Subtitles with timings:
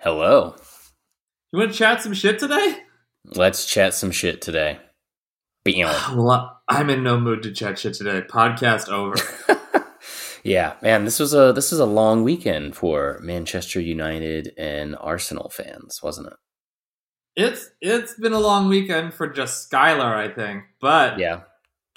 [0.00, 0.54] Hello.
[1.52, 2.76] You want to chat some shit today?
[3.24, 4.78] Let's chat some shit today.
[5.64, 5.92] Bam.
[6.16, 8.20] Well, I'm in no mood to chat shit today.
[8.20, 9.16] Podcast over.
[10.44, 15.48] yeah, man, this was a this was a long weekend for Manchester United and Arsenal
[15.48, 16.34] fans, wasn't it?
[17.34, 20.62] It's it's been a long weekend for just Skylar, I think.
[20.80, 21.40] But Yeah.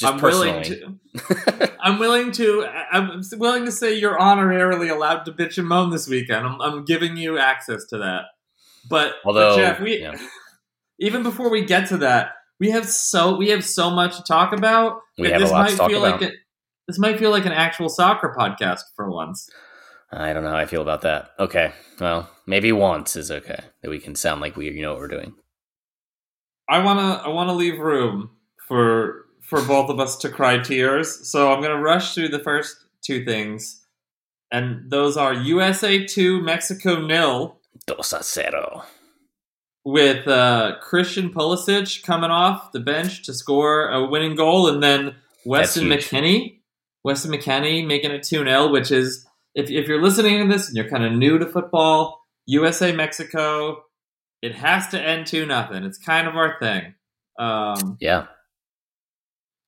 [0.01, 0.51] Just I'm personally.
[0.51, 5.67] willing to I'm willing to I'm willing to say you're honorarily allowed to bitch and
[5.67, 6.45] moan this weekend.
[6.45, 8.23] I'm, I'm giving you access to that.
[8.89, 10.17] But, but Although, Jeff, we yeah.
[10.99, 14.53] even before we get to that, we have so we have so much to talk
[14.53, 15.01] about.
[15.19, 16.21] We have a this might talk feel about.
[16.21, 16.35] like a,
[16.87, 19.49] this might feel like an actual soccer podcast for once.
[20.11, 21.29] I don't know how I feel about that.
[21.39, 21.73] Okay.
[21.99, 23.59] Well, maybe once is okay.
[23.83, 25.35] That we can sound like we you know what we're doing.
[26.67, 28.31] I wanna I wanna leave room
[28.67, 29.20] for
[29.51, 31.27] for both of us to cry tears.
[31.29, 33.85] So I'm gonna rush through the first two things,
[34.49, 38.83] and those are USA two, Mexico nil, Dos a cero.
[39.83, 45.15] with uh, Christian Pulisic coming off the bench to score a winning goal, and then
[45.45, 45.87] Weston.
[45.89, 46.59] McKennie,
[47.03, 50.77] Weston McKennie making it two 0 which is if if you're listening to this and
[50.77, 53.83] you're kind of new to football, USA Mexico,
[54.41, 55.83] it has to end two nothing.
[55.83, 56.93] It's kind of our thing.
[57.37, 58.27] Um, Yeah.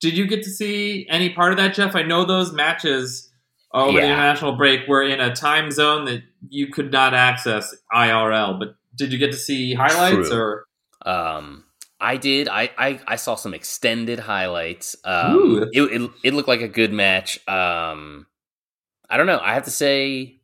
[0.04, 1.96] Did you get to see any part of that, Jeff?
[1.96, 3.32] I know those matches
[3.74, 8.60] over the international break were in a time zone that you could not access IRL,
[8.60, 10.38] but did you get to see highlights True.
[10.38, 10.66] or
[11.06, 11.64] Um,
[12.02, 12.50] I did.
[12.50, 14.98] I, I I saw some extended highlights.
[15.06, 15.70] Um, Ooh.
[15.72, 17.40] it, it it looked like a good match.
[17.48, 18.28] Um,
[19.10, 19.40] I don't know.
[19.42, 20.42] I have to say,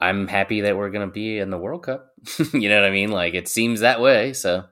[0.00, 2.12] I'm happy that we're gonna be in the World Cup.
[2.52, 3.10] you know what I mean?
[3.10, 4.32] Like it seems that way.
[4.32, 4.66] So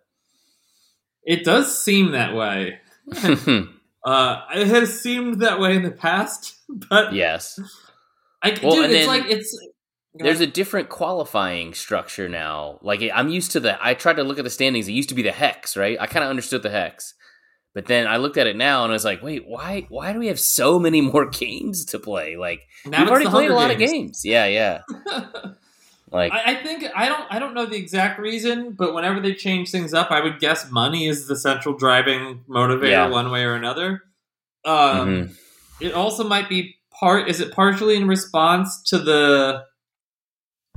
[1.25, 2.78] it does seem that way?
[4.05, 6.57] Uh, it has seemed that way in the past,
[6.91, 7.59] but yes,
[8.43, 9.59] I, Well, dude, it's like it's
[10.15, 12.79] there's a different qualifying structure now.
[12.83, 13.79] Like I'm used to the.
[13.85, 14.89] I tried to look at the standings.
[14.89, 15.97] It used to be the hex, right?
[16.01, 17.15] I kind of understood the hex.
[17.75, 20.19] But then I looked at it now and I was like, wait, why why do
[20.19, 22.37] we have so many more games to play?
[22.37, 24.23] Like now we've already played a lot of games.
[24.25, 24.83] Yeah, yeah.
[26.11, 29.35] Like I, I think I don't I don't know the exact reason, but whenever they
[29.35, 33.09] change things up, I would guess money is the central driving motivator Yeah.
[33.09, 34.03] one way or another.
[34.65, 34.75] Um,
[35.09, 35.37] mhm.
[35.81, 37.29] It also might be part.
[37.29, 39.65] Is it partially in response to the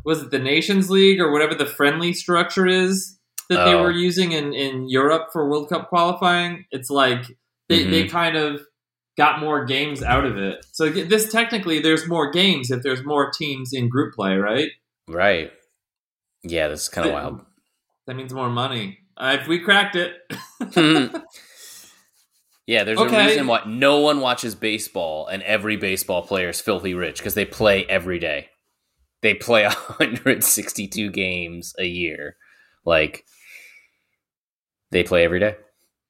[0.04, 3.18] was it the Nations League or whatever the friendly structure is
[3.50, 3.84] that they Oh.
[3.84, 6.66] were using in in Europe for World Cup qualifying?
[6.72, 7.26] It's like
[7.70, 8.62] they they kind of
[9.18, 10.66] got more games out of it.
[10.72, 14.70] So this technically there's more games if there's more teams in group play, right?
[15.14, 15.52] Right.
[16.44, 17.46] Yeah, this is kind of wild.
[18.08, 19.00] That means more money.
[19.16, 20.16] Uh, if we cracked it,
[22.66, 23.16] yeah, there's Okay.
[23.24, 27.34] a reason why no one watches baseball and every baseball player is filthy rich because
[27.34, 28.50] they play every day.
[29.22, 29.64] They play
[29.98, 32.38] 162 games a year.
[32.86, 33.26] Like
[34.92, 35.56] they play every day.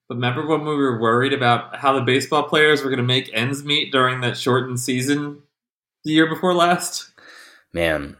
[0.08, 3.30] But remember when we were worried about how the baseball players were going to make
[3.34, 5.42] ends meet during that shortened season
[6.04, 7.12] the year before last?
[7.74, 8.18] Man,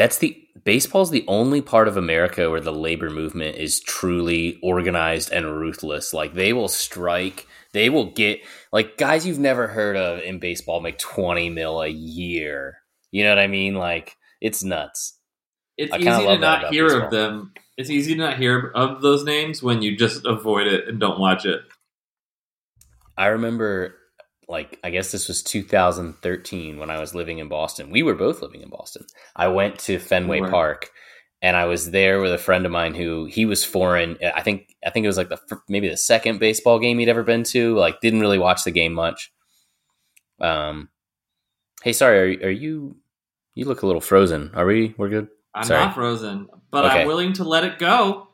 [0.00, 0.34] that's the
[0.64, 6.14] baseball's the only part of America where the labor movement is truly organized and ruthless.
[6.14, 8.40] Like they will strike, they will get
[8.72, 12.78] like guys you've never heard of in baseball make 20 mil a year.
[13.10, 13.74] You know what I mean?
[13.74, 15.18] Like it's nuts.
[15.76, 17.04] It's I easy to not hear baseball.
[17.04, 17.52] of them.
[17.76, 21.20] It's easy to not hear of those names when you just avoid it and don't
[21.20, 21.60] watch it.
[23.18, 23.96] I remember
[24.50, 27.90] like I guess this was 2013 when I was living in Boston.
[27.90, 29.06] We were both living in Boston.
[29.36, 30.50] I went to Fenway Right.
[30.50, 30.90] Park
[31.40, 34.18] and I was there with a friend of mine who he was foreign.
[34.22, 35.38] I think I think it was like the
[35.68, 37.76] maybe the second baseball game he'd ever been to.
[37.76, 39.32] Like didn't really watch the game much.
[40.40, 40.88] Um
[41.82, 42.96] Hey, sorry, are, are you
[43.54, 44.50] you look a little frozen.
[44.54, 45.28] Are we we're good?
[45.54, 45.84] I'm Sorry.
[45.84, 47.00] not frozen, but Okay.
[47.02, 48.28] I'm willing to let it go.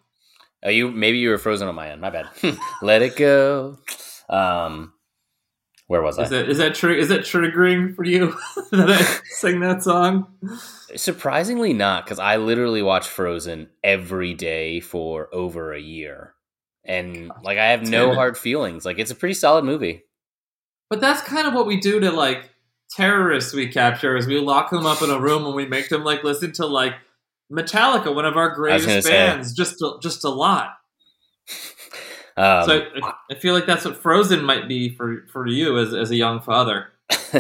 [0.64, 2.00] Oh, you maybe you were frozen on my end.
[2.00, 2.28] My bad.
[2.82, 3.78] Let it go.
[4.28, 4.92] Um
[5.86, 6.24] where was I?
[6.24, 6.94] Is that is that true?
[6.94, 8.36] Is that triggering for you
[8.72, 10.26] that I sing that song?
[10.96, 16.34] Surprisingly not, because I literally watch Frozen every day for over a year.
[16.84, 18.14] And like I have no it.
[18.14, 18.84] hard feelings.
[18.84, 20.02] Like it's a pretty solid movie.
[20.88, 22.50] But that's kind of what we do to like
[22.90, 26.04] terrorists we capture is we lock them up in a room and we make them
[26.04, 26.94] like listen to like
[27.52, 29.10] Metallica, one of our greatest say.
[29.10, 30.70] bands, just a, just a lot.
[32.36, 35.94] Um, so I, I feel like that's what Frozen might be for for you as
[35.94, 36.92] as a young father.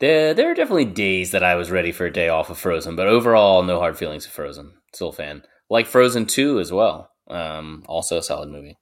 [0.00, 2.96] there, there are definitely days that I was ready for a day off of Frozen,
[2.96, 4.74] but overall, no hard feelings of Frozen.
[4.92, 5.42] Still a fan.
[5.70, 7.10] Like Frozen 2 as well.
[7.28, 8.78] Um, also a solid movie.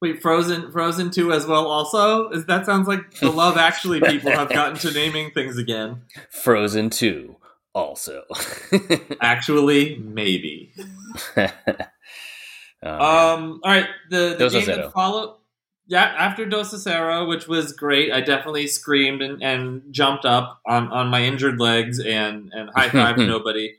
[0.00, 1.66] Wait, Frozen Frozen two as well.
[1.66, 6.02] Also, is that sounds like the Love Actually people have gotten to naming things again.
[6.30, 7.34] Frozen 2.
[7.74, 8.22] also.
[9.20, 10.72] Actually, maybe.
[12.82, 13.34] Oh.
[13.34, 13.60] Um.
[13.64, 13.86] All right.
[14.10, 15.34] The, the game that followed.
[15.90, 20.88] Yeah, after Dos a which was great, I definitely screamed and, and jumped up on,
[20.88, 23.74] on my injured legs and and high fived nobody.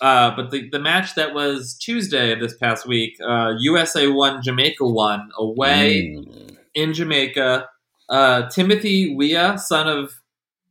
[0.00, 4.40] Uh, but the, the match that was Tuesday of this past week, uh, USA won,
[4.42, 6.56] Jamaica won away Mm.
[6.74, 7.68] in Jamaica.
[8.08, 10.20] Uh, Timothy Weah, son of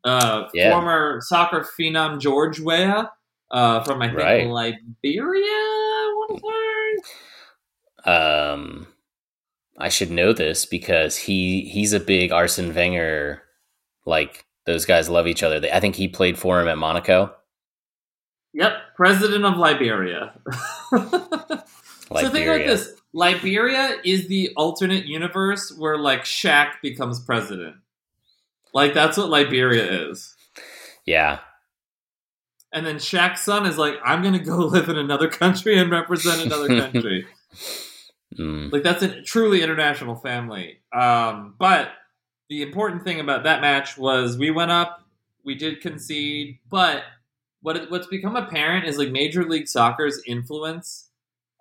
[0.05, 0.71] uh, Yeah.
[0.71, 3.11] former soccer phenom George Weah
[3.51, 4.47] uh, from I think Right.
[4.47, 5.43] Liberia.
[5.43, 6.47] I want to
[7.05, 7.11] say.
[8.05, 8.87] Um,
[9.77, 13.43] I should know this because he he's a big Arsene Wenger.
[14.05, 15.59] Like those guys love each other.
[15.59, 17.33] They, I think he played for him at Monaco.
[18.53, 20.33] Yep, president of Liberia.
[20.91, 21.65] Liberia.
[22.11, 27.75] So think like this: Liberia is the alternate universe where like Shaq becomes president.
[28.73, 30.35] Like that's what Liberia is.
[31.05, 31.39] Yeah,
[32.71, 36.41] And then Shaq's son is like, I'm gonna go live in another country and represent
[36.41, 37.25] another country.
[38.37, 38.71] Mm.
[38.71, 40.79] like that's a truly international family.
[40.93, 41.89] Um, but
[42.49, 45.03] the important thing about that match was we went up,
[45.43, 47.03] we did concede, but
[47.61, 51.09] what what's become apparent is like Major League Soccer's influence.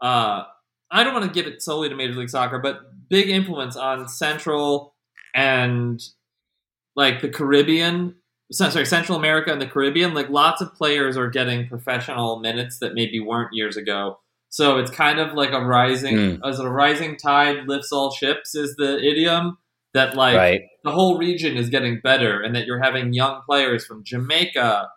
[0.00, 0.44] Uh,
[0.90, 4.08] I don't want to give it solely to Major League Soccer, but big influence on
[4.08, 4.94] Central
[5.34, 6.02] and
[6.96, 8.14] like the Caribbean.
[8.50, 10.14] Sorry, Central America and the Caribbean.
[10.14, 14.20] Like lots of players are getting professional minutes that maybe weren't years ago.
[14.50, 18.76] So it's kind of like a rising, as a rising tide lifts all ships is
[18.76, 19.58] the idiom
[19.94, 20.62] that like right.
[20.84, 24.88] the whole region is getting better and that you're having young players from Jamaica,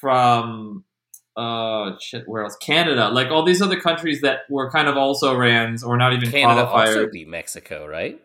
[0.00, 0.84] from
[1.36, 2.56] uh shit, where else?
[2.56, 6.30] Canada, like all these other countries that were kind of also rans or not even
[6.30, 8.20] Canada qualifiers also be Mexico, right?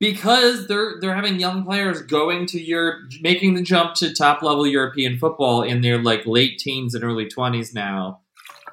[0.00, 4.66] because they're they're having young players going to Europe, making the jump to top level
[4.66, 8.20] European football in their like late teens and early twenties now.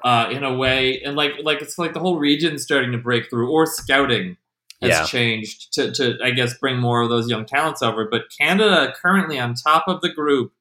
[0.04, 3.30] Uh, in a way, and like like it's like the whole region starting to break
[3.30, 4.36] through, or scouting
[4.80, 5.04] has Yeah.
[5.04, 8.08] changed to, to I guess bring more of those young talents over.
[8.10, 10.52] But Canada currently on top of the group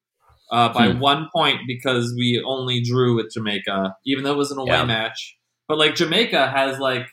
[0.52, 1.00] uh, by Hmm.
[1.00, 4.86] one point because we only drew with Jamaica, even though it was an away Yeah.
[4.86, 5.38] match.
[5.68, 7.08] But like Jamaica has like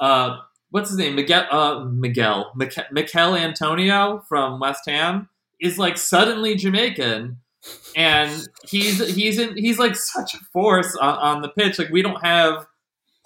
[0.00, 0.36] uh,
[0.70, 2.52] what's his name Miguel uh, Miguel
[2.92, 5.28] Mikel, Antonio from West Ham
[5.60, 7.38] is like suddenly Jamaican.
[7.96, 11.78] And he's he's in he's like such a force on, on the pitch.
[11.78, 12.66] Like we don't have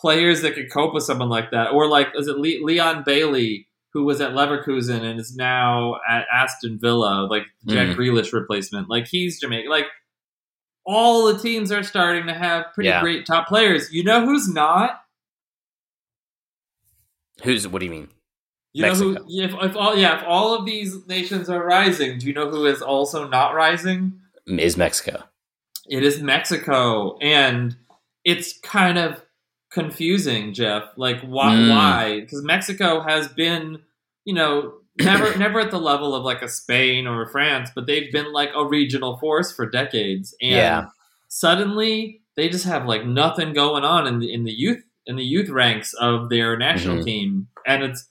[0.00, 1.72] players that could cope with someone like that.
[1.72, 6.26] Or like is it Le- Leon Bailey who was at Leverkusen and is now at
[6.32, 7.96] Aston Villa, like Jack Mm.
[7.96, 8.90] Grealish replacement.
[8.90, 9.70] Like he's Jamaican.
[9.70, 9.86] Like
[10.84, 13.00] all the teams are starting to have pretty Yeah.
[13.00, 13.92] great top players.
[13.92, 15.00] You know who's not?
[17.42, 17.66] Who's?
[17.68, 18.08] What do you mean?
[18.72, 19.16] You know who?
[19.28, 22.66] If, if all yeah, if all of these nations are rising, do you know who
[22.66, 24.20] is also not rising?
[24.46, 25.24] Is Mexico?
[25.88, 27.76] It is Mexico, and
[28.24, 29.20] it's kind of
[29.70, 30.84] confusing, Jeff.
[30.96, 31.54] Like why?
[31.54, 31.70] Mm.
[31.70, 32.20] Why?
[32.20, 33.80] Because Mexico has been,
[34.24, 37.86] you know, never never at the level of like a Spain or a France, but
[37.86, 40.86] they've been like a regional force for decades, and Yeah.
[41.28, 45.24] suddenly they just have like nothing going on in the in the youth in the
[45.24, 47.04] youth ranks of their national Mhm.
[47.04, 48.08] team, and it's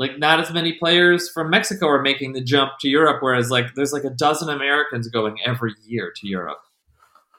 [0.00, 3.74] like not as many players from Mexico are making the jump to Europe, whereas like
[3.76, 6.58] there's like a dozen Americans going every year to Europe.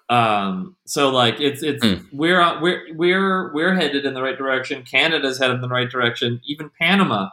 [0.09, 2.03] Um, so like it's it's Hmm.
[2.11, 4.83] we're we're we're we're headed in the right direction.
[4.83, 6.41] Canada's headed in the right direction.
[6.45, 7.29] Even Panama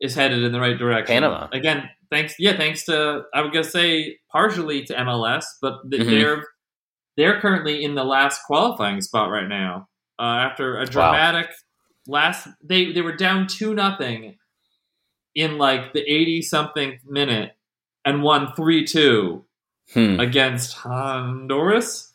[0.00, 1.14] is headed in the right direction.
[1.14, 1.48] Panama.
[1.52, 6.10] again, thanks yeah, thanks to I would gonna say partially to MLS, but th- Mhm.
[6.10, 6.44] they're
[7.16, 11.50] they're currently in the last qualifying spot right now uh, after a dramatic
[12.08, 12.48] last.
[12.62, 14.36] They they were down two nothing
[15.38, 17.52] in like the eighty something minute
[18.04, 19.44] and won three two
[19.94, 20.20] Hmm.
[20.20, 22.12] against Honduras.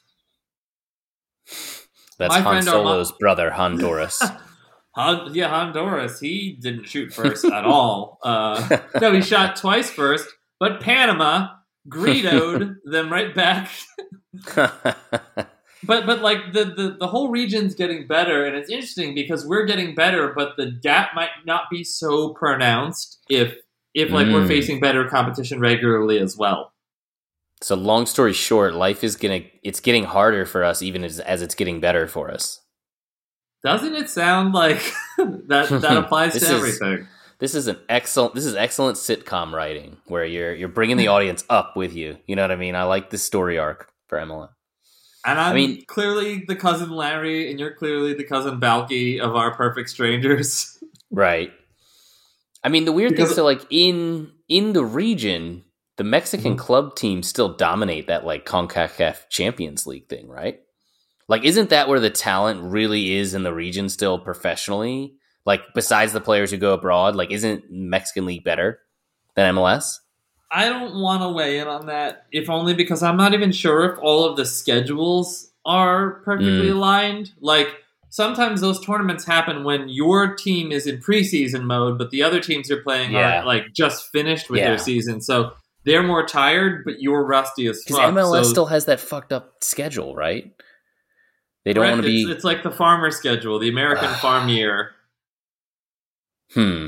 [2.20, 4.22] That's my Han friend Arma- Solo's brother, Honduras.
[4.96, 6.20] Hon- yeah, Honduras.
[6.20, 8.20] He didn't shoot first at all.
[8.22, 10.27] Uh, no, he shot twice first,
[10.60, 11.48] but Panama
[11.89, 13.72] greedoed them right back.
[15.85, 19.65] But but like the, the the whole region's getting better, and it's interesting because we're
[19.65, 23.55] getting better, but the gap might not be so pronounced if
[23.93, 24.47] if like we're Mm.
[24.47, 26.71] facing better competition regularly as well.
[27.61, 31.41] so long story short, life is gonna it's getting harder for us even as, as
[31.41, 32.59] it's getting better for us.
[33.63, 34.81] Doesn't it sound like
[35.17, 37.07] that that applies to is- everything?
[37.39, 41.43] This is an excellent this is excellent sitcom writing where you're you're bringing the audience
[41.49, 42.17] up with you.
[42.25, 42.75] You know what I mean?
[42.75, 44.47] I like this story arc for Emily.
[45.25, 49.36] And I'm I mean- clearly the cousin Larry, and you're clearly the cousin Balki of
[49.36, 50.77] our perfect strangers.
[51.12, 51.51] Right.
[52.63, 55.63] I mean, the weird thing Because- is that, like in in the region,
[55.98, 56.60] the Mexican Mhm.
[56.60, 60.60] club teams still dominate that like CONCACAF Champions League thing, right?
[61.30, 65.15] Like, isn't that where the talent really is in the region still professionally?
[65.46, 68.80] Like, besides the players who go abroad, like, isn't Mexican League better
[69.36, 70.00] than MLS?
[70.55, 73.91] I don't want to weigh in on that, if only because I'm not even sure
[73.91, 76.74] if all of the schedules are perfectly Mm.
[76.74, 77.31] aligned.
[77.41, 77.69] Like
[78.10, 82.69] sometimes those tournaments happen when your team is in preseason mode, but the other teams
[82.69, 83.41] you're playing Yeah.
[83.41, 84.67] are like just finished with Yeah.
[84.69, 85.53] their season, so
[85.86, 88.00] they're more tired, but you're rusty as Because.
[88.13, 90.51] MLS so- still has that fucked up schedule, right?
[91.65, 92.22] They don't want to be.
[92.24, 94.91] It's, it's like the farmer schedule, the American farm year.
[96.53, 96.88] hmm.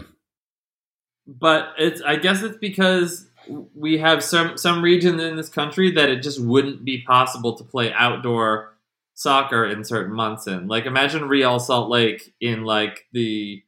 [1.28, 3.28] but it's I guess it's because
[3.74, 7.64] we have some some regions in this country that it just wouldn't be possible to
[7.64, 8.74] play outdoor
[9.14, 10.68] soccer in certain months in.
[10.68, 13.62] Like imagine Real Salt Lake in like the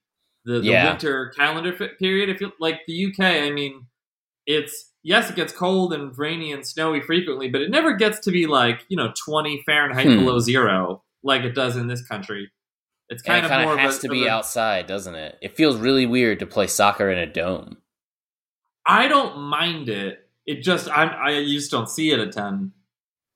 [0.45, 0.89] the, the Yeah.
[0.91, 2.29] winter calendar period.
[2.29, 3.85] If you like the UK, I mean,
[4.45, 8.31] it's yes, it gets cold and rainy and snowy frequently, but it never gets to
[8.31, 10.17] be like you know twenty Fahrenheit Hmm.
[10.19, 12.51] below zero like it does in this country.
[13.09, 15.37] It's And kind it of more has a- to be a- outside, doesn't it?
[15.41, 17.77] It feels really weird to play soccer in a dome.
[18.87, 20.27] I don't mind it.
[20.45, 22.71] It just I I just don't see it a ten.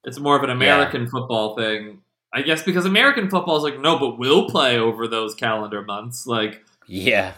[0.04, 2.02] It's more of an American football thing,
[2.34, 6.26] I guess, because American football is like no, but we'll play over those calendar months.
[6.26, 7.34] Like Yeah.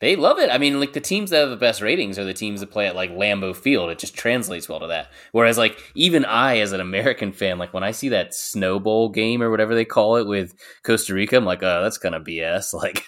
[0.00, 0.48] They love it.
[0.50, 2.86] I mean, like the teams that have the best ratings are the teams that play
[2.86, 3.90] at like Lambeau Field.
[3.90, 5.10] It just translates well to that.
[5.32, 9.10] Whereas, like, even I, as an American fan, like when I see that Snow Bowl
[9.10, 10.54] game or whatever they call it with
[10.84, 12.74] Costa Rica, I'm like, oh, that's kind of BS.
[12.80, 13.06] Like,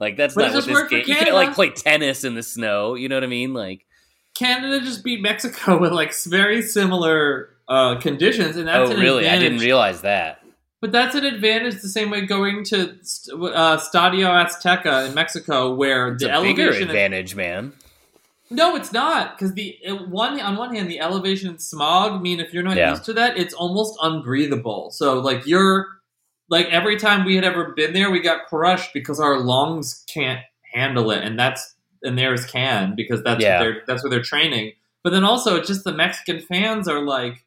[0.00, 1.04] like that's But not what this game.
[1.06, 2.94] You can't like play tennis in the snow.
[2.94, 3.54] You know what I mean?
[3.54, 3.86] Like,
[4.34, 9.28] Canada just beat Mexico with like very similar uh, conditions, and that's oh, really?
[9.28, 10.42] I didn't realize that.
[10.86, 16.12] But that's an advantage the same way going to uh, Stadio Azteca in Mexico, where
[16.12, 16.88] It's the a bigger elevation.
[16.88, 17.72] advantage, man.
[18.50, 19.76] No, it's not because the
[20.08, 22.90] one on one hand the elevation and smog mean if you're not Yeah.
[22.90, 24.92] used to that, it's almost unbreathable.
[24.92, 25.88] So like you're
[26.48, 30.38] like every time we had ever been there, we got crushed because our lungs can't
[30.72, 31.74] handle it, and that's
[32.04, 33.58] and theirs can because that's Yeah.
[33.58, 34.74] what they're that's what they're training.
[35.02, 37.42] But then also, it's just the Mexican fans are like.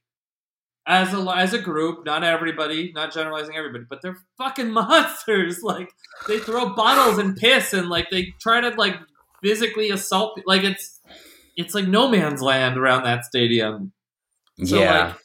[0.87, 5.61] As a as a group, not everybody, not generalizing everybody, but they're fucking monsters.
[5.61, 5.91] Like
[6.27, 8.95] they throw bottles and piss, and like they try to like
[9.43, 10.39] physically assault.
[10.45, 10.99] Like it's
[11.55, 13.91] it's like no man's land around that stadium.
[14.63, 15.07] So yeah.
[15.07, 15.15] like,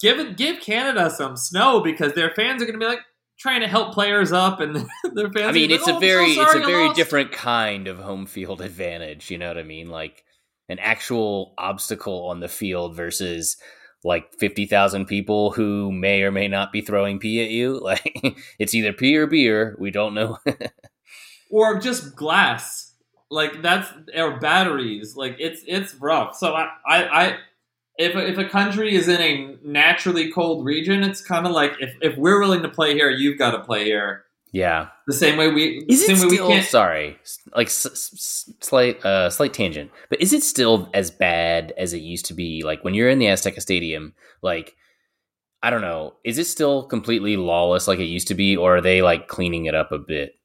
[0.00, 3.00] give it, give Canada some snow because their fans are going to be like
[3.38, 4.74] trying to help players up, and
[5.14, 5.46] their fans.
[5.46, 7.88] I mean, oh, it's like, a "Oh, I'm so very it's a very different kind
[7.88, 9.30] of home field advantage.
[9.30, 9.88] You know what I mean?
[9.90, 10.24] Like
[10.68, 13.56] an actual obstacle on the field versus
[14.04, 17.80] like fifty thousand people who may or may not be throwing pee at you.
[17.88, 19.76] Like it's either pee or beer.
[19.78, 20.38] We don't know.
[21.50, 22.94] or just glass.
[23.30, 25.16] Like that's or batteries.
[25.16, 26.36] Like it's it's rough.
[26.36, 27.38] So I I, I
[27.98, 31.72] if a, if a country is in a naturally cold region, it's kind of like
[31.80, 34.24] if, if we're willing to play here, you've got to play here.
[34.52, 34.88] Yeah.
[35.06, 36.64] The same way we Is it still we can't.
[36.66, 37.18] sorry?
[37.54, 42.00] Like s- s- slight uh slight tangent, but is it still as bad as it
[42.02, 42.62] used to be?
[42.62, 44.74] Like when you're in the Azteca Stadium, like.
[45.60, 46.14] I don't know.
[46.22, 49.64] Is it still completely lawless like it used to be, or are they like cleaning
[49.64, 50.36] it up a bit?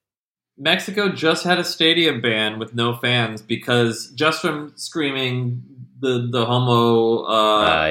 [0.58, 5.62] Mexico just had a stadium ban with no fans because just from screaming
[6.00, 7.86] the the homo uh, Uh,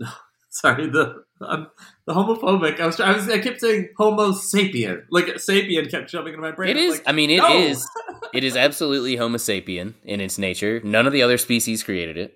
[0.00, 0.08] yeah.
[0.50, 1.66] sorry the um,
[2.08, 6.32] the homophobic I was, I was I kept saying homo sapien like sapien kept jumping
[6.34, 6.94] into my brain It is.
[6.94, 7.56] I like, I mean, it no!
[7.56, 7.88] is.
[8.34, 10.80] It is absolutely Homo sapien in its nature.
[10.84, 12.30] None of the other species created it.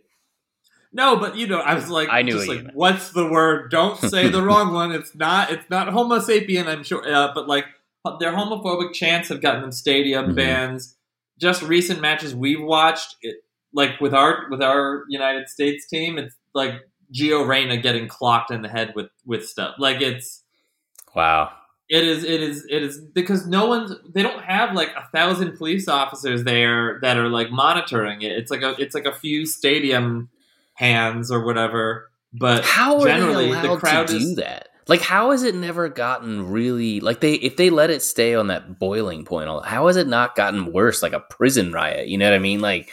[0.92, 3.98] no but you know I was like I knew just like what's the word don't
[4.12, 7.66] say the wrong one it's not it's not homo sapien I'm sure uh, but like
[8.20, 10.36] their homophobic chants have gotten them stadium Mhm.
[10.36, 10.96] bans
[11.46, 13.36] just recent matches we've watched it
[13.80, 16.74] like with our with our United States team it's like
[17.12, 20.42] Gio Reyna getting clocked in the head with with stuff like it's
[21.14, 21.52] Wow.
[21.88, 22.24] It is.
[22.24, 22.64] It is.
[22.70, 23.92] It is because no one's.
[24.14, 28.32] They don't have like a thousand police officers there that are like monitoring it.
[28.32, 28.74] It's like a.
[28.78, 30.30] It's like a few stadium
[30.74, 32.10] hands or whatever.
[32.32, 34.68] But How are generally, the crowd to do is- that?
[34.88, 38.46] Like, how has it never gotten really like they if they let it stay on
[38.48, 39.48] that boiling point?
[39.64, 42.08] How has it not gotten worse, like a prison riot?
[42.08, 42.60] You know what I mean?
[42.60, 42.90] Like,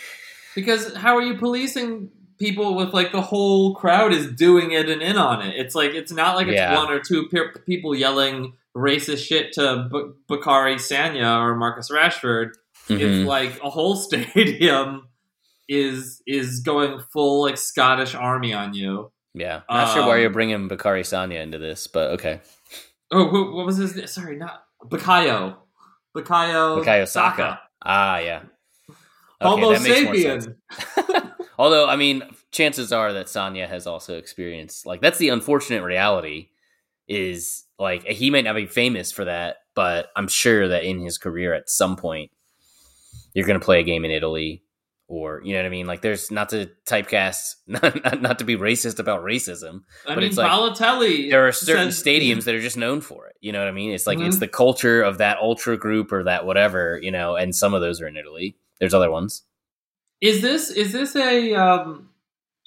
[0.55, 5.01] because how are you policing people with like the whole crowd is doing it and
[5.01, 5.55] in on it?
[5.57, 6.77] It's like it's not like it's Yeah.
[6.77, 12.51] one or two pe- people yelling racist shit to B- Bacary Sagna or Marcus Rashford.
[12.87, 12.99] mhm.
[12.99, 15.07] it's like a whole stadium
[15.67, 19.11] is is going full like Scottish army on you.
[19.33, 19.61] yeah.
[19.69, 22.41] Not sure why um, you're bringing Bacary Sagna into this, but okay.
[23.11, 23.95] Oh, who, what was his?
[23.95, 24.07] name?
[24.07, 25.55] Sorry, not Bakayo.
[26.15, 26.83] Bakayo.
[26.83, 27.59] Bukayo Saka.
[27.83, 28.41] Ah, yeah.
[28.89, 28.95] Okay,
[29.41, 30.47] Homo that makes more sense.
[30.47, 31.28] sapien.
[31.59, 36.49] Although, I mean, chances are that Sagna has also experienced like that's the unfortunate reality.
[37.07, 41.17] Is like he might not be famous for that, but I'm sure that in his
[41.17, 42.31] career at some point
[43.33, 44.63] you're going to play a game in Italy
[45.07, 45.87] or you know what I mean?
[45.87, 50.17] Like, there's not to typecast, not, not, not to be racist about racism, I but
[50.19, 51.31] mean, it's like Balotelli.
[51.31, 53.35] there are certain says- stadiums that are just known for it.
[53.41, 53.91] You know what I mean?
[53.91, 54.41] It's like it's Mhm.
[54.41, 57.35] the culture of that ultra group or that whatever, you know.
[57.35, 58.55] And some of those are in Italy.
[58.79, 59.43] There's other ones.
[60.21, 62.09] Is this is this a um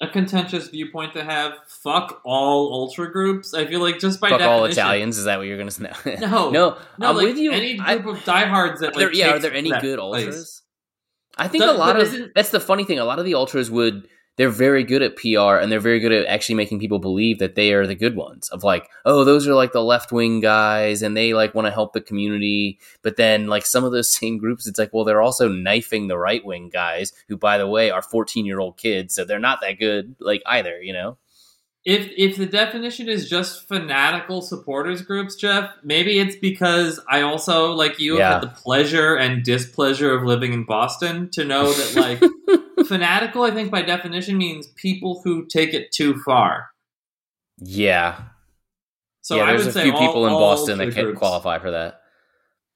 [0.01, 1.53] a contentious viewpoint to have?
[1.67, 3.53] Fuck all ultra groups.
[3.53, 5.17] I feel like just by Fuck all Italians.
[5.17, 6.17] Is that what you're going to say?
[6.19, 7.51] No, no, No, I'm like with you.
[7.51, 10.25] Any I- group of diehards that Are there, like, yeah, are there any good place.
[10.25, 10.61] ultras?
[11.37, 12.99] I think The- a lot of isn't- that's the funny thing.
[12.99, 16.11] A lot of the ultras would they're very good at PR and they're very good
[16.11, 18.49] at actually making people believe that they are the good ones.
[18.49, 21.71] Of like, oh, those are like the left wing guys and they like want to
[21.71, 22.79] help the community.
[23.03, 26.17] But then like some of those same groups, it's like, well, they're also knifing the
[26.17, 29.61] right wing guys who, by the way, are fourteen year old kids, so they're not
[29.61, 30.81] that good like either.
[30.81, 31.17] You know?
[31.85, 37.73] If if the definition is just fanatical supporters groups, Jeff, maybe it's because I also
[37.73, 38.31] like you Yeah.
[38.31, 43.43] have had the pleasure and displeasure of living in Boston to know that like fanatical.
[43.43, 46.67] I think by definition means people who take it too far.
[47.59, 48.21] Yeah.
[49.21, 51.19] So yeah, I there's would a say few all- people in Boston that can groups.
[51.19, 51.99] qualify for that.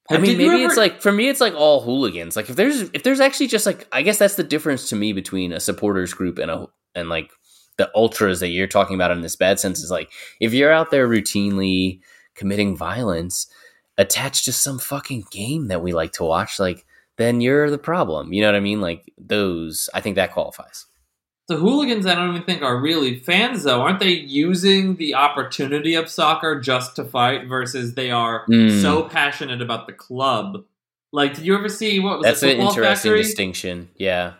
[0.10, 2.38] I mean, maybe it's like for me, it's like all hooligans.
[2.38, 5.12] Like if there's if there's actually just like I guess that's the difference to me
[5.12, 7.30] between a supporters group and a and like
[7.78, 10.10] the ultras that you're talking about in this bad sense is like
[10.40, 12.00] if you're out there routinely
[12.36, 13.48] committing violence
[13.98, 16.86] attached to some fucking game that we like to watch, like
[17.18, 18.32] then you're the problem.
[18.34, 18.82] You know what I mean?
[18.82, 20.86] Like those, I think that qualifies.
[21.48, 23.82] The hooligans, I don't even think are really fans, though.
[23.82, 28.82] Aren't they using the opportunity of soccer just to fight versus they are Mm.
[28.82, 30.66] so passionate about the club?
[31.14, 33.24] Like, did you ever see what was That's it, an Football interesting Factory?
[33.24, 33.90] distinction.
[33.96, 34.34] Yeah.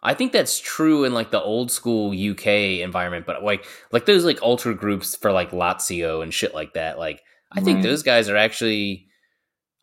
[0.00, 2.46] I think that's true in like the old school UK
[2.82, 7.00] environment, but like like those like ultra groups for like Lazio and shit like that.
[7.00, 9.07] Like I think those guys are actually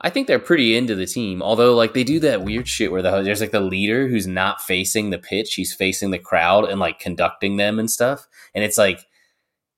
[0.01, 1.41] I think they're pretty into the team.
[1.41, 4.61] Although like they do that weird shit where the, there's like the leader who's not
[4.61, 8.27] facing the pitch, he's facing the crowd and like conducting them and stuff.
[8.53, 9.05] And it's like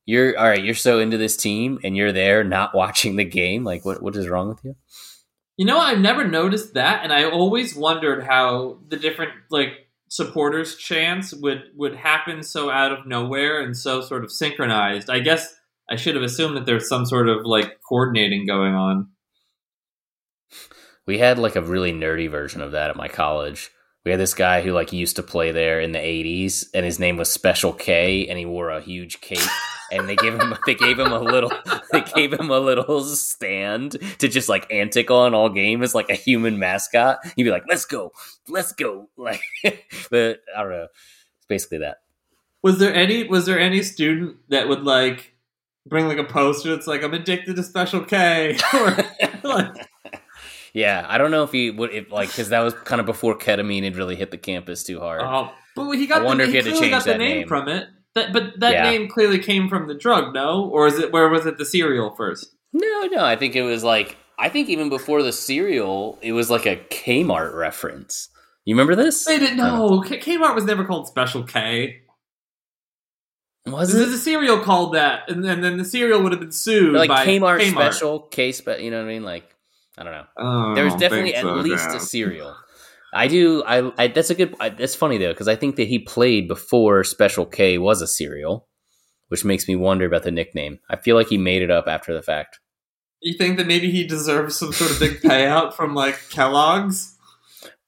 [0.06, 3.64] you're all right, you're so into this team and you're there not watching the game.
[3.64, 4.76] Like what what is wrong with you?
[5.58, 10.76] You know, I've never noticed that, and I always wondered how the different like supporters
[10.76, 15.10] chants would would happen so out of nowhere and so sort of synchronized.
[15.10, 15.54] I guess
[15.90, 19.10] I should have assumed that there's some sort of like coordinating going on.
[21.08, 23.72] We had like a really nerdy version of that at my college.
[24.06, 27.00] We had this guy who like used to play there in the '80s, and his
[27.00, 29.40] name was Special K, and he wore a huge cape.
[29.92, 31.52] and they gave him they gave him a little
[31.92, 36.10] they gave him a little stand to just like antic on all game as like
[36.10, 37.20] a human mascot.
[37.36, 38.12] He'd be like, "Let's go,
[38.48, 39.42] let's go!" Like,
[40.10, 40.88] but I don't know.
[41.38, 41.98] It's basically that.
[42.64, 45.34] Was there any was there any student that would like
[45.88, 48.98] bring like a poster that's like I'm addicted to Special K or
[49.44, 49.88] like
[50.78, 53.36] Yeah, I don't know if he would if like because that was kind of before
[53.36, 55.22] ketamine had really hit the campus too hard.
[55.24, 57.18] oh, but he got I wonder the, if he had to change got the that
[57.18, 57.48] name, name.
[57.48, 57.88] from it.
[58.14, 58.84] That, but that Yeah.
[58.92, 60.70] name clearly came from the drug, no?
[60.72, 62.56] Or is it where was it the cereal first?
[62.74, 66.52] No, no, I think it was like I think even before the cereal, it was
[66.52, 68.30] like a Kmart reference.
[68.66, 69.26] You remember this?
[69.26, 70.02] They didn't know.
[70.02, 72.02] K- Kmart was never called Special K.
[73.66, 74.16] Was There's it?
[74.16, 77.26] a cereal called that, and then, then the cereal would have been sued like by
[77.26, 77.72] Kmart, Kmart.
[77.72, 79.24] special, K spe- you know what I mean?
[79.24, 79.44] Like
[79.98, 80.26] I don't know.
[80.38, 82.56] Oh, There was I definitely think at so, least a cereal.
[83.14, 83.64] I do.
[83.64, 84.56] I, I that's a good.
[84.60, 88.08] I, that's funny though because I think that he played before Special K was a
[88.08, 88.68] cereal,
[89.30, 90.80] which makes me wonder about the nickname.
[90.90, 92.60] I feel like he made it up after the fact.
[93.22, 97.18] You think that maybe he deserves some sort of big payout from like Kellogg's?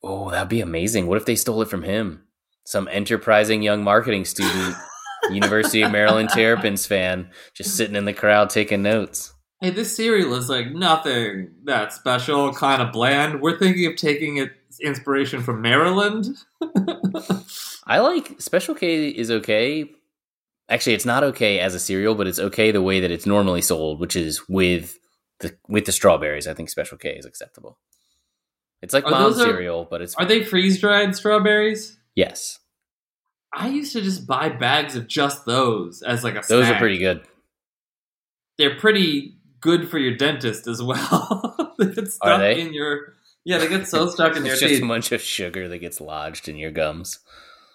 [0.01, 1.07] Oh, that'd be amazing.
[1.07, 2.23] What if they stole it from him?
[2.65, 4.75] Some enterprising young marketing student,
[5.29, 9.33] University of Maryland Terrapins fan, just sitting in the crowd taking notes.
[9.61, 13.41] Hey, this cereal is like nothing that special, kind of bland.
[13.41, 16.27] We're thinking of taking its inspiration from Maryland.
[17.85, 19.89] I like Special K is okay.
[20.69, 23.61] Actually, it's not okay as a cereal, but it's okay the way that it's normally
[23.61, 24.97] sold, which is with
[25.41, 26.47] the with the strawberries.
[26.47, 27.77] I think Special K is acceptable.
[28.81, 31.97] It's like Are mom those are- cereal, but it's Are they freeze dried strawberries?
[32.15, 32.59] yes.
[33.51, 36.75] I used to just buy bags of just those as like a Those snack.
[36.75, 37.21] are pretty good.
[38.59, 41.73] They're pretty good for your dentist as well.
[41.79, 42.61] they get stuck Are they?
[42.61, 43.13] in your
[43.45, 44.61] yeah, they get so stuck in your teeth.
[44.61, 44.83] It's just teeth.
[44.83, 47.19] a bunch of sugar that gets lodged in your gums.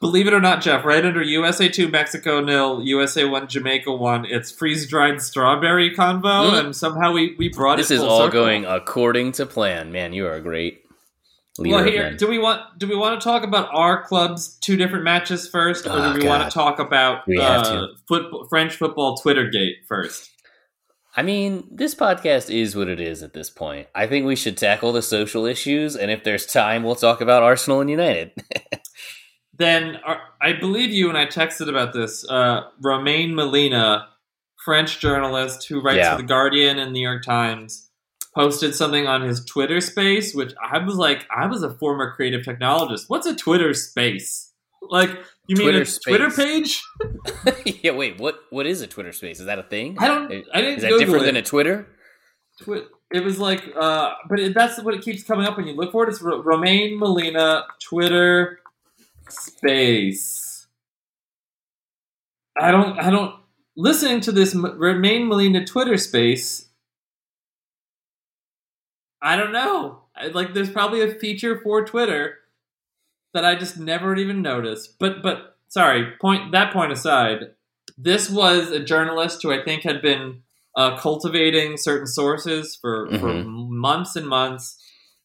[0.01, 4.27] Believe it or not, Jeff, right under USA two Mexico nil, USA one Jamaica one,
[4.27, 6.65] it's freeze dried strawberry convo, Mm.
[6.67, 8.43] and somehow we we brought This is all circle.
[8.43, 9.93] going according to plan.
[9.93, 10.83] Man, you are a great.
[11.57, 14.77] Leader well, here, do we want do we want to talk about our club's two
[14.77, 19.17] different matches first, or Oh, do we want to talk about uh, football, French football
[19.17, 20.31] Twitter gate first?
[21.17, 23.87] I mean, this podcast is what it is at this point.
[23.95, 27.43] I think we should tackle the social issues, and if there's time, we'll talk about
[27.43, 28.33] Arsenal and United.
[29.57, 32.29] Then uh, I believe you and I texted about this.
[32.29, 34.09] Uh, Romain Molina,
[34.65, 36.17] French journalist who writes Yeah.
[36.17, 37.89] for the Guardian and New York Times,
[38.35, 42.43] posted something on his Twitter space, which I was like, I was a former creative
[42.45, 43.05] technologist.
[43.07, 44.51] What's a Twitter space?
[44.83, 45.11] Like,
[45.47, 46.83] you mean Twitter a Twitter page?
[47.83, 48.41] yeah, wait, what?
[48.51, 49.41] What is a Twitter Space?
[49.41, 49.97] Is that a thing?
[49.99, 50.31] I don't.
[50.33, 50.77] Is I didn't.
[50.79, 51.87] Is that different than a Twitter?
[52.63, 55.75] Twi- It was like, uh, but it, that's what it keeps coming up when you
[55.75, 56.11] look for it.
[56.11, 58.61] It's Ro- Romain Molina Twitter
[59.29, 60.67] space.
[62.59, 62.99] I don't.
[62.99, 63.35] I don't.
[63.77, 66.69] Listening to this M- Romain Molina Twitter space,
[69.21, 70.03] I don't know.
[70.17, 72.39] I, like, there's probably a feature for Twitter
[73.35, 74.99] that I just never even noticed.
[74.99, 76.13] But, but sorry.
[76.21, 77.51] Point that point aside.
[77.99, 80.43] This was a journalist who I think had been
[80.77, 83.69] uh, cultivating certain sources for, for Mhm.
[83.69, 84.81] months and months,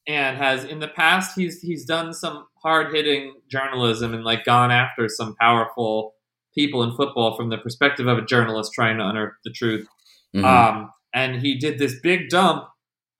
[0.07, 4.69] and has in the past he's he's done some hard hitting journalism and like gone
[4.71, 6.13] after some powerful
[6.53, 9.87] people in football from the perspective of a journalist trying to unearth the truth.
[10.35, 10.43] Mhm.
[10.43, 12.65] Um, and he did this big dump,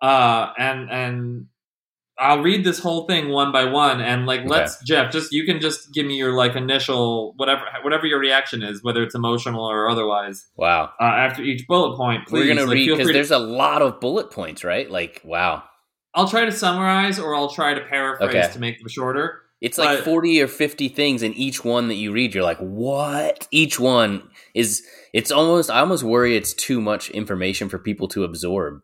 [0.02, 1.46] uh, and and
[2.20, 4.50] I'll read this whole thing one by one, and like Okay.
[4.50, 8.62] let's Jeff, just you can just give me your like initial whatever whatever your reaction
[8.62, 10.92] is, whether it's emotional or otherwise, wow.
[11.00, 12.28] uh, after each bullet point.
[12.28, 14.90] Please, We're gonna like, read because to- there's a lot of bullet points, right?
[14.92, 15.64] Like, wow,
[16.14, 18.54] I'll try to summarize or I'll try to paraphrase Okay.
[18.54, 19.42] to make them shorter.
[19.62, 22.60] it's like But- forty or fifty things, and each one that you read, you're like,
[22.60, 23.48] what?
[23.52, 24.84] Each one is.
[25.14, 25.70] It's almost.
[25.72, 28.82] I almost worry it's too much information for people to absorb.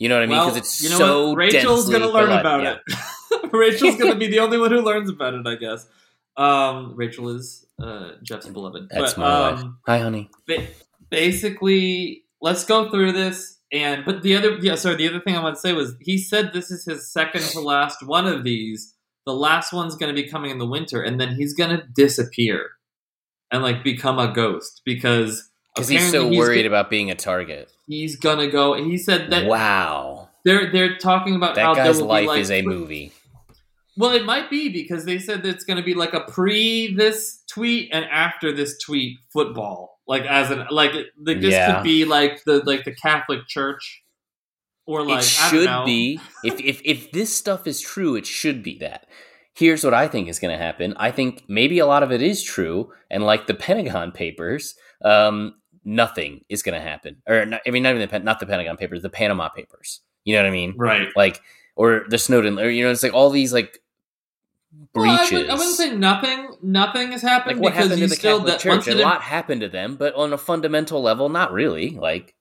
[0.00, 0.36] You know what I mean?
[0.38, 1.36] well, Because it's you know so what?
[1.36, 2.76] Rachel's gonna learn blood- about yeah.
[2.88, 3.52] it.
[3.52, 5.86] Rachel's gonna be the only one who learns about it, I guess.
[6.36, 8.88] Um, Rachel is uh, Jeff's beloved.
[8.90, 9.60] That's but, my wife.
[9.60, 10.30] um, Hi, honey.
[10.48, 10.66] ba-
[11.10, 13.58] basically, let's go through this.
[13.72, 16.18] And but the other, yeah, sorry, the other thing I want to say was he
[16.18, 18.94] said this is his second to last one of these.
[19.26, 21.84] The last one's going to be coming in the winter, and then he's going to
[21.94, 22.70] disappear
[23.52, 25.49] and like become a ghost because
[25.80, 27.70] Because he's so apparently worried about being a target.
[27.86, 28.74] he's gonna go.
[28.74, 30.28] He said that wow.
[30.44, 33.12] they're they're talking about how That there guy's life like is a movie.
[33.96, 36.94] Well, it might be because they said that it's going to be like a pre
[36.94, 41.74] this tweet and after this tweet football, like as an like like this Yeah.
[41.74, 44.02] could be like the like the Catholic Church,
[44.86, 46.18] or like it should be.
[46.44, 49.06] If, if if this stuff is true, it should be that.
[49.54, 50.94] Here's what I think is going to happen.
[50.96, 55.56] I think maybe a lot of it is true, and like the Pentagon Papers, um,
[55.84, 57.22] nothing is going to happen.
[57.28, 60.00] Or not, I mean, not even the not the Pentagon Papers, the Panama Papers.
[60.24, 60.74] You know what I mean?
[60.76, 61.08] right.
[61.16, 61.40] Like
[61.76, 63.80] or the Snowden, or you know, it's like all these like
[64.94, 65.32] Well, I, breaches.
[65.32, 66.48] would, I wouldn't say nothing.
[66.62, 68.88] Nothing has happened like what because happened to the still Catholic that Church?
[68.88, 71.90] A lot happened to them, but on a fundamental level, not really.
[71.90, 72.34] Like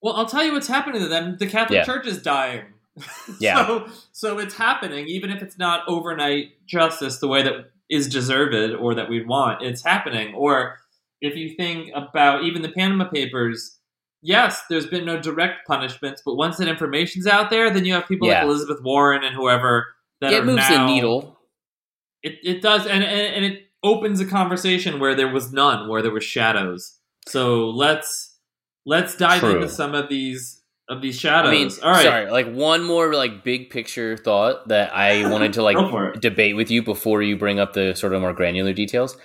[0.00, 1.36] Well, I'll tell you what's happening to them.
[1.38, 1.84] The Catholic Yeah.
[1.84, 2.62] Church is dying.
[3.40, 3.66] Yeah.
[3.66, 8.54] so, so it's happening, even if it's not overnight justice the way that is deserved
[8.54, 9.62] or that we want.
[9.62, 10.32] It's happening.
[10.34, 10.78] Or
[11.20, 13.78] if you think about even the Panama Papers,
[14.22, 18.06] yes, there's been no direct punishments, but once that information's out there, then you have
[18.08, 18.40] people Yeah.
[18.40, 19.86] like Elizabeth Warren and whoever
[20.20, 21.38] that it moves now, the needle.
[22.22, 26.00] It, it does, and, and and it opens a conversation where there was none, where
[26.02, 26.98] there were shadows.
[27.28, 28.38] So let's
[28.86, 29.56] let's dive True.
[29.56, 31.48] into some of these of these shadows.
[31.50, 35.52] I mean, All right, sorry, like one more like big picture thought that I wanted
[35.54, 36.20] to like Go for it.
[36.22, 39.16] debate with you before you bring up the sort of more granular details.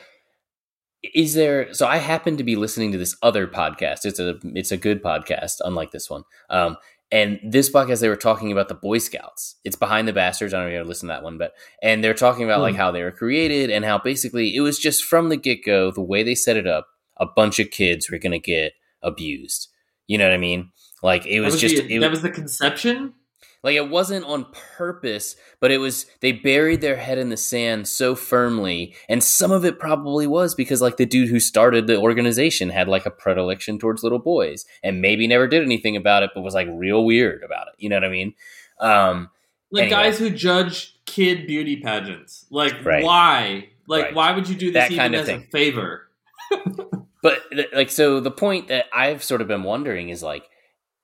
[1.02, 4.06] Is there so I happen to be listening to this other podcast.
[4.06, 6.24] It's a it's a good podcast, unlike this one.
[6.50, 6.78] Um
[7.12, 9.56] and this podcast they were talking about the Boy Scouts.
[9.64, 10.54] It's behind the bastards.
[10.54, 12.62] I don't know if you ever listened to that one, but and they're talking about
[12.62, 12.82] like Hmm.
[12.82, 16.02] how they were created and how basically it was just from the get go, the
[16.02, 19.70] way they set it up, a bunch of kids were gonna get abused.
[20.08, 20.72] You know what I mean?
[21.02, 23.14] Like it was, was just the, it, that was the conception.
[23.63, 24.45] Like it wasn't on
[24.78, 29.52] purpose, but it was they buried their head in the sand so firmly, and some
[29.52, 33.12] of it probably was because like the dude who started the organization had like a
[33.12, 37.04] predilection towards little boys, and maybe never did anything about it, but was like real
[37.06, 37.74] weird about it.
[37.78, 38.34] You know what I mean?
[38.80, 39.30] Um,
[39.72, 40.04] Like Anyway.
[40.04, 42.45] guys who judge kid beauty pageants.
[42.50, 43.04] Like Right.
[43.04, 43.69] why?
[43.88, 44.15] Like Right.
[44.15, 45.43] why would you do this That even kind of as thing.
[45.48, 46.08] a favor?
[47.22, 47.39] But
[47.74, 50.45] like, so the point that I've sort of been wondering is like,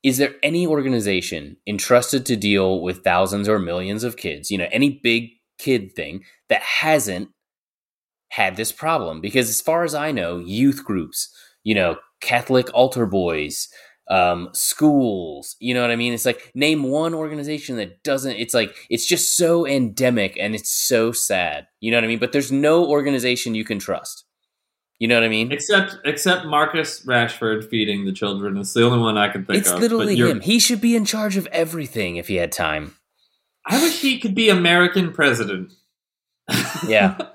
[0.06, 4.68] is there any organization entrusted to deal with thousands or millions of kids, you know,
[4.70, 7.30] any big kid thing that hasn't
[8.28, 9.20] had this problem?
[9.20, 13.66] Because as far as I know, youth groups, you know, Catholic altar boys,
[14.08, 15.56] um, schools.
[15.58, 16.12] You know what I mean?
[16.12, 18.36] It's like name one organization that doesn't.
[18.36, 21.66] It's like it's just so endemic and it's so sad.
[21.80, 22.20] You know what I mean?
[22.20, 24.24] But there's no organization you can trust.
[24.98, 25.52] You know what I mean?
[25.52, 28.56] Except except Marcus Rashford feeding the children.
[28.56, 29.80] It's the only one I can think it's of.
[29.80, 30.40] literally him.
[30.40, 32.94] He should be in charge of everything if he had time.
[33.66, 35.72] I wish he could be American president.
[36.86, 37.18] Yeah.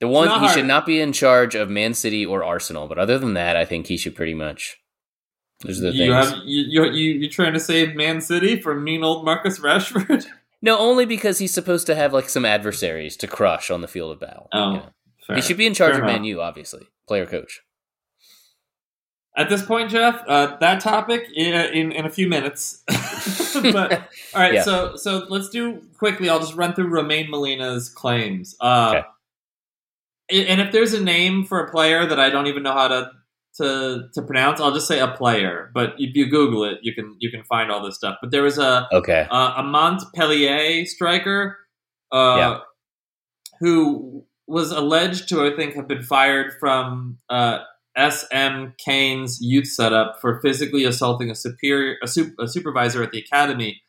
[0.00, 0.56] The one not he hard.
[0.56, 3.64] should not be in charge of Man City or Arsenal, but other than that, I
[3.64, 4.78] think he should pretty much.
[5.64, 6.30] Those are the you things.
[6.30, 10.24] have you, you you you trying to save Man City from mean old Marcus Rashford?
[10.62, 14.12] no, only because he's supposed to have like some adversaries to crush on the field
[14.12, 14.48] of battle.
[14.52, 14.86] Oh, you know.
[15.28, 15.36] Fair.
[15.36, 16.16] He should be in charge Fair of enough.
[16.16, 17.60] Man U, obviously, player coach.
[19.36, 22.82] At this point, Jeff, uh, that topic in, in in a few minutes.
[22.88, 23.92] but
[24.34, 24.62] all right, Yeah.
[24.62, 26.28] so so let's do quickly.
[26.28, 28.56] I'll just run through Romain Molina's claims.
[28.60, 29.06] Uh, Okay.
[30.50, 33.10] And if there's a name for a player that I don't even know how to
[33.56, 35.70] to to pronounce, I'll just say a player.
[35.72, 38.18] But if you Google it, you can you can find all this stuff.
[38.20, 39.26] But there was a Okay.
[39.30, 41.56] uh, a Montpellier striker
[42.12, 42.58] uh, Yeah.
[43.60, 47.58] who was alleged to, I think, have been fired from uh,
[47.96, 53.18] SM Caen's youth setup for physically assaulting a superior a, sup- a supervisor at the
[53.18, 53.82] academy.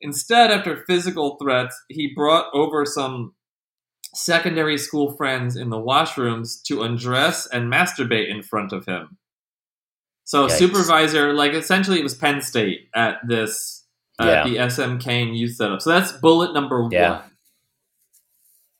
[0.00, 3.34] Instead, after physical threats, he brought over some
[4.14, 9.18] secondary school friends in the washrooms to undress and masturbate in front of him.
[10.24, 10.52] So, Yikes.
[10.52, 13.84] supervisor, like essentially, it was Penn State at this
[14.20, 14.26] Yeah.
[14.42, 15.80] at the SM Caen youth setup.
[15.82, 17.20] So that's bullet number Yeah.
[17.20, 17.27] one.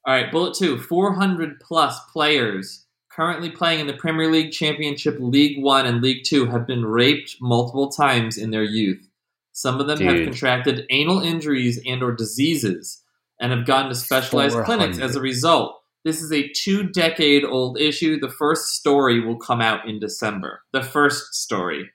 [0.09, 5.18] All right, bullet two: four hundred plus players currently playing in the Premier League, Championship,
[5.21, 9.07] League One, and League Two have been raped multiple times in their youth.
[9.53, 13.03] Some of them have contracted anal injuries and/or diseases,
[13.38, 15.79] and have gone to specialized clinics as a result.
[16.07, 18.18] This is a two-decade-old issue.
[18.18, 20.62] The first story will come out in December.
[20.73, 21.90] The first story.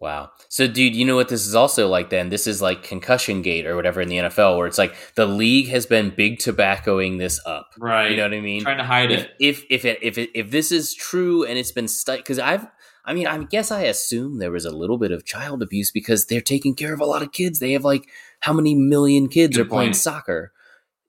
[0.00, 0.32] Wow.
[0.48, 2.28] So, dude, you know what this is also like then?
[2.28, 5.68] This is like concussion gate or whatever in the NFL, where it's like the league
[5.68, 7.70] has been big tobaccoing this up.
[7.78, 8.10] Right.
[8.10, 8.62] You know what I mean?
[8.62, 9.30] Trying to hide if, it.
[9.40, 12.66] if if it, if it, if this is true and it's been studied, because I've,
[13.04, 16.26] I mean, I guess I assume there was a little bit of child abuse because
[16.26, 17.58] they're taking care of a lot of kids.
[17.58, 18.08] They have like
[18.40, 20.52] how many million kids Good are playing soccer.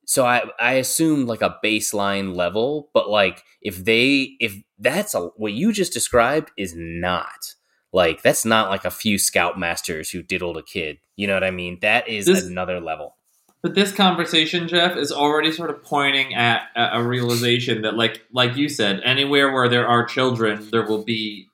[0.05, 5.21] So I I assumed like a baseline level, but like if they if that's a
[5.37, 7.54] what you just described is not
[7.95, 10.99] like that's not like a few scoutmasters who diddled a kid.
[11.15, 11.79] You know what I mean?
[11.81, 13.15] That is This- another level.
[13.61, 18.21] But this conversation, Jeff, is already sort of pointing at a a realization that, like,
[18.31, 21.47] like you said, anywhere where there are children, there will be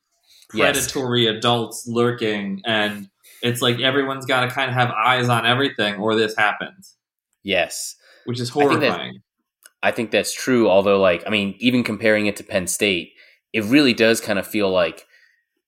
[0.54, 0.92] Yes.
[0.92, 3.08] predatory adults lurking, and
[3.42, 6.98] it's like everyone's got to kind of have eyes on everything, or this happens,
[7.44, 7.96] Yes.
[8.26, 9.22] which is think that- horrifying.
[9.82, 10.70] I think that's true.
[10.70, 13.14] Although, like, I mean, even comparing it to Penn State,
[13.54, 15.06] it really does kind of feel like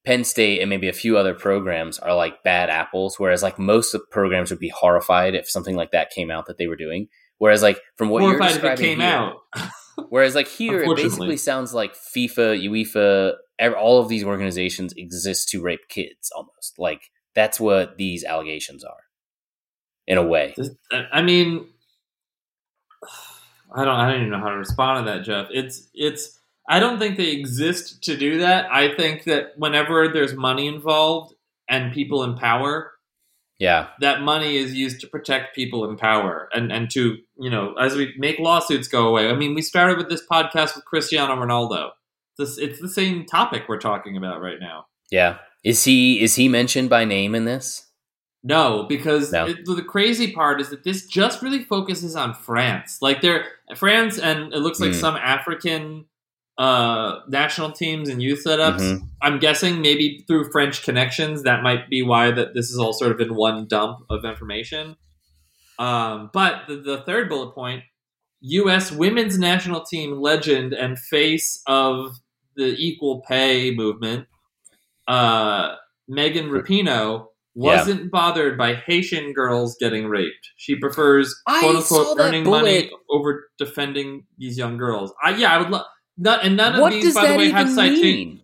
[0.06, 3.20] Penn State and maybe a few other programs are like bad apples.
[3.20, 6.48] Whereas, like, most of the programs would be horrified if something like that came out
[6.48, 7.08] that they were doing.
[7.38, 9.38] Whereas, like, from what you're Horrified if it describing came here, out.
[10.10, 13.34] whereas like here, it basically sounds like FIFA, UEFA,
[13.78, 16.32] all of these organizations exist to rape kids.
[16.36, 19.04] Almost like that's what these allegations are,
[20.08, 20.56] in a way.
[21.12, 21.68] I mean,
[23.76, 23.96] I don't.
[23.96, 25.48] I don't even know how to respond to that, Jeff.
[25.52, 26.40] It's it's.
[26.70, 28.72] I don't think they exist to do that.
[28.72, 31.34] I think that whenever there's money involved
[31.70, 32.92] and people in power,
[33.60, 37.74] Yeah, that money is used to protect people in power and and to you know
[37.76, 39.30] as we make lawsuits go away.
[39.30, 41.92] I mean, we started with this podcast with Cristiano Ronaldo.
[42.38, 44.86] This it's the same topic we're talking about right now.
[45.12, 45.38] yeah.
[45.64, 47.88] Is he is he mentioned by name in this?
[48.44, 49.46] No, because No.
[49.48, 52.98] It, the crazy part is that this just really focuses on France.
[53.02, 53.46] Like they're
[53.78, 55.00] France and it looks like Hmm.
[55.00, 56.06] some African
[56.58, 58.80] uh national teams and youth setups.
[58.80, 59.08] Mhm.
[59.22, 63.12] I'm guessing maybe through French connections that might be why that this is all sort
[63.12, 64.96] of in one dump of information.
[65.80, 67.84] Um, but the, the third bullet point,
[68.42, 72.14] US women's national team legend and face of
[72.56, 74.28] the equal pay movement,
[75.08, 75.76] uh,
[76.08, 80.50] Megan Rapinoe wasn't bothered by Haitian girls getting raped.
[80.58, 85.14] She prefers "quote unquote" earning money over defending these young girls.
[85.24, 85.86] I yeah, I would love
[86.18, 88.44] not and none of what these by the way have mean?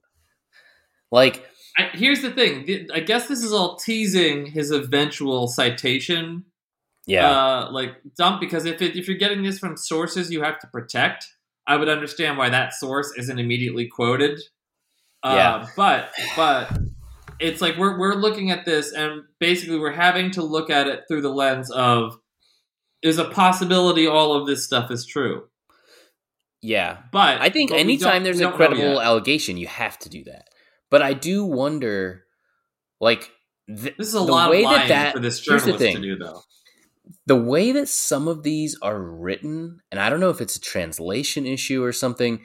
[1.12, 1.46] Like,
[1.78, 2.88] I, here's the thing.
[2.94, 6.46] I guess this is all teasing his eventual citation,
[7.08, 8.40] yeah, uh, like dump.
[8.40, 11.28] Because if it, if you're getting this from sources you have to protect,
[11.68, 14.40] I would understand why that source isn't immediately quoted.
[15.24, 15.68] Uh, Yeah.
[15.76, 16.78] but but
[17.40, 21.04] it's like we're we're looking at this, and basically we're having to look at it
[21.08, 22.20] through the lens of
[23.02, 25.46] is a possibility all of this stuff is true.
[26.62, 26.98] Yeah.
[27.12, 30.46] But I think but anytime there's a credible allegation, you have to do that.
[30.90, 32.24] But I do wonder,
[33.02, 33.30] Like
[33.68, 36.02] th- This is a the lot way of that lying that- for this journalist to
[36.02, 36.42] do, though.
[37.26, 40.62] the way that some of these are written, and I don't know if it's a
[40.62, 42.44] translation issue or something,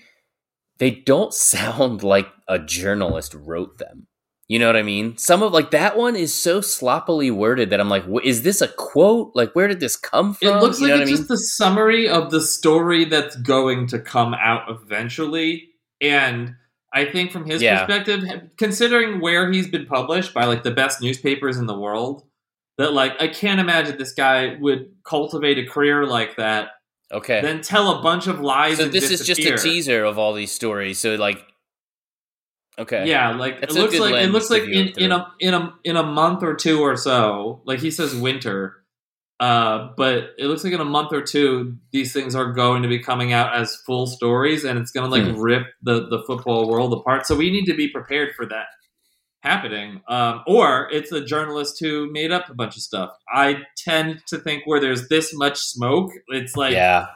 [0.78, 4.06] they don't sound like a journalist wrote them.
[4.46, 5.16] You know what I mean?
[5.16, 8.68] Some of like that one is so sloppily worded that I'm like, is this a
[8.68, 9.32] quote?
[9.34, 10.48] Like, where did this come from?
[10.48, 13.98] It looks you like it's I just the summary of the story that's going to
[13.98, 15.70] come out eventually.
[16.02, 16.56] And
[16.92, 17.86] I think from his Yeah.
[17.86, 18.22] perspective,
[18.58, 22.24] considering where he's been published by like the best newspapers in the world,
[22.76, 26.68] that like I can't imagine this guy would cultivate a career like that,
[27.12, 27.40] Okay.
[27.40, 28.76] then tell a bunch of lies.
[28.76, 30.98] so this is just a teaser of all these stories.
[30.98, 31.42] So like,
[32.78, 35.74] okay, Yeah, like That's it looks like it looks like in, in a in a
[35.84, 38.76] in a month or two or so, like he says winter.
[39.40, 42.88] Uh, but it looks like in a month or two, these things are going to
[42.88, 45.40] be coming out as full stories, and it's going to like Hmm.
[45.40, 47.26] rip the the football world apart.
[47.26, 48.66] So we need to be prepared for that
[49.42, 50.00] happening.
[50.08, 53.10] Um, or it's a journalist who made up a bunch of stuff.
[53.28, 57.06] I tend to think where there's this much smoke, it's like yeah,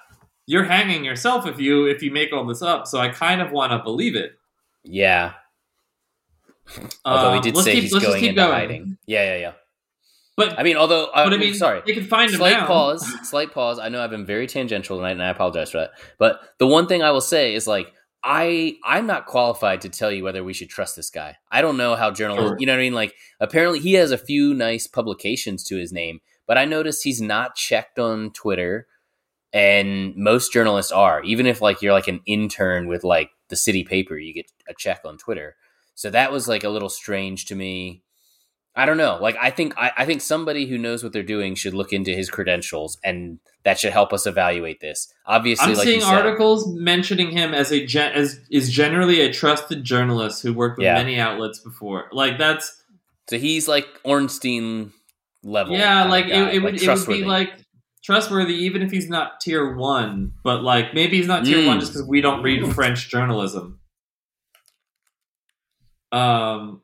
[0.46, 2.86] you're hanging yourself if you if you make all this up.
[2.88, 4.32] So I kind of want to believe it.
[4.84, 5.34] yeah.
[7.04, 8.52] Although he Um, did let's say keep- he's going into going.
[8.52, 8.98] hiding.
[9.06, 9.52] Yeah, yeah, yeah.
[10.36, 12.66] But I mean, although, uh, but I mean, sorry, they can find him slight now.
[12.66, 15.90] pause slight pause i know i've been very tangential tonight and i apologize for that
[16.18, 20.12] but the one thing i will say is like i i'm not qualified to tell
[20.12, 22.56] you whether we should trust this guy i don't know how journalists Sure.
[22.60, 25.92] you know what i mean like apparently he has a few nice publications to his
[25.92, 28.86] name but i noticed he's not checked on twitter
[29.52, 33.82] and most journalists are even if like you're like an intern with like the city
[33.82, 35.56] paper you get a check on twitter
[35.98, 38.02] so that was like a little strange to me
[38.76, 39.18] I don't know.
[39.20, 42.12] Like I think I, I think somebody who knows what they're doing should look into
[42.12, 45.12] his credentials, and that should help us evaluate this.
[45.26, 49.32] Obviously, I'm like seeing said, articles mentioning him as a gen- as is generally a
[49.32, 50.94] trusted journalist who worked with Yeah.
[50.94, 52.04] many outlets before.
[52.12, 52.80] Like that's
[53.28, 54.92] so he's like Ornstein
[55.42, 55.76] level.
[55.76, 57.50] yeah, like it, it would it would be like
[58.04, 60.34] trustworthy even if he's not tier one.
[60.44, 61.66] But like maybe he's not tier Mm.
[61.66, 63.80] one just because we don't read French journalism.
[66.12, 66.82] Um.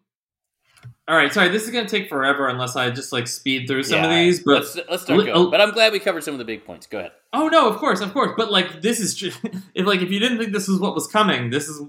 [1.06, 1.50] All right, sorry.
[1.50, 4.40] This is going to take forever unless I just like speed through some of these.
[4.42, 5.28] But let's let's going.
[5.28, 5.50] oh.
[5.50, 6.86] But I'm glad we covered some of the big points.
[6.86, 7.12] Go ahead.
[7.32, 8.32] Oh no, of course, of course.
[8.36, 9.32] But like this is ju-
[9.74, 11.82] if like if you didn't think this was what was coming, this is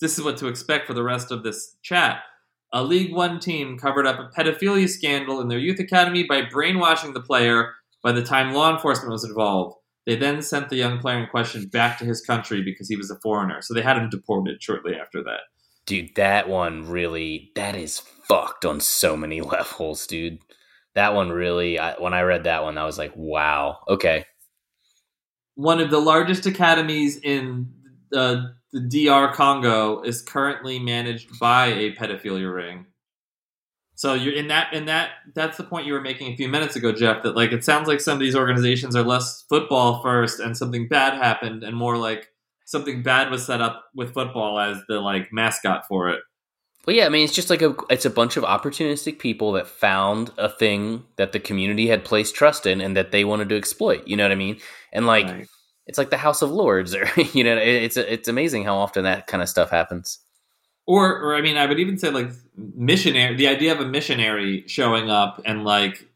[0.00, 2.22] this is what to expect for the rest of this chat.
[2.72, 7.12] A League One team covered up a pedophilia scandal in their youth academy by brainwashing
[7.12, 7.74] the player.
[8.02, 11.66] By the time law enforcement was involved, they then sent the young player in question
[11.66, 13.62] back to his country because he was a foreigner.
[13.62, 15.40] So they had him deported shortly after that.
[15.86, 20.38] Dude, that one really that is fucked on so many levels, dude.
[20.94, 23.80] That one really I, when I read that one I was like, "Wow.
[23.88, 24.24] Okay.
[25.54, 27.72] One of the largest academies in
[28.14, 32.86] uh, the DR Congo is currently managed by a pedophilia ring.
[33.94, 36.76] So you're in that in that that's the point you were making a few minutes
[36.76, 37.22] ago, Jeff.
[37.22, 40.88] That like it sounds like some of these organizations are less football first, and something
[40.88, 42.28] bad happened, and more like
[42.66, 46.20] something bad was set up with football as the like mascot for it.
[46.86, 49.66] Well, yeah, I mean, it's just like a it's a bunch of opportunistic people that
[49.66, 53.56] found a thing that the community had placed trust in and that they wanted to
[53.56, 54.06] exploit.
[54.06, 54.58] You know what I mean?
[54.92, 55.48] And like Right.
[55.86, 59.26] it's like the House of Lords, or you know, it's it's amazing how often that
[59.26, 60.18] kind of stuff happens.
[60.88, 63.34] Or, or I mean, I would even say like missionary.
[63.34, 66.08] The idea of a missionary showing up and like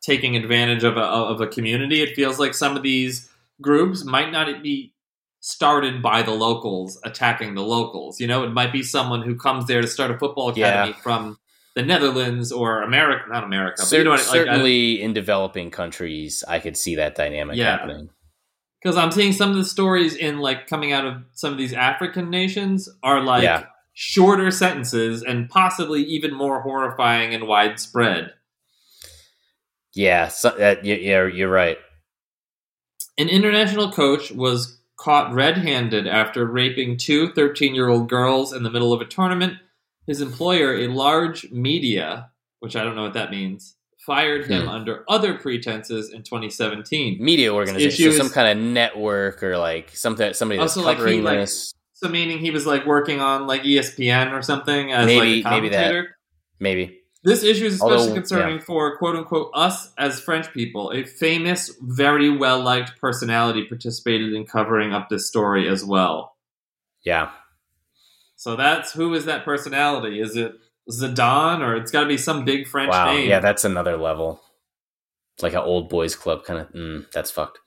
[0.00, 2.00] taking advantage of a of a community.
[2.00, 3.28] It feels like some of these
[3.60, 4.94] groups might not be
[5.40, 8.20] started by the locals attacking the locals.
[8.20, 11.38] You know, it might be someone who comes there to start a football academy from
[11.74, 13.82] the Netherlands or America, not America.
[13.88, 17.56] But you know what, like, I- certainly in developing countries, I could see that dynamic
[17.56, 17.70] Yeah.
[17.72, 18.10] happening.
[18.82, 21.74] because I'm seeing some of the stories in like coming out of some of these
[21.74, 23.66] African nations are like Yeah.
[23.92, 28.32] shorter sentences and possibly even more horrifying and widespread.
[29.94, 31.76] Yeah, so, uh, yeah, yeah, you're right.
[33.18, 39.00] An international coach was caught red-handed after raping two 13-year-old girls in the middle of
[39.00, 39.54] a tournament.
[40.06, 42.30] His employer, a large media,
[42.60, 44.68] which I don't know what that means, fired him Hmm.
[44.68, 47.16] under other pretenses in 2017.
[47.22, 51.02] Media organization, so some kind of network or like something somebody that's Also, like, he,
[51.02, 51.48] covering like.
[51.48, 55.54] So meaning he was like working on like ESPN or something as Maybe- like a
[55.56, 55.94] maybe that.
[56.58, 56.99] Maybe.
[57.22, 60.90] This issue is especially Although, concerning for quote unquote us as French people.
[60.92, 66.36] A famous, very well liked personality participated in covering up this story as well.
[67.04, 67.30] Yeah.
[68.36, 70.18] So that's who is that personality?
[70.20, 70.54] Is it
[70.90, 73.12] Zidane or it's got to be some big French Wow.
[73.12, 73.28] name?
[73.28, 74.40] Yeah, that's another level.
[75.34, 76.68] It's like an old boys club kind of.
[76.72, 77.58] Mm, that's fucked.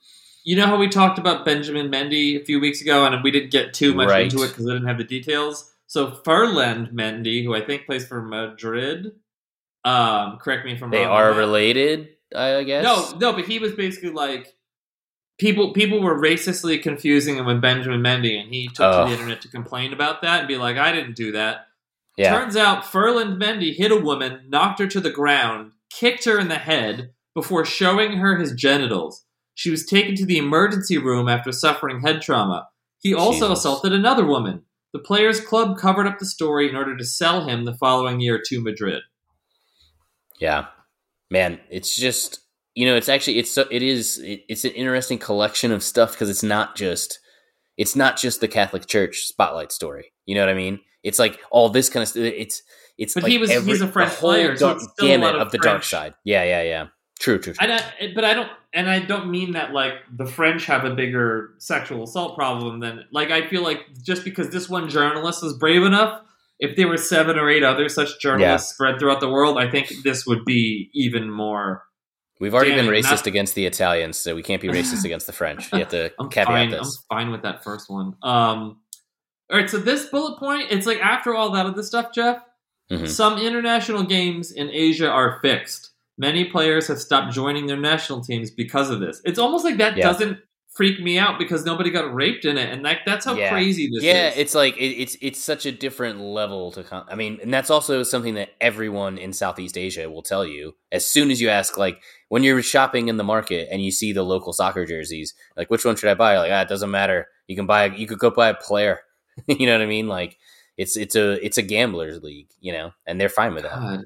[0.46, 3.50] you know how we talked about Benjamin Mendy a few weeks ago, and we didn't
[3.50, 4.24] get too much Right.
[4.24, 5.72] into it because I didn't have the details.
[5.86, 9.12] So Ferland Mendy, who I think plays for Madrid,
[9.84, 11.08] Um, correct me if I'm They wrong.
[11.08, 12.84] They are related, I guess.
[12.84, 14.54] No, no, but he was basically like
[15.38, 15.72] people.
[15.72, 19.06] People were racistly confusing him with Benjamin Mendy, and he took to Oh.
[19.06, 21.66] the internet to complain about that and be like, "I didn't do that."
[22.16, 22.30] Yeah.
[22.38, 26.48] Turns out Ferland Mendy hit a woman, knocked her to the ground, kicked her in
[26.48, 29.24] the head before showing her his genitals.
[29.56, 32.68] She was taken to the emergency room after suffering head trauma.
[33.00, 33.58] He also Jesus.
[33.58, 34.62] assaulted another woman.
[34.92, 38.40] The Players Club covered up the story in order to sell him the following year
[38.46, 39.02] to Madrid.
[40.40, 40.66] Yeah,
[41.30, 42.40] man, it's just
[42.74, 46.12] you know, it's actually it's so it is it, it's an interesting collection of stuff
[46.12, 47.20] because it's not just
[47.76, 50.12] it's not just the Catholic Church spotlight story.
[50.26, 50.80] You know what I mean?
[51.02, 52.22] It's like all this kind of stuff.
[52.24, 52.62] It's
[52.98, 55.26] it's But like he was- every, he's a French player, so it's still a gamut
[55.26, 56.14] lot of of the dark side.
[56.24, 56.86] Yeah, yeah, yeah.
[57.20, 57.66] True, true, true.
[57.66, 61.54] I but I don't, and I don't mean that like the French have a bigger
[61.58, 65.84] sexual assault problem than like I feel like just because this one journalist was brave
[65.84, 66.22] enough,
[66.64, 69.92] if there were seven or eight other such journalists spread throughout the world, I think
[70.02, 71.82] this would be even more.
[72.40, 75.32] We've already been racist not- against the Italians, so we can't be racist against the
[75.32, 75.72] French.
[75.72, 76.70] You have to I'm caveat fine.
[76.70, 77.04] this.
[77.10, 78.16] I'm fine with that first one.
[78.22, 78.80] Um,
[79.50, 82.38] all right, so this bullet point, it's like after all that other stuff, Jeff.
[82.90, 83.08] Mhm.
[83.08, 85.92] Some international games in Asia are fixed.
[86.18, 89.20] Many players have stopped joining their national teams because of this.
[89.24, 90.04] It's almost like that Yeah.
[90.10, 90.38] doesn't
[90.74, 93.50] freak me out because nobody got raped in it, and like that's how Yeah.
[93.50, 94.36] crazy this yeah, is.
[94.36, 96.82] Yeah, it's like it, it's it's such a different level to.
[96.82, 100.74] Con- I mean, and that's also something that everyone in Southeast Asia will tell you.
[100.92, 104.12] As soon as you ask, like when you're shopping in the market and you see
[104.12, 106.38] the local soccer jerseys, like which one should I buy?
[106.38, 107.28] Like ah, it doesn't matter.
[107.46, 107.86] You can buy.
[107.86, 109.00] You could go buy a player.
[109.46, 110.08] you know what I mean?
[110.08, 110.38] Like
[110.76, 112.48] it's it's a it's a gamblers league.
[112.60, 114.04] You know, and they're fine with that.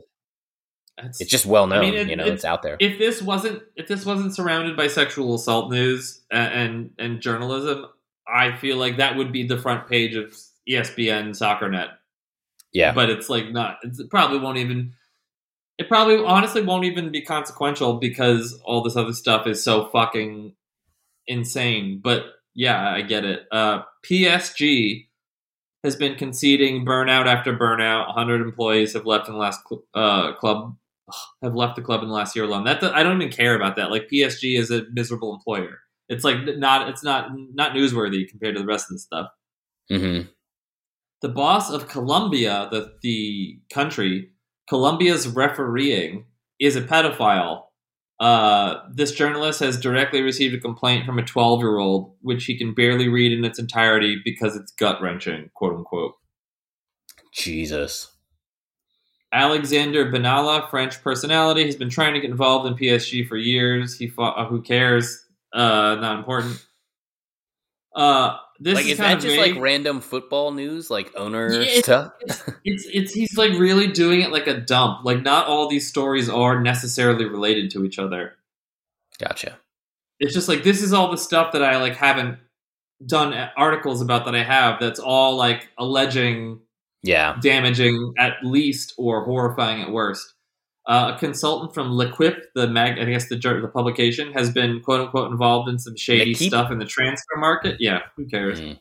[0.99, 1.79] That's- It's just well known.
[1.79, 2.77] I mean, it- you know, it's- it's out there.
[2.81, 7.87] if this wasn't if this wasn't surrounded by sexual assault news and, and and journalism,
[8.27, 10.37] I feel like that would be the front page of
[10.69, 11.91] ESPN SoccerNet.
[12.73, 13.79] yeah, but it's like not.
[13.85, 14.93] It's, it probably won't even.
[15.79, 20.55] It probably honestly won't even be consequential because all this other stuff is so fucking
[21.29, 22.01] insane.
[22.03, 22.25] But
[22.55, 23.47] yeah, I get it.
[23.53, 25.07] Uh, PSG
[25.85, 28.09] has been conceding burnout after burnout.
[28.09, 30.77] 100 employees have left in the last cl- uh, club
[31.43, 32.65] have left the club in the last year alone.
[32.65, 33.91] That I don't even care about that.
[33.91, 35.81] Like PSG is a miserable employer.
[36.09, 36.89] It's like not.
[36.89, 39.29] It's not not newsworthy compared to the rest of the stuff
[39.91, 40.21] hmm
[41.21, 44.31] the boss of Colombia, the the country,
[44.69, 46.27] Colombia's refereeing
[46.61, 47.65] is a pedophile.
[48.21, 52.59] Uh, this journalist has directly received a complaint from a 12 year old, which he
[52.59, 56.15] can barely read in its entirety because it's gut wrenching, quote unquote.
[57.33, 58.13] Jesus.
[59.33, 63.99] Alexander Benalla, French personality, He's been trying to get involved in PSG for years.
[63.99, 65.25] He fought, uh, who cares?
[65.53, 66.65] Uh, not important.
[67.95, 69.55] Uh, this like, is, is that just vague.
[69.55, 72.13] like random football news, like owner Yeah, it's- stuff?
[72.65, 75.05] it's it's he's like really doing it like a dump.
[75.05, 78.35] Like not all these stories are necessarily related to each other.
[79.19, 79.59] Gotcha.
[80.21, 82.39] It's just like this is all the stuff that I like haven't
[83.07, 84.81] done articles about that I have.
[84.81, 86.61] That's all like alleging
[87.09, 87.37] Yeah.
[87.41, 90.35] damaging at least or horrifying at worst.
[90.87, 95.01] Uh, a consultant from L'Equipe, the mag, I guess the the publication, has been quote
[95.03, 97.77] unquote involved in some shady stuff in the transfer market.
[97.79, 98.59] Yeah, who cares?
[98.61, 98.79] Mm.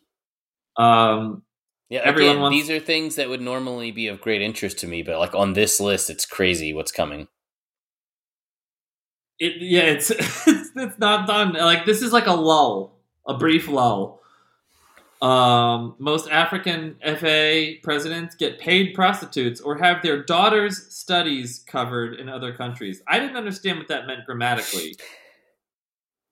[0.82, 1.43] Um,
[1.89, 4.88] Yeah, Everyone again, wants- these are things that would normally be of great interest to
[4.88, 7.28] me, but like on this list, it's crazy what's coming.
[9.39, 12.97] it yeah it's, it's it's not done like this is like a lull
[13.28, 14.19] a brief lull
[15.22, 22.28] um most african fa presidents get paid prostitutes or have their daughters studies covered in
[22.28, 23.01] other countries.
[23.07, 24.97] I didn't understand what that meant grammatically.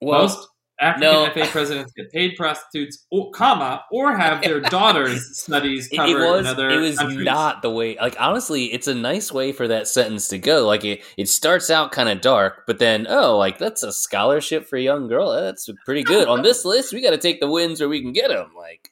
[0.01, 0.49] Well, most
[0.79, 1.29] african no.
[1.33, 6.41] fa presidents get paid prostitutes or comma or have their daughters studies it, it was
[6.41, 7.25] in other it was countries.
[7.25, 7.97] not the way.
[7.97, 10.65] Like honestly, it's a nice way for that sentence to go.
[10.65, 14.67] Like it, it starts out kind of dark, but then oh, like that's a scholarship
[14.67, 15.31] for a young girl.
[15.33, 16.27] Eh, that's pretty good.
[16.27, 18.51] on this list, we got to take the wins where we can get them.
[18.55, 18.91] Like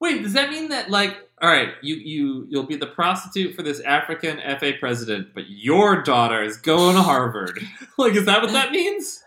[0.00, 3.62] Wait, does that mean that like all right, you you you'll be the prostitute for
[3.62, 7.60] this African FA president, but your daughter is going to Harvard?
[7.98, 9.21] like, is that what that means?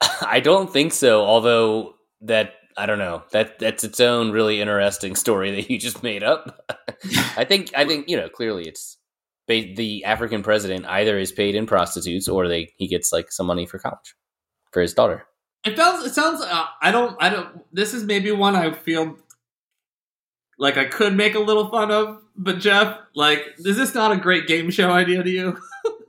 [0.22, 1.22] I don't think so.
[1.22, 6.02] Although that I don't know that that's its own really interesting story that you just
[6.02, 6.64] made up.
[7.36, 8.96] I think I think you know clearly it's
[9.46, 13.66] the African president either is paid in prostitutes or they he gets like some money
[13.66, 14.14] for college
[14.70, 15.26] for his daughter.
[15.64, 16.06] It sounds.
[16.06, 16.40] It sounds.
[16.40, 17.16] Uh, I don't.
[17.20, 17.64] I don't.
[17.72, 19.18] This is maybe one I feel
[20.58, 24.16] like I could make a little fun of, but Jeff, like, is this not a
[24.16, 25.58] great game show idea to you?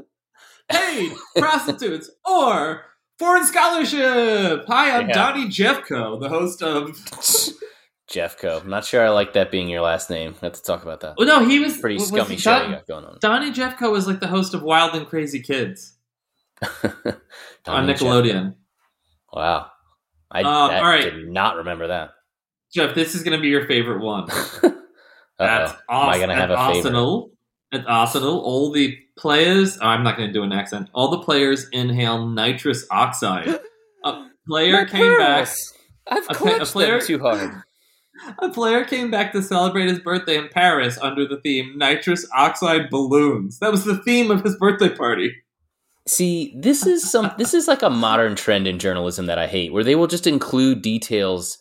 [0.70, 2.86] Paid prostitutes or
[3.22, 4.66] foreign scholarship.
[4.68, 5.14] Hi, I'm Yeah.
[5.14, 6.90] Donnie Jeffco, the host of
[8.12, 8.62] Jeffco.
[8.64, 10.34] I'm not sure I like that being your last name.
[10.42, 11.14] We have to talk about that.
[11.20, 13.18] Well, no, he was Pretty was scummy show Don- you got going on.
[13.22, 15.94] Donnie Jeffco was like the host of Wild and Crazy Kids
[16.64, 18.26] on Nickelodeon.
[18.26, 18.56] Jeffco.
[19.34, 19.68] Wow.
[20.32, 21.04] I Um, that all right.
[21.04, 22.12] did not remember that.
[22.74, 24.28] Jeff, this is going to be your favorite one.
[25.40, 25.46] Uh-oh.
[25.46, 26.78] At, Am I gonna have at a favorite?
[26.78, 27.32] Arsenal,
[27.74, 29.78] at Arsenal, all the players.
[29.82, 30.90] oh, I'm not going to do an accent.
[30.94, 33.48] All the players inhale nitrous oxide.
[34.04, 35.48] A player came back.
[36.08, 37.52] I've A pa- a player- them too hard.
[38.40, 42.90] A player came back to celebrate his birthday in Paris under the theme nitrous oxide
[42.92, 43.58] balloons.
[43.60, 45.34] That was the theme of his birthday party.
[46.08, 49.72] See, this is some this is like a modern trend in journalism that I hate,
[49.74, 51.58] where they will just include details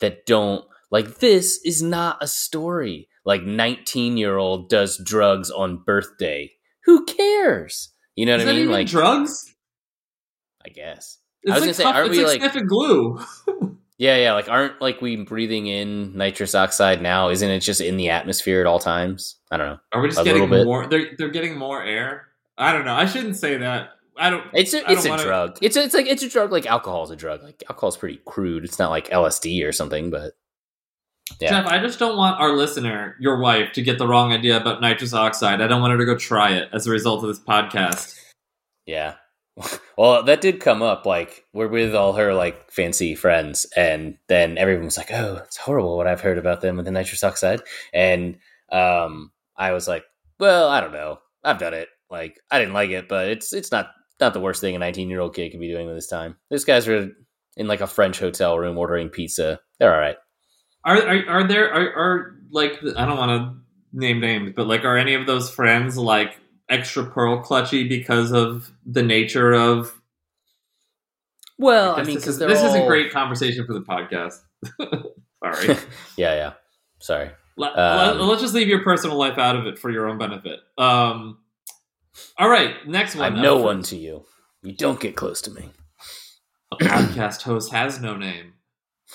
[0.00, 3.08] that don't like this is not a story.
[3.24, 6.52] Like 19 year old does drugs on birthday.
[6.84, 7.90] Who cares?
[8.16, 8.70] You know Is what I mean?
[8.70, 9.54] Like drugs?
[10.64, 11.18] I guess.
[11.42, 13.20] It's I was like gonna say, tough- aren't it's we, like like- glue.
[13.96, 17.28] Yeah, yeah, like aren't like we breathing in nitrous oxide now?
[17.28, 19.36] Isn't it just in the atmosphere at all times?
[19.52, 19.78] I don't know.
[19.92, 20.88] Are we just A getting more?
[20.88, 22.26] They're they're getting more air.
[22.58, 22.94] I don't know.
[22.94, 23.90] I shouldn't say that.
[24.16, 24.44] I don't.
[24.52, 25.58] It's a, it's a wanna- drug.
[25.62, 27.44] It's a, it's like it's a drug like alcohol is a drug.
[27.44, 28.64] Like alcohol is pretty crude.
[28.64, 30.32] It's not like LSD or something, but
[31.40, 31.50] yeah.
[31.50, 34.80] Jeff, I just don't want our listener, your wife, to get the wrong idea about
[34.80, 35.60] nitrous oxide.
[35.60, 38.18] I don't want her to go try it as a result of this podcast.
[38.86, 39.14] Yeah.
[39.96, 41.06] Well, that did come up.
[41.06, 45.56] Like we're with all her like fancy friends, and then everyone was like, "Oh, it's
[45.56, 47.60] horrible what I've heard about them with the nitrous oxide."
[47.92, 48.38] And
[48.72, 50.02] um, I was like,
[50.40, 51.20] "Well, I don't know.
[51.44, 51.88] I've done it.
[52.10, 55.08] Like I didn't like it, but it's it's not not the worst thing a 19
[55.08, 56.36] year old kid could be doing with his time.
[56.50, 57.10] These guys are
[57.56, 59.60] in like a French hotel room ordering pizza.
[59.78, 60.16] They're all right.
[60.84, 64.84] Are are, are there are, are like I don't want to name names, but like
[64.84, 70.00] are any of those friends like extra pearl clutchy because of the nature of?
[71.58, 74.40] Well, I guess mean, this, because is, this is a great conversation for the podcast.
[75.44, 75.78] Sorry.
[76.16, 76.52] yeah, yeah.
[76.98, 77.30] Sorry.
[77.56, 80.18] Let, Um, let, us just leave your personal life out of it for your own
[80.18, 80.58] benefit.
[80.76, 81.38] Um,
[82.36, 83.34] all right, next one.
[83.34, 84.24] I'm no one to you.
[84.62, 85.70] You don't get close to me.
[86.72, 88.54] A podcast host has no name.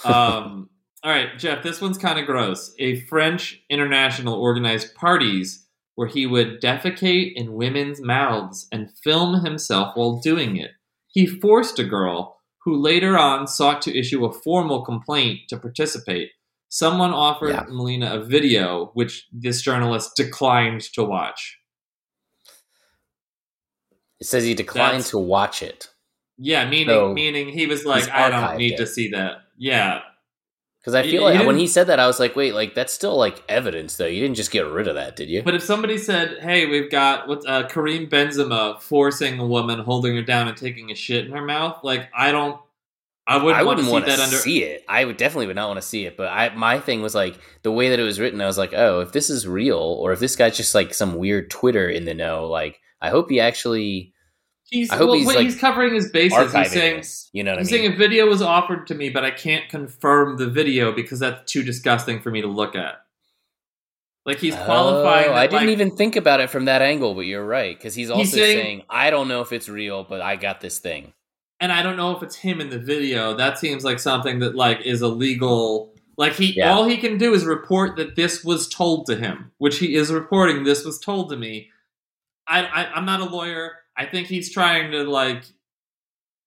[0.05, 0.69] Um,
[1.03, 2.73] all right, Jeff, this one's kind of gross.
[2.79, 9.95] A French international organized parties where he would defecate in women's mouths and film himself
[9.95, 10.71] while doing it.
[11.07, 16.31] He forced a girl who later on sought to issue a formal complaint to participate.
[16.69, 17.65] Someone offered Yeah.
[17.69, 21.57] Melina a video, which this journalist declined to watch.
[24.19, 25.87] It says he declined That's- to watch it.
[26.37, 28.77] Yeah, meaning So, meaning he was like, I don't need it.
[28.77, 29.41] to see that.
[29.57, 30.01] Yeah,
[30.79, 32.93] Because I feel he like when he said that, I was like, wait, like that's
[32.93, 34.05] still like evidence, though.
[34.05, 35.43] You didn't just get rid of that, did you?
[35.43, 40.15] But if somebody said, "Hey, we've got what uh, Karim Benzema forcing a woman, holding
[40.15, 42.61] her down, and taking a shit in her mouth," like I don't,
[43.27, 44.37] I wouldn't, I want to see that under.
[44.37, 44.85] see it.
[44.87, 46.15] I would definitely would not want to see it.
[46.15, 48.39] But I, my thing was like the way that it was written.
[48.39, 51.17] I was like, oh, if this is real, or if this guy's just like some
[51.17, 54.13] weird Twitter in the know, like I hope he actually
[54.69, 56.53] He's, I hope well, he's, like, he's covering his bases.
[56.53, 57.03] He's saying.
[57.33, 57.81] You know what I he's mean?
[57.81, 61.51] saying a video was offered to me, but I can't confirm the video because that's
[61.51, 63.01] too disgusting for me to look at.
[64.25, 65.29] Like he's qualifying.
[65.29, 67.95] Oh, I didn't like, even think about it from that angle, but you're right because
[67.95, 71.13] he's also saying- saying, I don't know if it's real, but I got this thing.
[71.61, 73.33] and I don't know if it's him in the video.
[73.35, 75.93] That seems like something that like is illegal.
[76.17, 76.71] Like he, Yeah.
[76.73, 80.11] all he can do is report that this was told to him, which he is
[80.11, 80.63] reporting.
[80.63, 81.69] This was told to me.
[82.47, 83.73] I, I I'm not a lawyer.
[83.99, 85.43] I think he's trying to like,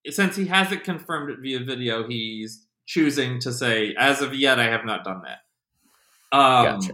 [0.09, 4.65] since he hasn't confirmed it via video, he's choosing to say, as of yet, I
[4.65, 6.37] have not done that.
[6.37, 6.93] Um, Gotcha.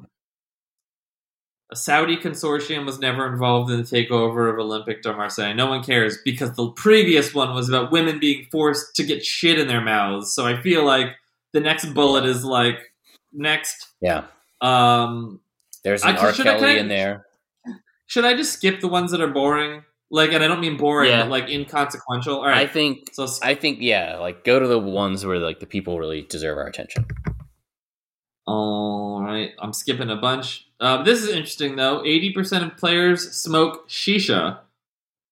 [1.70, 5.54] A Saudi consortium was never involved in the takeover of Olympique de Marseille.
[5.54, 9.58] No one cares because the previous one was about women being forced to get shit
[9.58, 10.32] in their mouths.
[10.34, 11.14] So I feel like
[11.52, 12.78] the next bullet is like
[13.32, 13.88] next.
[14.00, 14.24] Yeah,
[14.62, 15.40] Um,
[15.84, 16.30] there's I an can- R.
[16.32, 17.26] I- Kelly I- in there.
[18.06, 19.84] should I just skip the ones that are boring?
[20.10, 21.22] Like, and I don't mean boring, Yeah.
[21.24, 22.36] but like inconsequential.
[22.36, 25.66] All I think so I think yeah, like go to the ones where like the
[25.66, 27.04] people really deserve our attention.
[28.46, 30.66] All right, I'm skipping a bunch.
[30.80, 32.02] Uh, this is interesting though.
[32.02, 34.58] 80% of players smoke shisha.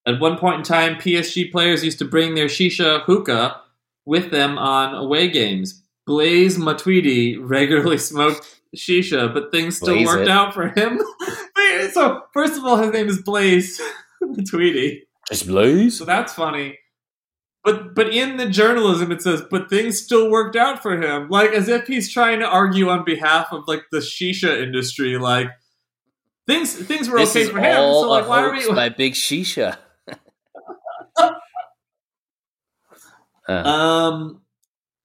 [0.06, 3.60] At one point in time, PSG players used to bring their shisha hookah
[4.04, 5.82] with them on away games.
[6.06, 10.28] Blaise Matuidi regularly smoked shisha, but things still Blaze worked it.
[10.28, 11.00] out for him.
[11.92, 13.80] So, first of all, his name is Blaise
[14.22, 15.00] Matuidi.
[15.28, 15.98] Just blaze.
[15.98, 16.78] So that's funny.
[17.64, 21.28] But but in the journalism it says, but things still worked out for him.
[21.28, 25.48] Like as if he's trying to argue on behalf of like the shisha industry, like
[26.46, 27.74] things things were This okay for him.
[27.74, 29.76] So like why are we by Big Shisha.
[33.48, 34.40] Uh, Um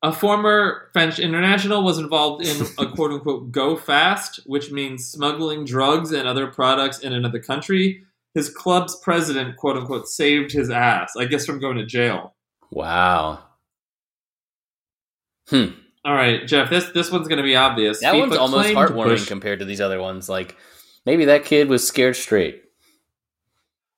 [0.01, 5.64] A former French international was involved in a quote unquote go fast, which means smuggling
[5.64, 8.03] drugs and other products in another country.
[8.34, 12.34] His club's president, quote unquote, saved his ass, I guess, from going to jail.
[12.71, 13.39] Wow.
[15.49, 15.65] Hmm.
[16.03, 17.99] All right, Jeff, this this one's going to be obvious.
[17.99, 20.29] That FIFA one's almost heartwarming push- compared to these other ones.
[20.29, 20.55] Like
[21.05, 22.63] maybe that kid was scared straight.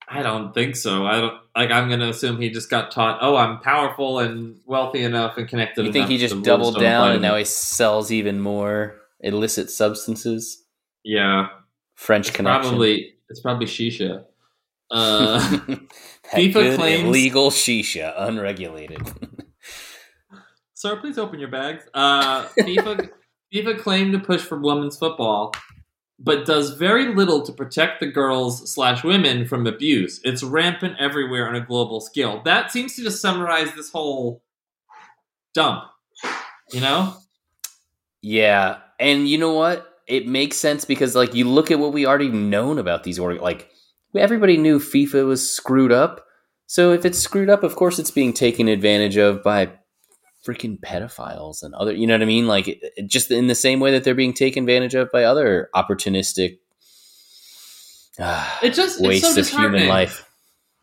[0.09, 1.05] I don't think so.
[1.05, 1.71] I don't like.
[1.71, 3.19] I'm going to assume he just got taught.
[3.21, 5.86] Oh, I'm powerful and wealthy enough and connected.
[5.86, 10.61] You think he just doubled down and now he sells even more illicit substances?
[11.03, 11.47] Yeah,
[11.95, 12.69] French it's connection.
[12.69, 14.25] probably it's probably shisha.
[14.91, 15.39] Uh,
[16.36, 19.01] FIFA claims- illegal shisha, unregulated.
[20.75, 21.84] Sir, please open your bags.
[21.95, 23.09] Uh, FIFA,
[23.55, 25.51] FIFA claimed to push for women's football,
[26.19, 30.21] but does very little to protect the girls slash women from abuse.
[30.23, 32.43] It's rampant everywhere on a global scale.
[32.43, 34.43] That seems to just summarize this whole
[35.55, 35.86] dump.
[36.71, 37.15] You know?
[38.21, 39.92] yeah, and you know what?
[40.08, 43.41] It makes sense because like you look at what we already known about these org.
[43.41, 43.70] Like
[44.16, 46.26] everybody knew FIFA was screwed up.
[46.68, 49.72] So if it's screwed up, of course it's being taken advantage of by
[50.45, 51.93] freaking pedophiles and other.
[51.93, 52.47] You know what I mean?
[52.47, 55.70] Like it, just in the same way that they're being taken advantage of by other
[55.76, 56.60] opportunistic.
[58.20, 60.30] ah, It just it's waste so of human life.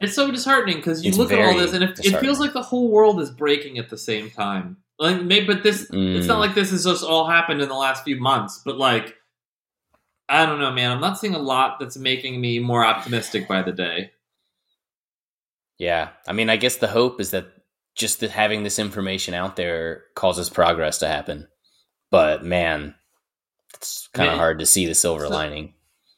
[0.01, 2.55] It's so disheartening because you It's look at all this and it, it feels like
[2.55, 4.79] the whole world is breaking at the same time.
[5.01, 6.40] Like maybe, but this it's not Mm.
[6.40, 8.61] like this has just all happened in the last few months.
[8.64, 9.16] But like,
[10.28, 10.92] I don't know, man.
[10.92, 14.11] I'm not seeing a lot that's making me more optimistic by the day.
[15.78, 17.46] Yeah, I mean, I guess the hope is that
[17.96, 21.48] just that having this information out there causes progress to happen.
[22.11, 22.94] But man,
[23.74, 25.74] it's kind of hard to see the silver So- lining.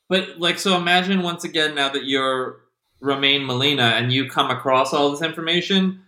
[0.09, 2.61] But like, so imagine once again now that you're
[3.01, 6.03] Romain Molina and you come across all this information.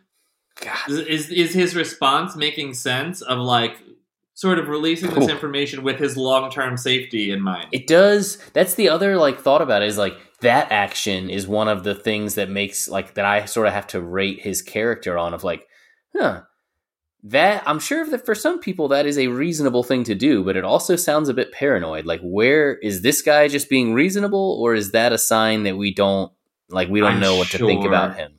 [0.60, 3.76] God, Is is his response making sense of like
[4.34, 7.68] sort of releasing this information with his long term safety in mind?
[7.72, 8.38] it does.
[8.52, 11.94] That's the other like thought about it is like that action is one of the
[11.94, 15.44] things that makes like that I sort of have to rate his character on of
[15.44, 15.66] like,
[16.16, 16.42] huh.
[17.26, 20.58] That I'm sure that for some people that is a reasonable thing to do, but
[20.58, 22.04] it also sounds a bit paranoid.
[22.04, 25.94] Like, where is this guy just being reasonable, or is that a sign that we
[25.94, 26.30] don't
[26.68, 28.34] like we don't I'm know what to think about him?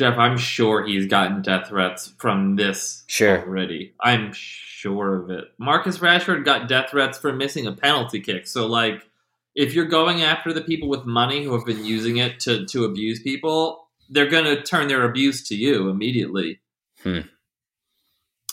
[0.00, 3.42] Jeff, I'm sure he's gotten death threats from this Sure.
[3.42, 3.92] already.
[4.00, 5.44] I'm sure of it.
[5.58, 8.46] Marcus Rashford got death threats for missing a penalty kick.
[8.46, 9.06] So, like,
[9.54, 12.86] if you're going after the people with money who have been using it to, to
[12.86, 16.62] abuse people, they're going to turn their abuse to you immediately.
[17.02, 17.20] Hmm.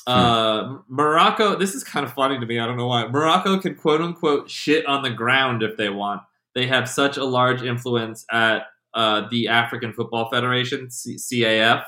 [0.06, 2.60] Uh, Morocco, this is kind of funny to me.
[2.60, 3.08] I don't know why.
[3.08, 6.24] Morocco can quote unquote shit on the ground if they want.
[6.56, 11.84] They have such a large influence at uh, the African Football Federation, C- CAF.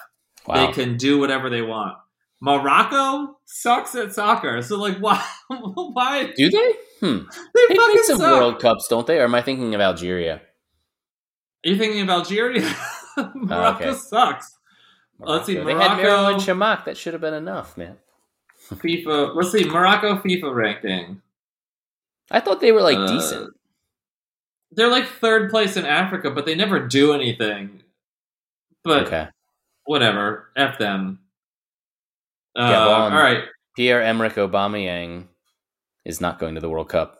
[0.47, 0.65] Wow.
[0.67, 1.97] They can do whatever they want.
[2.41, 5.23] Morocco sucks at soccer, so like, why?
[5.47, 6.73] why Do they?
[6.99, 7.17] Hmm.
[7.53, 8.39] they They fucking made some suck?
[8.39, 9.19] World Cups, don't they?
[9.19, 10.35] Or am I thinking of Algeria?
[11.65, 12.61] Are you thinking of Algeria?
[13.35, 13.97] Morocco okay.
[13.97, 14.55] sucks.
[15.19, 16.85] Let's see, They had Morocco- Marouane Chamakh.
[16.85, 17.97] That should have been enough, man.
[18.71, 19.35] FIFA.
[19.35, 21.21] Let's see, Morocco FIFA ranking.
[22.31, 23.53] I thought they were like Uh, decent.
[24.72, 27.82] They're like third place in Africa, but they never do anything.
[28.84, 29.28] But Okay.
[29.86, 31.20] whatever, f them.
[32.55, 33.11] Uh, Gabon.
[33.11, 33.43] all right,
[33.76, 35.28] Pierre Emerick Aubameyang
[36.05, 37.20] is not going to the World Cup,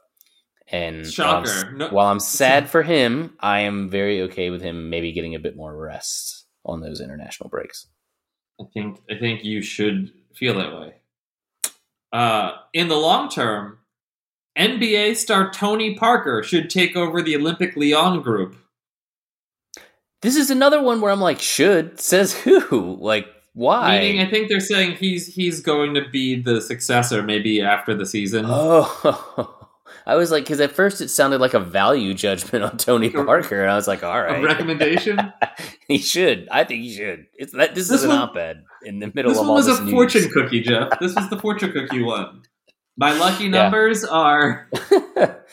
[0.68, 4.89] and while I'm, No- while I'm sad for him, I am very okay with him
[4.89, 7.88] maybe getting a bit more rest on those international breaks.
[8.60, 10.93] I think I think you should feel that way.
[12.12, 13.78] Uh, in the long term,
[14.60, 18.55] NBA star Tony Parker should take over the Olympique Lyon group.
[20.22, 22.97] This is another one where I'm like, should says who?
[22.99, 23.99] Like, why?
[23.99, 28.05] Meaning, I think they're saying he's he's going to be the successor, maybe after the
[28.05, 28.45] season.
[28.47, 29.55] Oh,
[30.05, 33.62] I was like, because at first it sounded like a value judgment on Tony Parker,
[33.62, 35.20] and I was like, all right, A recommendation.
[35.88, 36.47] he should.
[36.51, 37.26] I think he should.
[37.38, 37.76] It's that.
[37.76, 39.91] This, This is an op-ed in the middle this of one was a news.
[39.91, 40.99] fortune cookie, Jeff.
[40.99, 42.43] This was the fortune cookie one.
[43.00, 44.68] My lucky numbers are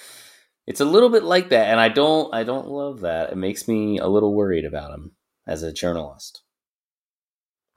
[0.66, 2.34] it's a little bit like that, and I don't.
[2.34, 3.30] I don't love that.
[3.30, 5.12] It makes me a little worried about him
[5.47, 6.42] as a journalist.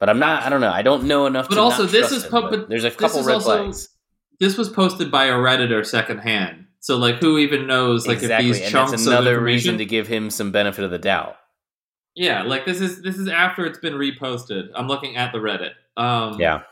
[0.00, 0.42] But I'm not.
[0.42, 0.72] I don't know.
[0.72, 1.48] I don't know enough.
[1.48, 3.88] But to also, this is him, pu- but but there's a couple red also- flags.
[4.40, 6.66] this was posted by a redditor secondhand.
[6.80, 8.06] So like, who even knows?
[8.08, 9.44] Like, exactly, if these and chunks that's of another information-
[9.74, 11.36] reason to give him some benefit of the doubt.
[12.16, 14.70] Yeah, like this is this is after it's been reposted.
[14.74, 15.72] I'm looking at the Reddit.
[15.96, 16.62] Um, Yeah.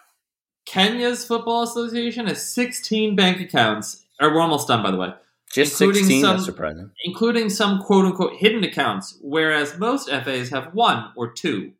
[0.68, 4.04] Kenya's football association has 16 bank accounts.
[4.20, 5.14] Or we're almost done, by the way,
[5.52, 6.20] Just Including 16.
[6.22, 6.90] some- that's surprising.
[7.04, 11.72] including some quote unquote hidden accounts, whereas most FAs have one or two.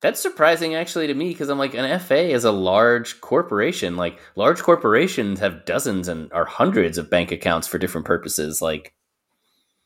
[0.00, 3.96] That's surprising actually to me because I'm like an FA is a large corporation.
[3.96, 8.62] Like large corporations have dozens and or hundreds of bank accounts for different purposes.
[8.62, 8.94] Like,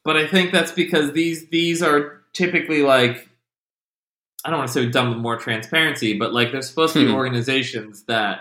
[0.05, 3.27] but I think that's because these these are typically like
[4.45, 7.11] I don't want to say done with more transparency, but like they're supposed to be
[7.11, 7.15] Hmm.
[7.17, 8.41] organizations that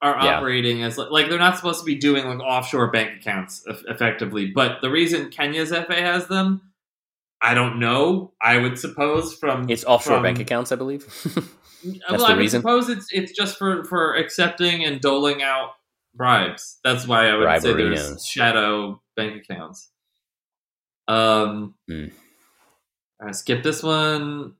[0.00, 0.36] are Yeah.
[0.38, 4.46] operating as like they're not supposed to be doing like offshore bank accounts eff- effectively.
[4.46, 6.60] But the reason Kenya's FA has them,
[7.40, 8.32] I don't know.
[8.42, 11.04] I would suppose from it's offshore from- bank accounts, I believe.
[12.10, 12.60] well, the I reason?
[12.62, 15.70] suppose it's it's just for for accepting and doling out
[16.14, 16.78] bribes.
[16.82, 18.26] That's why I would say there's Briberinos.
[18.26, 19.88] shadow bank accounts.
[21.08, 22.06] Um, all
[23.20, 24.54] right, skip this one.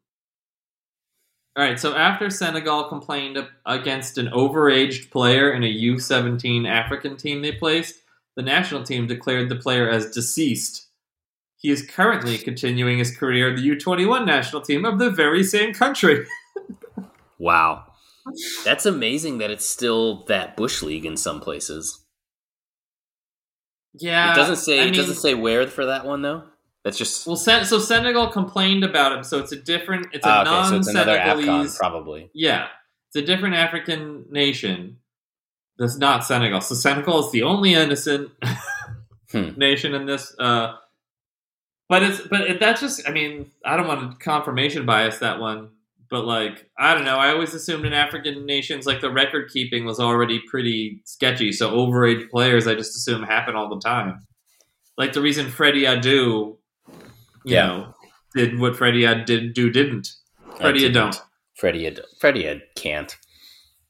[1.55, 3.36] All right, so after Senegal complained
[3.66, 7.96] against an overaged player in a U17 African team they placed,
[8.36, 10.88] the national team declared the player as deceased.
[11.59, 15.74] He is currently continuing his career in the U21 national team of the very same
[15.74, 16.26] country.
[17.38, 17.84] wow,
[18.64, 22.03] that's amazing that it's still that bush league in some places.
[23.94, 24.80] Yeah, it doesn't say.
[24.80, 26.44] I it doesn't say where for that one though.
[26.85, 30.07] That's just Well, Sen- so Senegal complained about him, so it's a different.
[30.12, 30.68] It's a Ah, okay.
[30.70, 31.76] So it's non-Senegalese.
[31.78, 32.30] probably.
[32.35, 32.66] yeah,
[33.09, 34.99] it's a different African nation.
[35.78, 36.61] That's not Senegal.
[36.61, 38.30] So Senegal is the only innocent
[39.30, 39.51] Hmm.
[39.57, 40.35] nation in this.
[40.39, 40.74] Uh,
[41.89, 43.09] but it's but it, that's just.
[43.09, 45.70] I mean, I don't want to confirmation bias that one.
[46.11, 47.16] But like, I don't know.
[47.16, 51.53] I always assumed in African nations, like the record keeping was already pretty sketchy.
[51.53, 54.20] So overage players, I just assume happen all the time.
[54.99, 56.59] Like the reason Freddie Adu,
[57.45, 57.66] Yeah.
[57.66, 57.95] know,
[58.34, 60.09] did what Freddie had did do didn't.
[60.59, 61.26] Freddie That's- don't.
[61.57, 63.16] Freddie, Ad- Freddie Ad- can't.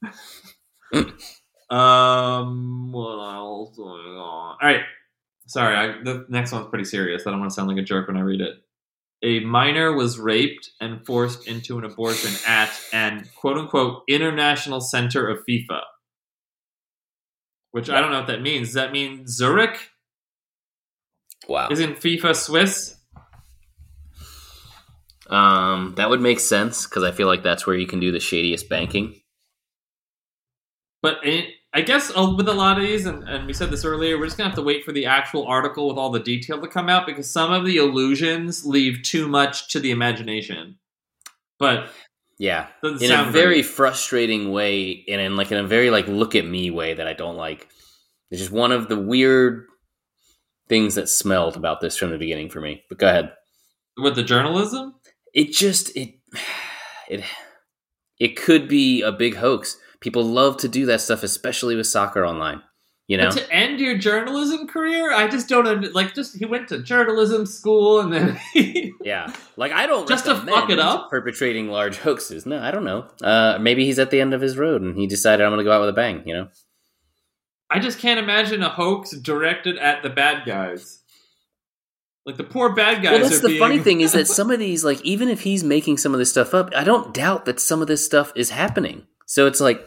[1.69, 4.19] Um, what else going on?
[4.19, 4.81] All right.
[5.47, 7.25] Sorry, I, the next one's pretty serious.
[7.25, 8.57] I don't want to sound like a jerk when I read it.
[9.23, 15.27] A minor was raped and forced into an abortion at an quote unquote international center
[15.27, 15.81] of FIFA.
[17.71, 18.67] Which I don't know what that means.
[18.67, 19.79] Does that mean Zurich?
[21.47, 21.69] Wow.
[21.71, 22.92] Isn't FIFA Swiss?
[25.33, 28.19] Um, that would make sense because I feel like that's where you can do the
[28.19, 29.19] shadiest banking.
[31.01, 33.83] But it, I guess uh, with a lot of these, and, and we said this
[33.83, 36.61] earlier, we're just gonna have to wait for the actual article with all the detail
[36.61, 40.77] to come out because some of the illusions leave too much to the imagination.
[41.59, 41.89] But
[42.37, 43.65] Yeah, in a very great.
[43.65, 47.13] frustrating way, and in like in a very like look at me way that I
[47.13, 47.67] don't like.
[48.29, 49.65] It's just one of the weird
[50.69, 52.83] things that smelled about this from the beginning for me.
[52.87, 53.31] But go ahead.
[53.97, 54.95] with the journalism.
[55.33, 56.15] It just it
[57.09, 57.23] it
[58.19, 59.77] it could be a big hoax.
[59.99, 62.61] People love to do that stuff, especially with soccer online.
[63.07, 66.15] You know, But to end your journalism career, I just don't like.
[66.15, 70.35] Just he went to journalism school and then he, Yeah, like I don't Just to
[70.35, 71.09] fuck it up?
[71.09, 72.45] perpetrating large hoaxes.
[72.45, 73.07] No, I don't know.
[73.21, 75.65] Uh, maybe he's at the end of his road and he decided I'm going to
[75.65, 76.23] go out with a bang.
[76.25, 76.47] You know,
[77.69, 81.02] I just can't imagine a hoax directed at the bad guys.
[82.25, 83.19] Like the poor bad guys.
[83.19, 85.63] well, that's the being, funny thing is that some of these, like, even if he's
[85.63, 88.49] making some of this stuff up, I don't doubt that some of this stuff is
[88.49, 89.05] happening.
[89.25, 89.85] So it's like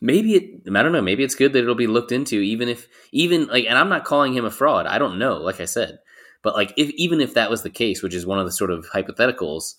[0.00, 0.74] maybe it.
[0.74, 1.02] I don't know.
[1.02, 3.64] Maybe it's good that it'll be looked into, even if even like.
[3.66, 4.86] And I'm not calling him a fraud.
[4.86, 5.38] I don't know.
[5.38, 5.98] Like I said,
[6.42, 8.70] but like if even if that was the case, which is one of the sort
[8.70, 9.74] of hypotheticals.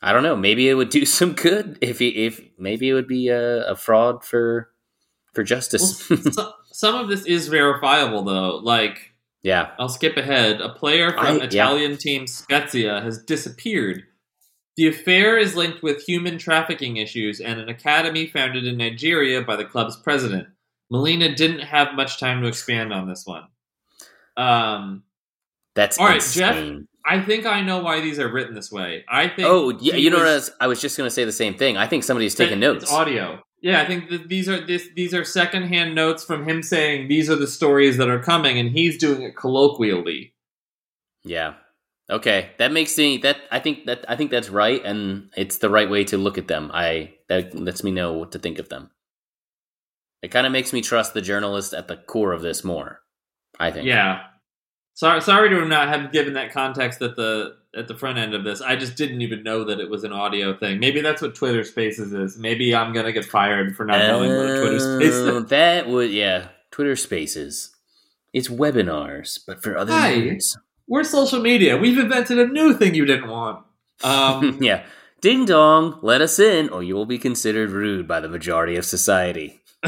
[0.00, 0.36] I don't know.
[0.36, 3.76] Maybe it would do some good if he, if maybe it would be a, a
[3.76, 4.70] fraud for
[5.32, 6.06] for Well, justice.
[6.32, 8.56] so, some of this is verifiable though.
[8.56, 9.07] Like
[9.42, 10.60] yeah, I'll skip ahead.
[10.60, 11.44] A player from I- yeah.
[11.44, 14.04] Italian team Spezia has disappeared.
[14.76, 19.56] The affair is linked with human trafficking issues and an academy founded in Nigeria by
[19.56, 20.46] the club's president.
[20.90, 23.44] Molina didn't have much time to expand on this one.
[24.36, 25.02] Um,
[25.74, 26.56] that's All right, Jeff.
[27.04, 29.04] I think I know why these are written this way.
[29.08, 29.48] I think.
[29.48, 30.26] Oh, yeah, you know what?
[30.26, 31.76] I was- I was just going to say the same thing.
[31.76, 32.92] I think somebody's taking notes.
[32.92, 33.42] Audio.
[33.60, 37.28] Yeah, I think that these are this these are secondhand notes from him saying these
[37.28, 40.34] are the stories that are coming, and he's doing it colloquially.
[41.24, 41.54] Yeah.
[42.10, 45.68] Okay, that makes me that I think that I think that's right, and it's the
[45.68, 46.70] right way to look at them.
[46.72, 48.90] I that lets me know what to think of them.
[50.22, 53.00] It kind of makes me trust the journalist at the core of this more.
[53.58, 53.86] I think.
[53.86, 54.22] Yeah.
[54.94, 58.44] Sorry, sorry to not have given that context at the at the front end of
[58.44, 58.60] this.
[58.60, 60.80] I just didn't even know that it was an audio thing.
[60.80, 62.36] Maybe that's what Twitter Spaces is.
[62.38, 65.44] Maybe I'm gonna get fired for not knowing what Twitter Oh, is.
[65.48, 66.48] that would yeah.
[66.70, 67.70] Twitter Spaces.
[68.32, 70.14] It's webinars, but for other Hi.
[70.14, 70.56] nerds.
[70.86, 71.76] We're social media.
[71.76, 73.64] We've invented a new thing you didn't want.
[74.02, 74.84] Um, yeah.
[75.20, 78.84] Ding dong, let us in, or you will be considered rude by the majority of
[78.84, 79.60] society.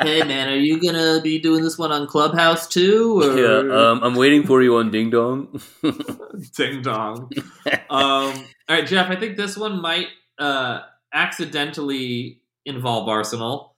[0.00, 3.20] hey man, are you gonna be doing this one on Clubhouse too?
[3.22, 3.36] Or?
[3.38, 5.60] Yeah, um, I'm waiting for you on Ding Dong.
[6.56, 7.30] Ding dong.
[7.66, 8.34] um, all
[8.68, 9.10] right, Jeff.
[9.10, 10.08] I think this one might
[10.38, 10.80] uh,
[11.12, 13.74] accidentally involve Arsenal.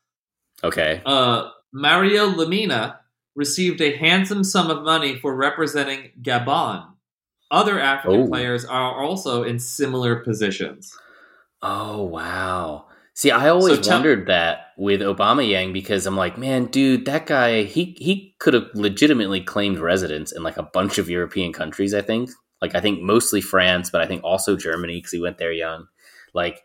[0.64, 1.02] okay.
[1.04, 2.96] Uh, Mario Lemina
[3.36, 6.86] received a handsome sum of money for representing Gabon.
[7.50, 8.26] Other African Oh.
[8.28, 10.92] players are also in similar positions.
[11.62, 12.86] Oh wow.
[13.18, 17.26] See, I always So tell- wondered that with Aubameyang because I'm like, man, dude, that
[17.26, 21.94] guy he he could have legitimately claimed residence in like a bunch of European countries.
[21.94, 22.30] I think,
[22.62, 25.88] like I think mostly France, but I think also Germany because he went there young.
[26.32, 26.62] Like,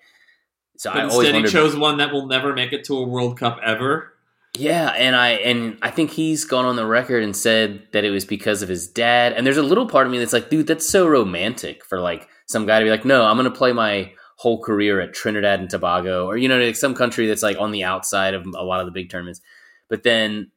[0.78, 1.52] so But I always instead, he wondered.
[1.52, 4.14] chose one that will never make it to a World Cup ever.
[4.56, 8.12] Yeah, and I and I think he's gone on the record and said that it
[8.12, 9.34] was because of his dad.
[9.34, 12.28] And there's a little part of me that's like, dude, that's so romantic for like
[12.46, 14.12] some guy to be like, no, I'm going to play my
[14.44, 17.72] whole career at Trinidad and Tobago, or you know, like some country that's like on
[17.72, 19.40] the outside of a lot of the big tournaments.
[19.88, 20.52] But then,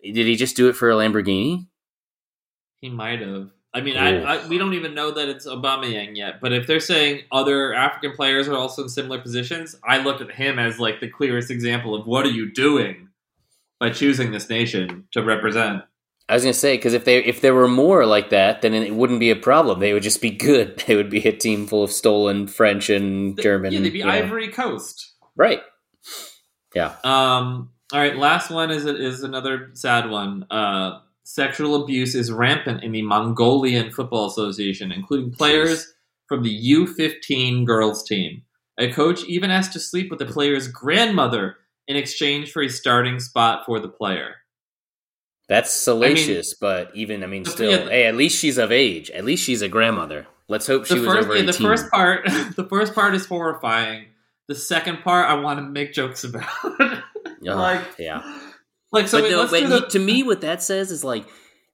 [0.00, 1.66] did he just do it for a Lamborghini?
[2.80, 3.50] He might have.
[3.72, 6.40] I mean, I, I, we don't even know that it's Aubameyang yet.
[6.40, 10.30] But if they're saying other African players are also in similar positions, I look at
[10.30, 13.08] him as like the clearest example of what are you doing
[13.80, 15.82] by choosing this nation to represent.
[16.28, 18.94] I was gonna say because if they if there were more like that, then it
[18.94, 19.80] wouldn't be a problem.
[19.80, 20.82] They would just be good.
[20.86, 23.72] They would be a team full of stolen French and German.
[23.72, 24.10] yeah, they'd be you know.
[24.10, 25.12] Ivory Coast.
[25.36, 25.60] right?
[26.74, 26.94] Yeah.
[27.04, 30.46] Um, all right, last one is is another sad one.
[30.50, 35.92] Uh, sexual abuse is rampant in the Mongolian Football Association, including players
[36.26, 38.42] from the U15 girls team.
[38.78, 41.56] A coach even asked to sleep with the player's grandmother
[41.86, 44.36] in exchange for a starting spot for the player.
[45.48, 49.10] That's salacious, but even I mean, still, yeah, hey, at least she's of age.
[49.10, 50.26] At least she's a grandmother.
[50.48, 51.46] Let's hope she The was first, over yeah, eighteen.
[51.46, 52.24] the first part,
[52.56, 54.06] the first part is horrifying.
[54.48, 56.48] The second part, I want to make jokes about.
[56.80, 57.02] Ugh,
[57.42, 58.22] like, yeah,
[58.92, 59.18] like so.
[59.18, 61.26] but, wait, no, let's but do he- the- to me, what that says is like,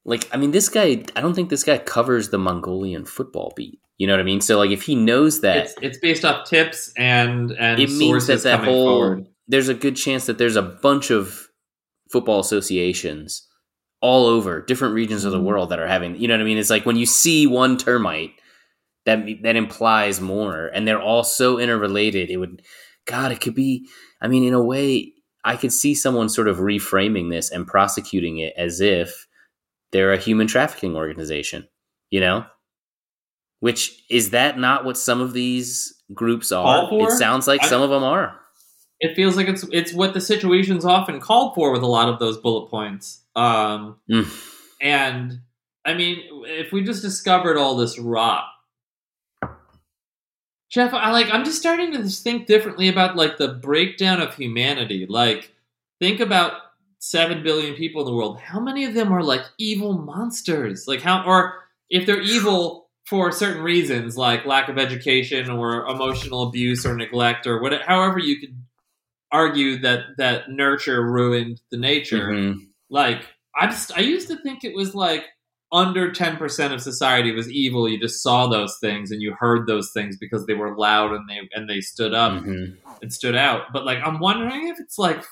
[0.05, 1.05] like I mean, this guy.
[1.14, 3.81] I don't think this guy covers the Mongolian football beat.
[3.99, 4.41] You know what I mean?
[4.41, 8.27] So like, if he knows that, it's, it's based off tips and and it means
[8.27, 9.27] that sources that whole forward.
[9.47, 11.47] there's a good chance that there's a bunch of
[12.11, 13.47] football associations
[14.01, 15.44] all over different regions of the Mhm.
[15.44, 16.59] world that are having you know what i mean?
[16.59, 18.32] It's like when you see one termite
[19.07, 22.62] that that implies more and they're all so interrelated it would
[23.07, 23.86] god it could be
[24.22, 25.12] i mean in a way
[25.44, 29.26] i could see someone sort of reframing this and prosecuting it as if
[29.92, 31.66] they're a human trafficking organization
[32.11, 32.44] you know?
[33.61, 36.64] Which is that not what some of these groups are?
[37.09, 38.39] It sounds like I- some of them are
[39.01, 42.18] It feels like it's it's what the situation's often called for with a lot of
[42.18, 43.22] those bullet points.
[43.34, 44.26] Um, Mm.
[44.80, 45.40] and
[45.84, 48.44] I mean, if we just discovered all this rot,
[50.70, 51.32] Jeff, I like.
[51.32, 55.07] I'm just starting to think differently about like the breakdown of humanity.
[55.09, 55.53] Like,
[55.98, 56.53] think about
[56.98, 58.38] seven billion people in the world.
[58.38, 60.86] How many of them are like evil monsters?
[60.86, 61.55] Like how, or
[61.88, 67.46] if they're evil for certain reasons, like lack of education or emotional abuse or neglect
[67.48, 68.55] or whatever, however you could
[69.33, 72.28] argue that that nurture ruined the nature.
[72.31, 72.68] Mhm.
[72.91, 73.26] Like
[73.59, 75.24] I just I used to think it was like
[75.72, 77.89] under 10% of society was evil.
[77.89, 81.28] You just saw those things and you heard those things because they were loud and
[81.28, 82.76] they and they stood up Mhm.
[83.03, 83.72] and stood out.
[83.72, 85.22] But like I'm wondering if it's like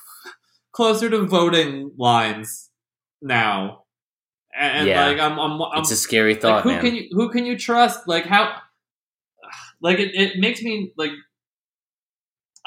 [0.73, 2.71] closer to voting lines
[3.21, 3.85] now.
[4.57, 5.07] And, Yeah.
[5.07, 6.83] like I'm I'm, I'm It's a scary like thought, who man.
[6.83, 8.07] can you who can you trust?
[8.07, 8.55] Like how
[9.81, 11.13] like it, it makes me like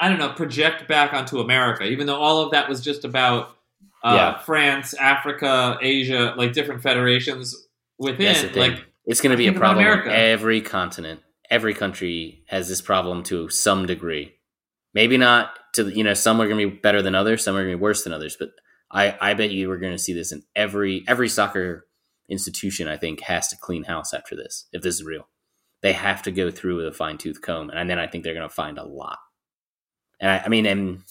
[0.02, 3.56] I don't know, project back onto America, even though all of that was just about
[4.02, 4.38] uh, Yeah.
[4.38, 7.54] France, Africa, Asia, like different federations
[7.98, 8.52] within.
[8.56, 11.20] Like it's going to be a problem every continent.
[11.48, 14.34] Every country has this problem to some degree.
[14.92, 17.62] Maybe not to you know some are going to be better than others, some are
[17.62, 18.36] going to be worse than others.
[18.36, 18.50] But
[18.90, 21.86] I I bet you we're going to see this in every every soccer
[22.28, 22.88] institution.
[22.88, 24.66] I think has to clean house after this.
[24.72, 25.28] If this is real,
[25.80, 28.34] they have to go through with a fine tooth comb, and then I think they're
[28.34, 29.18] going to find a lot.
[30.22, 31.02] And I, I mean, and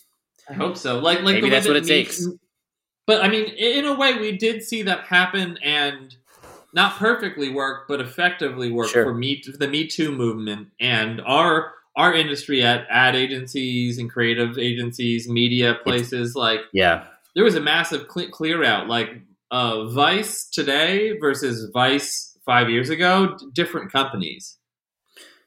[0.50, 1.00] I hope so.
[1.00, 2.26] Like like Maybe that's what it takes.
[3.06, 6.16] But I mean, in a way, we did see that happen and
[6.74, 9.04] not perfectly work, but effectively work Sure.
[9.04, 14.58] for me the Me Too movement and our our industry at ad agencies and creative
[14.58, 16.36] agencies, media places.
[16.36, 17.06] Like yeah,
[17.36, 18.88] there was a massive cle clear out.
[18.88, 19.10] Like
[19.52, 24.58] uh, Vice today versus Vice five years ago, different companies.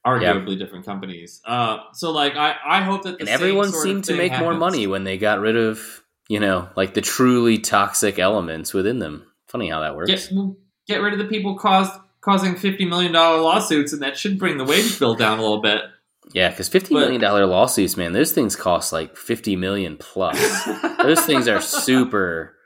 [0.06, 1.40] Arguably different companies.
[1.46, 4.86] Uh, so like I, I hope that the and everyone seemed to make more money
[4.86, 9.26] when they got rid of you know like the truly toxic elements within them.
[9.48, 10.10] Funny how that works.
[10.10, 10.30] Get
[10.86, 14.58] get rid of the people caused causing fifty million dollar lawsuits, and that should bring
[14.58, 15.80] the wage bill down a little bit.
[16.32, 20.38] Yeah, because fifty But- million dollar lawsuits, man, those things cost like fifty million plus.
[20.98, 22.56] those things are super,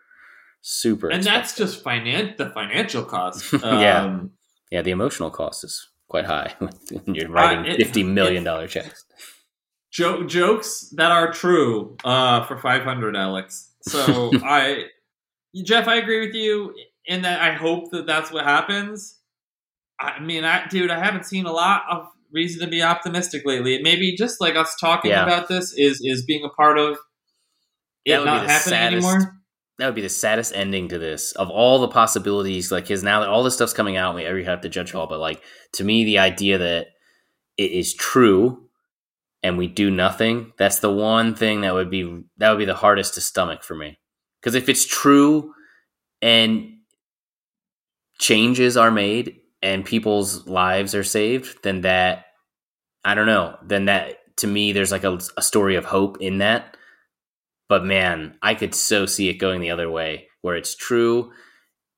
[0.61, 1.09] super.
[1.09, 3.53] and that's just finan- the financial cost.
[3.63, 4.03] Yeah.
[4.03, 4.31] Um,
[4.71, 4.83] yeah.
[4.83, 9.05] The emotional cost is quite high when you're writing Uh, it- fifty million dollar checks.
[9.93, 14.85] jo- jokes that are true uh, for 500 alex so i
[15.65, 16.75] jeff i agree with you
[17.07, 19.19] in that i hope that that's what happens
[20.01, 23.81] i mean i dude i haven't seen a lot of reason to be optimistic lately
[23.83, 25.23] maybe just like us talking Yeah.
[25.25, 26.99] about this is is being a part of
[28.05, 29.38] it not happening anymore
[29.79, 32.73] That would be the saddest ending to this of all the possibilities.
[32.73, 35.07] Like, his now that all this stuff's coming out, we every have to judge all.
[35.07, 35.43] But like
[35.75, 36.89] to me, the idea that
[37.57, 38.69] it is true
[39.43, 42.75] and we do nothing, that's the one thing that would be that would be the
[42.75, 43.99] hardest to stomach for me.
[44.41, 45.53] Because if it's true
[46.21, 46.79] and
[48.19, 52.27] changes are made and people's lives are saved, then that
[53.05, 53.57] I don't know.
[53.63, 56.77] Then that to me, there's like a, a story of hope in that.
[57.69, 61.33] But man, I could so see it going the other way, where it's true,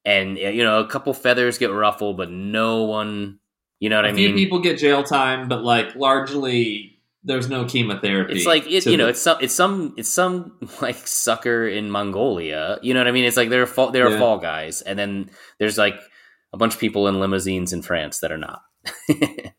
[0.05, 3.39] and you know, a couple feathers get ruffled, but no one,
[3.79, 7.66] you know what a I few people get jail time but like largely there's no
[7.66, 11.68] chemotherapy It's like it, you know, the- it's some, it's some, it's some like sucker
[11.68, 12.79] in Mongolia.
[12.83, 13.25] You know what I mean?
[13.27, 14.18] It's like they're fall, they're Yeah.
[14.18, 16.01] fall guys, and then there's like
[16.53, 18.62] a bunch of people in limousines in France that are not.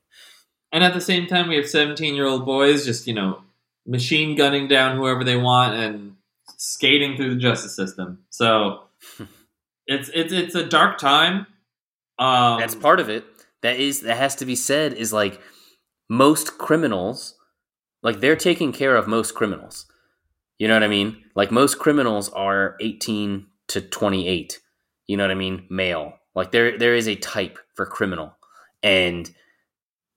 [0.74, 3.42] And at the same time, we have 17 year old boys just, you know,
[3.86, 6.16] machine gunning down whoever they want and
[6.58, 8.24] skating through the justice system.
[8.30, 8.84] So
[9.88, 11.48] it's it's it's a dark time.
[12.20, 13.26] Um, That's part of it.
[13.62, 14.94] That is that has to be said.
[14.94, 15.42] Is like
[16.10, 17.36] most criminals,
[18.04, 19.86] like they're taking care of most criminals.
[20.58, 21.24] You know what I mean?
[21.36, 24.60] Like most criminals are eighteen to twenty eight.
[25.08, 25.66] You know what I mean?
[25.70, 26.14] Male.
[26.36, 28.36] Like there there is a type for criminal,
[28.82, 29.30] and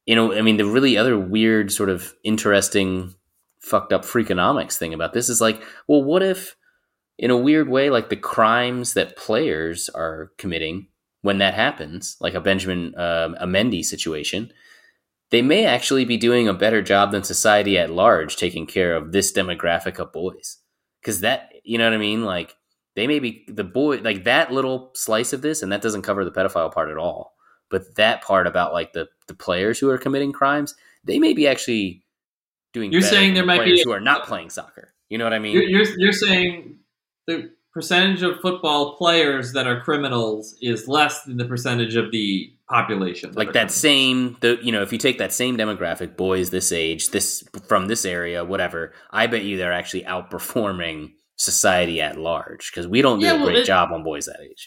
[0.07, 3.15] you know I mean the really other weird sort of interesting
[3.65, 6.57] fucked up freakonomics thing about this is like, well, what if
[7.19, 10.89] in a weird way, like the crimes that players are committing
[11.23, 14.53] when that happens, like a Benjamin um, a Mendy situation,
[15.31, 19.13] they may actually be doing a better job than society at large taking care of
[19.13, 20.59] this demographic of boys.
[21.01, 22.25] Because that, you know what I mean?
[22.25, 22.55] Like
[22.95, 26.25] they may be the boy, like that little slice of this, and that doesn't cover
[26.25, 27.35] the pedophile part at all.
[27.71, 31.49] But that part about like the the players who are committing crimes, they may be
[31.49, 32.04] actually
[32.75, 32.93] doing.
[32.93, 34.93] You're saying there the might be- who are not playing soccer.
[35.09, 35.55] You know what I mean?
[35.55, 36.79] you're, you're, you're saying
[37.27, 42.53] the percentage of football players that are criminals is less than the percentage of the
[42.69, 43.33] population.
[43.33, 43.75] like that criminals.
[43.75, 47.87] same the you know if you take that same demographic boys this age this from
[47.89, 53.19] this area whatever i bet you they're actually outperforming society at large because we don't
[53.19, 54.67] do Yeah, a well, great it- job on boys that age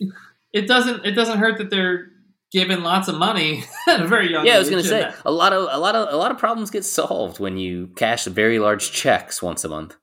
[0.54, 2.10] It doesn't it doesn't hurt that they're
[2.52, 5.32] given lots of money at a very young yeah i was gonna say that- a
[5.32, 8.60] lot of a lot of a lot of problems get solved when you cash very
[8.60, 9.96] large checks once a month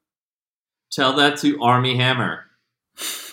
[0.93, 2.45] Tell that to Armie Hammer.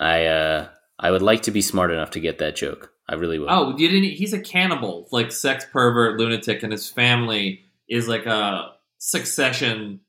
[0.00, 0.68] i uh
[0.98, 3.76] i would like to be smart enough to get that joke i really would Oh,
[3.76, 4.16] you didn't?
[4.16, 10.00] He's a cannibal, like sex pervert, lunatic, and his family is like a succession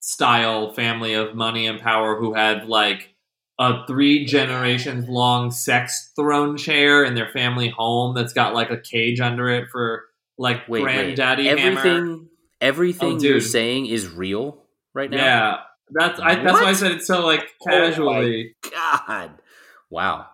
[0.00, 3.13] style family of money and power who had like
[3.58, 8.78] a three generations long sex throne chair in their family home that's got like a
[8.78, 10.04] cage under it for
[10.38, 11.60] like wait wait granddaddy Hammer.
[11.78, 12.28] everything
[12.60, 15.56] everything Oh, you're saying is real right now Yeah,
[15.90, 18.56] that's I, that's why I said it so like Oh casually.
[18.72, 19.30] God.
[19.90, 20.26] Wow.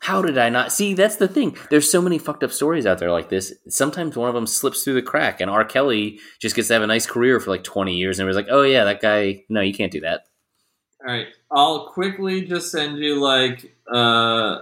[0.00, 0.94] How did I not see?
[0.94, 1.56] That's the thing.
[1.70, 3.52] There's so many fucked up stories out there like this.
[3.68, 5.64] Sometimes one of them slips through the crack, and R.
[5.64, 8.36] Kelly just gets to have a nice career for like 20 years, and it was
[8.36, 9.42] like, oh yeah, that guy.
[9.48, 10.27] No, you can't do that.
[11.00, 14.60] All right, I'll quickly just send you like uh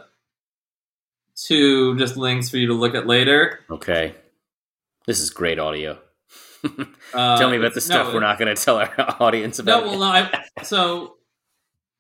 [1.37, 3.61] two just links for you to look at later.
[3.71, 4.15] Okay.
[5.07, 5.99] This is great audio.
[7.15, 9.85] Uh, Tell me about the stuff no, we're not going to tell our audience about.
[9.85, 10.05] No, well, no.
[10.07, 11.15] I, so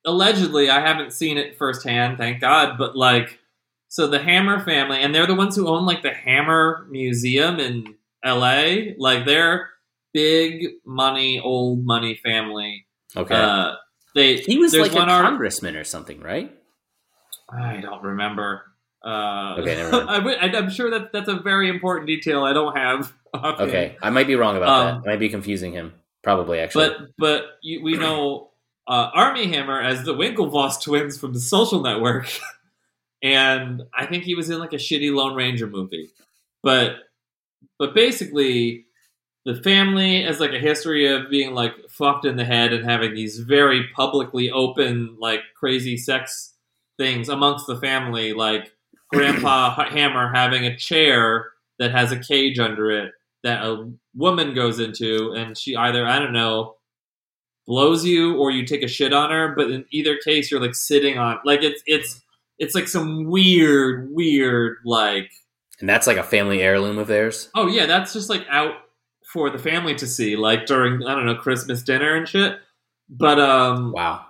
[0.05, 2.76] allegedly, I haven't seen it firsthand, thank God.
[2.76, 3.39] But like,
[3.89, 7.95] so the Hammer family, and they're the ones who own like the Hammer Museum in
[8.24, 8.97] L.A.
[8.99, 9.70] Like they're
[10.12, 12.87] big money, old money family.
[13.16, 13.34] okay.
[13.37, 13.74] Uh,
[14.17, 16.53] they he was like a art- congressman or something, right?
[17.49, 18.62] I don't remember.
[19.05, 20.29] Uh, Okay, never mind.
[20.29, 23.12] I, I'm sure that that's a very important detail I don't have.
[23.33, 23.61] offhand.
[23.69, 23.97] Okay.
[24.03, 25.09] I might be wrong about Um, that.
[25.09, 25.93] I might be confusing him.
[26.25, 26.89] Probably, actually.
[26.89, 28.51] But but you, we know
[28.89, 32.29] uh, Armie Hammer as the Winklevoss twins from the Social Network,
[33.23, 36.11] and I think he was in like a shitty Lone Ranger movie.
[36.64, 36.97] But
[37.79, 38.86] but basically,
[39.47, 43.14] the family has like a history of being like fucked in the head and having
[43.14, 46.55] these very publicly open like crazy sex
[46.99, 48.72] things amongst the family, like
[49.12, 53.12] Grandpa Hammer having a chair that has a cage under it
[53.44, 56.74] that a woman goes into, and she either I don't know
[57.68, 59.55] blows you or you take a shit on her.
[59.55, 62.20] But in either case, you're like sitting on like it's it's
[62.59, 65.30] it's like some weird weird like
[65.78, 67.49] And that's like a family heirloom of theirs.
[67.55, 68.72] oh yeah that's just like out
[69.33, 72.59] for the family to see like during I don't know Christmas dinner and shit.
[73.09, 74.27] But um, Wow.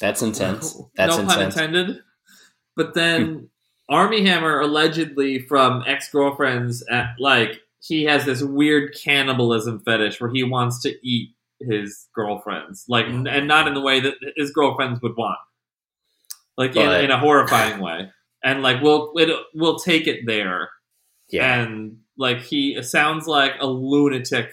[0.00, 0.76] That's intense.
[0.96, 2.00] That's no pun intended.
[2.76, 3.50] But then
[3.88, 10.30] Armie Hammer allegedly from ex girlfriends at like he has this weird cannibalism fetish where
[10.30, 13.28] he wants to eat his girlfriends, like, Mm.
[13.30, 15.38] and not in the way that his girlfriends would want,
[16.56, 18.10] like in, in a horrifying way.
[18.44, 20.70] And like we'll it, we'll take it there,
[21.28, 21.60] Yeah.
[21.62, 24.50] and like he sounds like a lunatic.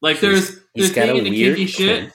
[0.00, 2.12] Like there's he's there's being into kinky shit.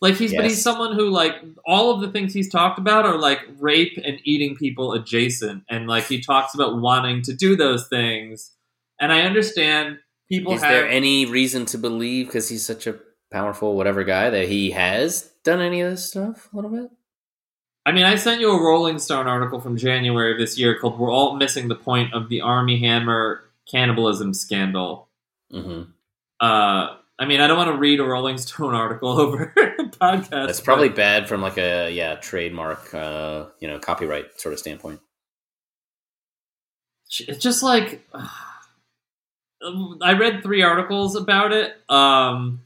[0.00, 3.16] Like he's but he's someone who like all of the things he's talked about are
[3.16, 7.86] like rape and eating people adjacent, and like he talks about wanting to do those
[7.86, 8.50] things.
[9.00, 9.98] And I understand
[10.28, 10.72] people Is have.
[10.72, 12.98] there any reason to believe because he's such a
[13.30, 16.90] powerful whatever guy that he has done any of this stuff a little bit?
[17.84, 20.98] I mean, I sent you a Rolling Stone article from January of this year called
[20.98, 25.08] "We're All Missing the Point of the Armie Hammer Cannibalism Scandal."
[25.50, 25.82] hmm
[26.40, 30.30] Uh, I mean, I don't want to read a Rolling Stone article over a podcast.
[30.30, 34.58] That's probably but- bad from like a yeah trademark, uh, you know, copyright sort of
[34.58, 35.00] standpoint.
[37.28, 38.06] it's just like
[39.64, 42.62] um, I read three articles about it um,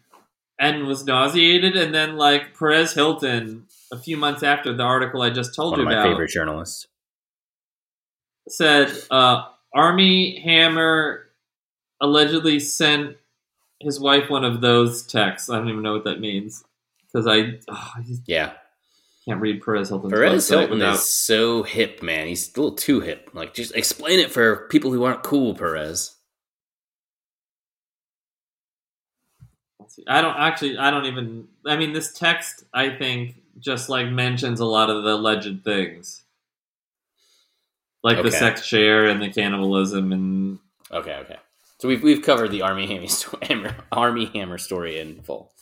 [0.59, 5.31] and was nauseated, and then like Perez Hilton, a few months after the article I
[5.31, 6.87] just told One you of my about, favorite journalists.
[8.49, 9.43] said uh,
[9.77, 11.27] Armie Hammer
[12.01, 13.17] allegedly sent
[13.81, 15.51] his wife one of those texts.
[15.51, 16.65] I don't even know what that means
[17.07, 18.53] because I, oh, I just Yeah,
[19.27, 20.09] can't read Perez Hilton.
[20.11, 20.95] Perez Hilton without.
[20.95, 22.27] is so hip, man.
[22.27, 23.31] He's a little too hip.
[23.35, 26.17] Like, just explain it for people who aren't cool, Perez.
[30.09, 30.79] I don't actually.
[30.79, 31.49] I don't even.
[31.67, 32.65] I mean, this text.
[32.75, 36.23] I think just like mentions a lot of the alleged things,
[38.07, 40.59] like the sex share and the cannibalism and
[40.93, 41.37] Okay, okay.
[41.79, 45.53] So we've we've covered the Armie Hammer, sto- Hammer Armie Hammer story in full.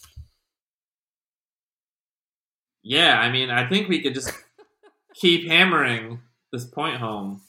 [2.82, 3.18] yeah.
[3.18, 4.30] I mean, I think we could just
[5.14, 6.20] keep hammering
[6.53, 7.40] this point home.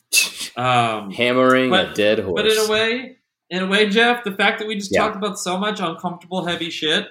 [0.58, 2.42] Um, Hammering a dead horse.
[2.42, 3.18] but in a way,
[3.50, 5.02] in a way, Jeff, the fact that we just Yeah.
[5.02, 7.08] talked about so much uncomfortable, heavy shit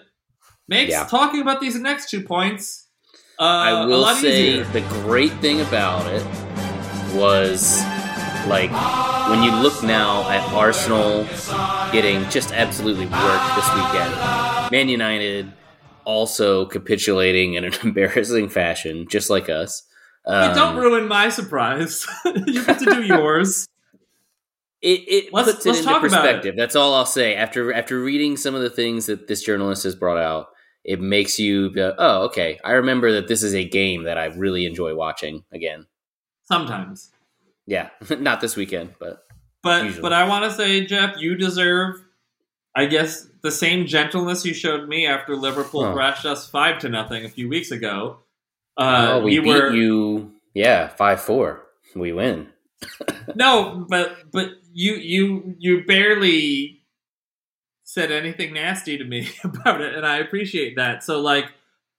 [0.67, 1.05] makes Yeah.
[1.05, 2.89] talking about these next two points
[3.39, 4.65] uh, I a will lot say easier.
[4.73, 6.25] the great thing about it
[7.15, 7.81] was
[8.47, 8.71] like
[9.31, 11.25] when you look now at Arsenal
[11.93, 14.71] getting just absolutely worked this weekend.
[14.71, 15.53] Man United
[16.05, 19.83] also capitulating in an embarrassing fashion, just like us.
[20.27, 22.07] Um, Hey, don't ruin my surprise.
[22.25, 23.67] you get to do yours.
[24.83, 26.01] it, it Let's- puts it into it.
[26.01, 26.55] perspective.
[26.57, 27.35] That's all I'll say.
[27.35, 30.49] After after reading some of the things that this journalist has brought out,
[30.85, 32.59] it makes you go, "Oh, okay.
[32.65, 35.87] I remember that this is a game that I really enjoy watching again."
[36.45, 37.11] Sometimes.
[37.67, 39.27] Yeah, not this weekend, but
[39.63, 40.03] But Usually.
[40.03, 42.03] but I want to say, Jeff, you deserve,
[42.77, 45.93] I guess, the same gentleness you showed me after Liverpool Huh.
[45.95, 48.19] thrashed us five to nothing a few weeks ago.
[48.77, 50.33] Uh, oh, we beat were you.
[50.55, 51.63] Yeah, five four.
[51.95, 52.49] We win.
[53.35, 56.83] no, but but you you you barely
[57.85, 61.05] said anything nasty to me about it, and I appreciate that.
[61.05, 61.47] So like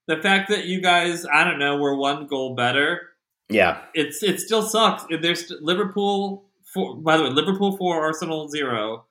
[0.08, 3.10] the fact that you guys, I don't know, were one goal better.
[3.50, 5.06] Yeah, It's it still sucks.
[5.22, 6.96] There's Liverpool four.
[6.98, 9.06] By the way, Liverpool four, Arsenal zero,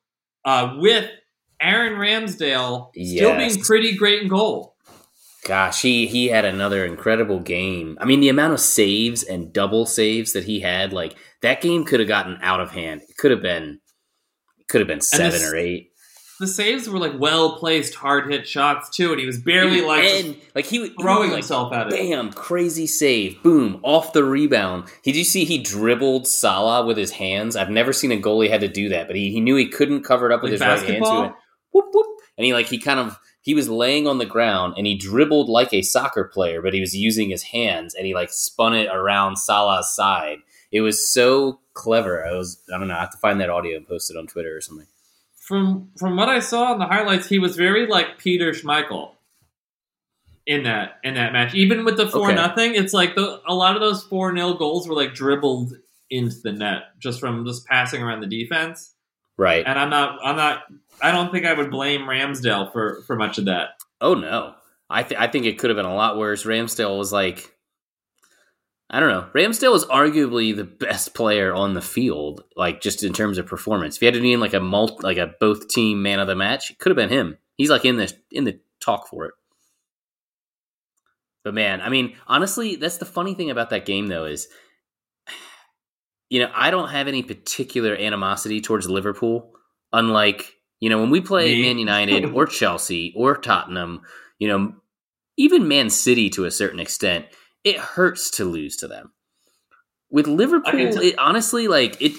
[0.45, 1.09] uh, with
[1.61, 3.55] Aaron Ramsdale still Yes.
[3.55, 4.75] being pretty great in goal.
[5.45, 7.97] gosh, he he had another incredible game.
[8.01, 11.85] I mean, the amount of saves and double saves that he had, like that game
[11.85, 13.03] could have gotten out of hand.
[13.09, 13.79] It could have been,
[14.59, 15.91] it could have been seven this- or eight.
[16.41, 20.05] The saves were like well placed, hard hit shots too, and he was barely like
[20.05, 21.91] and like he, he throwing would, like, himself at it.
[21.91, 22.33] Bam!
[22.33, 23.43] Crazy save.
[23.43, 23.81] Boom!
[23.83, 24.89] Off the rebound.
[25.03, 27.55] Did you see he dribbled Salah with his hands?
[27.55, 30.03] I've never seen a goalie had to do that, but he, he knew he couldn't
[30.03, 31.07] cover it up with Like his right hand.
[31.07, 31.31] So he
[31.71, 32.07] whoop whoop,
[32.37, 35.49] and he like he kind of he was laying on the ground and he dribbled
[35.49, 38.89] like a soccer player, but he was using his hands and he like spun it
[38.89, 40.39] around Salah's side.
[40.73, 42.27] It was so clever.
[42.27, 42.97] I was I don't know.
[42.97, 44.87] I have to find that audio and post it on Twitter or something.
[45.45, 49.13] From from what I saw in the highlights, he was very like Peter Schmeichel
[50.47, 51.55] in that in that match.
[51.55, 52.35] Even with the four Okay.
[52.35, 55.73] nothing, it's like the, a lot of those four 0 goals were like dribbled
[56.11, 58.95] into the net just from just passing around the defense.
[59.37, 59.65] Right.
[59.67, 60.65] And I'm not I'm not
[61.03, 63.81] I don't think I would blame Ramsdale for for much of that.
[64.01, 64.55] Oh no,
[64.89, 66.45] I th- I think it could have been a lot worse.
[66.45, 67.54] Ramsdale was like,
[68.91, 69.29] I don't know.
[69.35, 73.97] Ramsdale is arguably the best player on the field, like just in terms of performance.
[73.97, 76.37] If you had to name like a multi, like a both team man of the
[76.37, 77.39] match, it could have been him.
[77.57, 79.35] He's like in the in the talk for it.
[81.45, 84.49] But man, I mean, honestly, that's the funny thing about that game though is
[86.29, 89.55] you know, I don't have any particular animosity towards Liverpool,
[89.93, 91.63] unlike, you know, when we play Me?
[91.63, 94.03] Man United or Chelsea or Tottenham,
[94.39, 94.75] you know,
[95.37, 97.27] even Man City to a certain extent,
[97.65, 99.13] it hurts to lose to them.
[100.11, 102.13] With Liverpool, it honestly like it,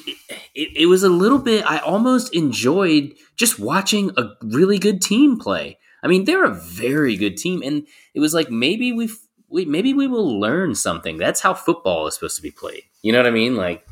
[0.53, 5.39] it it was a little bit I almost enjoyed just watching a really good team
[5.39, 5.77] play.
[6.03, 9.09] I mean, they're a very good team and it was like maybe we
[9.47, 11.17] we maybe we will learn something.
[11.17, 12.83] That's how football is supposed to be played.
[13.01, 13.55] You know what I mean?
[13.55, 13.85] Like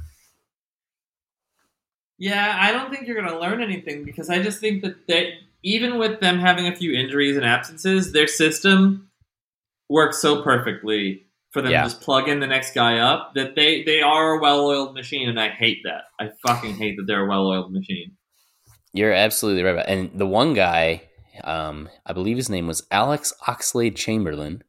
[2.18, 5.34] yeah, I don't think you're going to learn anything because I just think that they,
[5.64, 9.10] even with them having a few injuries and absences, their system
[9.90, 11.84] works so perfectly for them yeah.
[11.84, 14.94] to just plug in the next guy up that they, they are a well oiled
[14.96, 16.06] machine, and I hate that.
[16.20, 18.18] I fucking hate that they're a well oiled machine.
[18.92, 19.86] You're absolutely right.
[19.88, 21.04] And the one guy,
[21.44, 24.64] um, I believe his name was Alex Oxlade Chamberlain.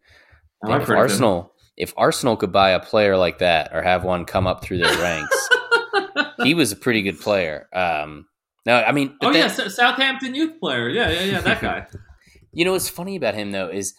[0.65, 4.47] Oh, if Arsenal, if Arsenal could buy a player like that or have one come
[4.47, 5.49] up through their ranks,
[6.43, 7.69] he was a pretty good player.
[7.73, 8.27] Um,
[8.67, 10.89] no, I mean, oh that, yeah, Southampton youth player.
[10.89, 11.87] Yeah, yeah, yeah, that guy.
[12.53, 13.95] you know what's funny about him though is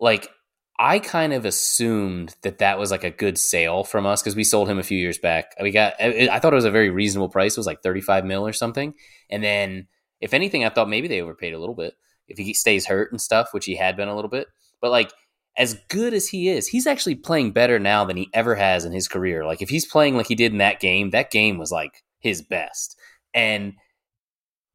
[0.00, 0.30] like
[0.78, 4.44] I kind of assumed that that was like a good sale from us because we
[4.44, 5.54] sold him a few years back.
[5.60, 7.56] We got, I thought it was a very reasonable price.
[7.56, 8.92] It was like 35 mil or something.
[9.30, 9.88] And then,
[10.20, 11.94] if anything, I thought maybe they overpaid a little bit
[12.28, 14.48] if he stays hurt and stuff, which he had been a little bit.
[14.80, 15.12] But like,
[15.56, 18.92] as good as he is, he's actually playing better now than he ever has in
[18.92, 19.46] his career.
[19.46, 22.42] Like if he's playing like he did in that game, that game was like his
[22.42, 22.98] best.
[23.32, 23.74] And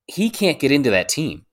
[0.08, 1.46] he can't get into that team.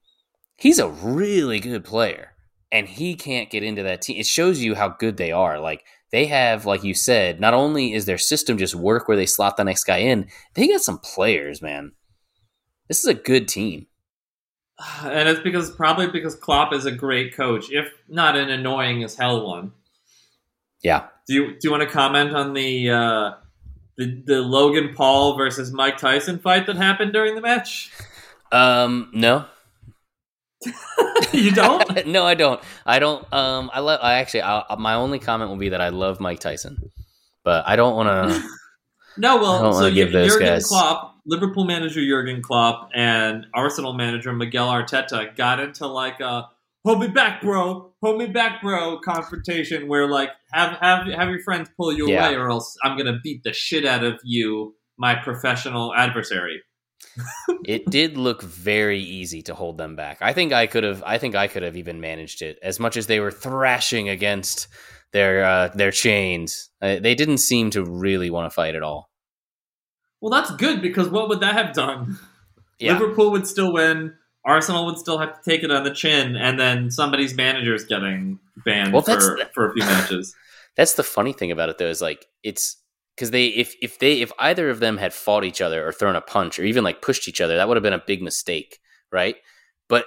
[0.57, 2.33] He's a really good player
[2.71, 4.19] and he can't get into that team.
[4.19, 5.59] It shows you how good they are.
[5.59, 9.27] Like they have, like you said, not only is their system just work where they
[9.27, 11.93] slot the next guy in, they got some players, man.
[12.89, 13.87] This is a good team
[15.03, 19.17] and it's because probably because Klopp is a great coach, if not an annoying as
[19.17, 19.73] hell one.
[20.83, 21.07] Yeah.
[21.27, 23.33] Do you do you want to comment on the uh,
[23.97, 27.91] the the Logan Paul versus Mike Tyson fight that happened during the match?
[28.53, 29.45] Um, no.
[31.33, 32.07] you don't?
[32.07, 32.61] no, I don't.
[32.85, 33.33] I don't.
[33.33, 34.01] Um, I love.
[34.03, 36.91] I actually, I, my only comment will be that I love Mike Tyson,
[37.45, 38.49] but I don't want to.
[39.19, 40.67] no, well, so you, Jurgen guys.
[40.67, 46.49] Klopp Liverpool manager Jurgen Klopp and Arsenal manager Mikel Arteta got into like a
[46.85, 51.41] "hold me back, bro, hold me back, bro" confrontation where like have have have your
[51.41, 52.27] friends pull you yeah.
[52.27, 56.63] away, or else I'm gonna beat the shit out of you, my professional adversary.
[57.65, 60.19] It did look very easy to hold them back.
[60.21, 61.03] I think I could have.
[61.05, 64.69] I think I could have even managed it as much as they were thrashing against
[65.13, 66.71] their uh, their chains.
[66.81, 69.11] Uh, they didn't seem to really want to fight at all.
[70.21, 72.19] Well, that's good because what would that have done?
[72.81, 72.93] Yeah.
[72.93, 74.15] Liverpool would still win.
[74.45, 77.85] Arsenal would still have to take it on the chin, and then somebody's manager is
[77.85, 80.35] getting banned well, for, the, for a few matches.
[80.77, 82.77] That's the funny thing about it, though, is like it's
[83.19, 86.15] because they if if they if either of them had fought each other or thrown
[86.15, 88.79] a punch or even like pushed each other, that would have been a big mistake,
[89.11, 89.35] right?
[89.89, 90.05] But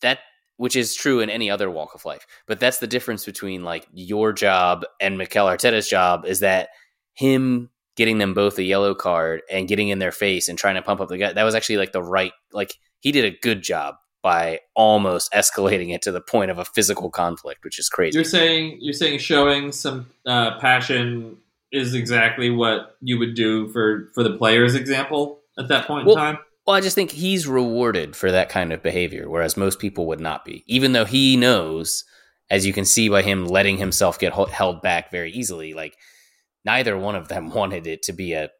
[0.00, 0.20] that
[0.56, 2.26] which is true in any other walk of life.
[2.46, 6.70] But that's the difference between like your job and Mikel Arteta's job is that
[7.12, 10.82] him getting them both a yellow card and getting in their face and trying to
[10.82, 11.34] pump up the guy.
[11.34, 15.94] That was actually like the right, like he did a good job by almost escalating
[15.94, 18.16] it to the point of a physical conflict, which is crazy.
[18.16, 21.36] You're saying you're saying showing some uh, passion
[21.72, 26.16] is exactly what you would do for for the players' example at that point well,
[26.16, 26.38] in time.
[26.66, 30.20] Well, I just think he's rewarded for that kind of behavior, whereas most people would
[30.20, 32.04] not be, even though he knows,
[32.50, 35.96] as you can see by him letting himself get held back very easily, like
[36.64, 38.50] neither one of them wanted it to be a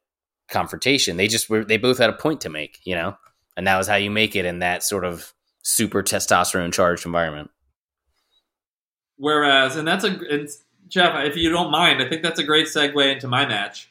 [0.48, 1.16] confrontation.
[1.16, 3.16] They just were they both had a point to make, you know?
[3.56, 5.32] And that was how you make it in that sort of
[5.62, 7.50] super testosterone charged environment.
[9.16, 12.66] Whereas, and that's a it's, Jeff, if you don't mind, I think that's a great
[12.66, 13.90] segue into my match.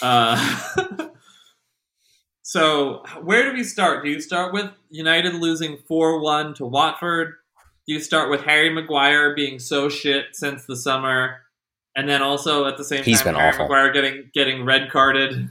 [0.00, 0.36] Uh,
[2.42, 4.04] so, where do we start?
[4.04, 7.34] Do you start with United losing 4 1 to Watford?
[7.86, 11.40] Do you start with Harry Maguire being so shit since the summer?
[11.96, 13.64] and then also at the same He's time, been Harry awful.
[13.64, 15.48] Maguire getting getting red carded.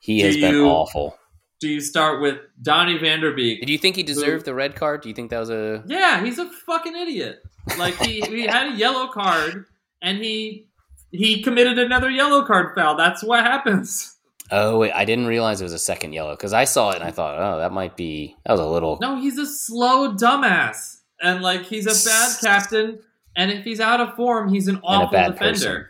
[0.00, 1.18] He has been awful.
[1.60, 3.60] Do you start with Donny Van Der Beek?
[3.60, 5.02] Did you think he deserved who, the red card?
[5.02, 5.84] Do you think that was a?
[5.86, 7.42] Yeah, he's a fucking idiot.
[7.78, 9.66] Like he, he had a yellow card
[10.02, 10.66] and he
[11.10, 12.96] he committed another yellow card foul.
[12.96, 14.16] That's what happens.
[14.50, 17.04] Oh wait, I didn't realize it was a second yellow because I saw it and
[17.04, 18.98] I thought, oh, that might be that was a little.
[19.00, 22.98] No, he's a slow dumbass, and like he's a bad captain.
[23.34, 25.38] And if he's out of form, he's an awful defender.
[25.38, 25.86] Person.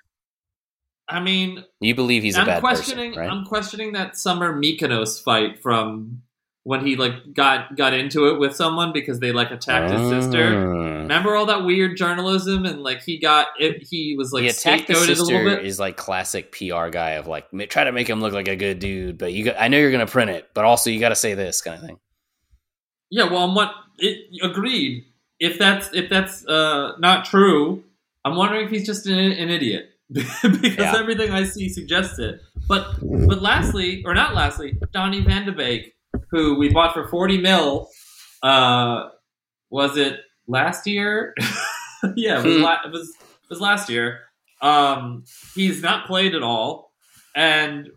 [1.09, 3.15] I mean, You believe he's a I'm bad questioning.
[3.15, 3.31] person, right?
[3.37, 6.23] I'm questioning that summer Mykonos fight from
[6.65, 10.53] when he like got got into it with someone because they like attacked his sister.
[10.53, 11.03] Mm.
[11.03, 13.83] Remember all that weird journalism and like he got it.
[13.89, 15.67] He was like the attack the scapegoated a little sister bit.
[15.67, 18.79] is like classic PR guy of like try to make him look like a good
[18.79, 21.17] dude, but you got, I know you're gonna print it, but also you got to
[21.17, 21.99] say this kind of thing.
[23.11, 25.05] Yeah, well, I'm what it agreed.
[25.41, 27.83] If that's if that's uh, not true,
[28.25, 30.97] I'm wondering if he's just an, an idiot because Yeah.
[30.97, 32.41] everything I see suggests it.
[32.69, 35.95] But but lastly, or not lastly, Donny Van de Beek,
[36.31, 37.89] who we bought for 40 mil,
[38.43, 39.09] uh,
[39.71, 41.35] was it last year?
[42.17, 42.63] yeah, it was, Hmm.
[42.63, 44.21] la- it was it was last year.
[44.61, 45.25] Um,
[45.55, 46.93] he's not played at all,
[47.35, 47.89] and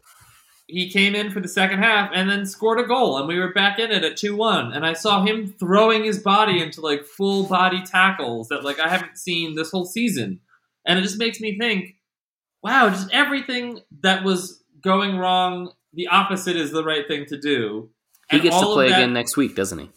[0.67, 3.53] he came in for the second half and then scored a goal, and we were
[3.53, 4.71] back in it at two one.
[4.73, 8.87] And I saw him throwing his body into like full body tackles that like I
[8.89, 10.39] haven't seen this whole season,
[10.85, 11.95] and it just makes me think,
[12.63, 17.89] wow, just everything that was going wrong, the opposite is the right thing to do.
[18.29, 19.89] He And gets to play that- again next week, doesn't he?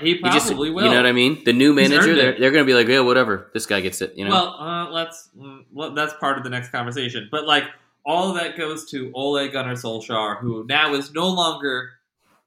[0.00, 0.82] He He just, probably will.
[0.84, 1.44] You know what I mean?
[1.44, 3.50] The new manager, they're, they're going to be like, yeah, whatever.
[3.54, 4.14] This guy gets it.
[4.16, 4.30] You know?
[4.32, 5.28] Well, uh, let's.
[5.72, 7.28] well, that's part of the next conversation.
[7.30, 7.62] But like,
[8.04, 11.90] all of that goes to Ole Gunnar Solskjaer, who now is no longer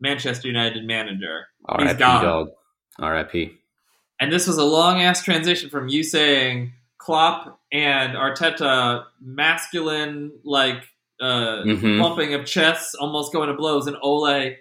[0.02, 1.48] Manchester United manager.
[1.66, 1.98] R.I.P.
[1.98, 2.50] dog.
[3.00, 3.54] R.I.P.
[4.20, 10.84] And this was a long ass transition from you saying Klopp and Arteta masculine, like
[11.22, 12.02] uh, Mhm.
[12.02, 14.56] pumping of chests, almost going to blows, and Ole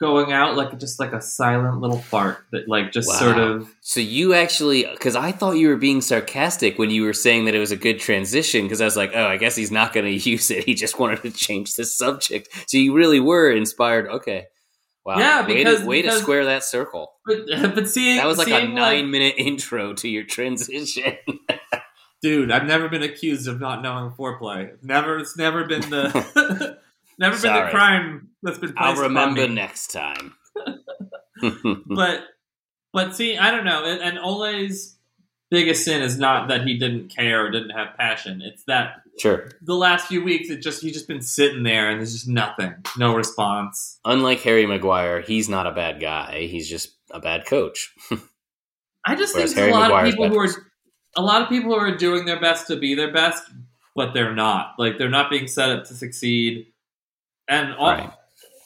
[0.00, 3.14] going out like just like a silent little fart that like just Wow.
[3.18, 7.12] sort of So you actually, because I thought you were being sarcastic when you were
[7.12, 8.62] saying that it was a good transition.
[8.64, 10.64] Because I was like, oh, I guess he's not going to use it.
[10.64, 12.48] He just wanted to change the subject.
[12.68, 14.06] So you really were inspired.
[14.08, 14.46] Okay,
[15.04, 15.18] wow.
[15.18, 17.12] Yeah, way because- to, way to square that circle.
[17.26, 17.38] but
[17.74, 21.16] but seeing That was like a nine minute intro to your transition.
[22.20, 24.72] Dude, I've never been accused of not knowing foreplay.
[24.82, 26.78] Never, it's never been the,
[27.16, 28.74] never been the crime that's been.
[28.76, 29.54] I'll remember me.
[29.54, 30.34] next time.
[31.86, 32.22] But,
[32.92, 33.84] but see, I don't know.
[33.84, 34.96] And, and Ole's
[35.50, 38.42] biggest sin is not that he didn't care or didn't have passion.
[38.42, 39.50] It's that sure.
[39.62, 42.74] the last few weeks, it just he's just been sitting there and there's just nothing,
[42.96, 43.98] no response.
[44.04, 46.46] Unlike Harry Maguire, he's not a bad guy.
[46.50, 47.94] He's just a bad coach.
[49.06, 50.48] I just Whereas think a lot Maguire's of people who are
[51.16, 53.44] a lot of people who are doing their best to be their best,
[53.96, 54.74] but they're not.
[54.78, 56.66] Like they're not being set up to succeed.
[57.48, 58.12] And all, Right.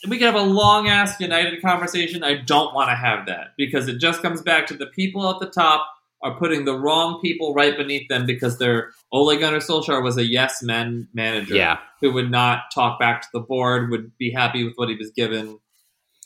[0.08, 2.24] We could have a long ass United conversation.
[2.24, 5.38] I don't want to have that because it just comes back to the people at
[5.40, 5.86] the top
[6.22, 10.24] are putting the wrong people right beneath them because they're Ole Gunnar Solskjaer was a
[10.24, 11.78] yes men manager Yeah.
[12.00, 15.10] who would not talk back to the board, would be happy with what he was
[15.10, 15.58] given,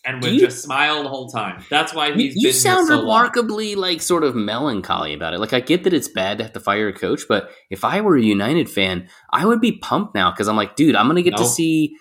[0.05, 1.65] and would you- just smile the whole time.
[1.70, 3.05] That's why he's you sound so long.
[3.05, 5.40] remarkably like sort of melancholy about it.
[5.40, 8.03] Like I get that it's bad to have to fire a coach, but if I
[8.03, 11.23] were a United fan, I would be pumped now because I'm like, dude, I'm gonna
[11.23, 11.97] get to see.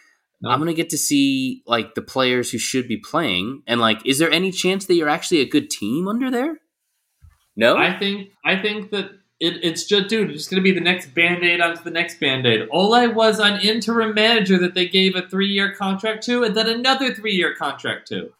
[0.45, 0.53] Nope.
[0.53, 4.19] I'm gonna get to see like the players who should be playing, and like, is
[4.19, 6.59] there any chance that you're actually a good team under there?
[7.57, 9.05] No, I think I think that
[9.39, 11.91] it, it's just dude, it's just going to be the next band aid onto the
[11.91, 12.67] next band aid.
[12.71, 16.69] Ole was an interim manager that they gave a three year contract to, and then
[16.69, 18.31] another three year contract to.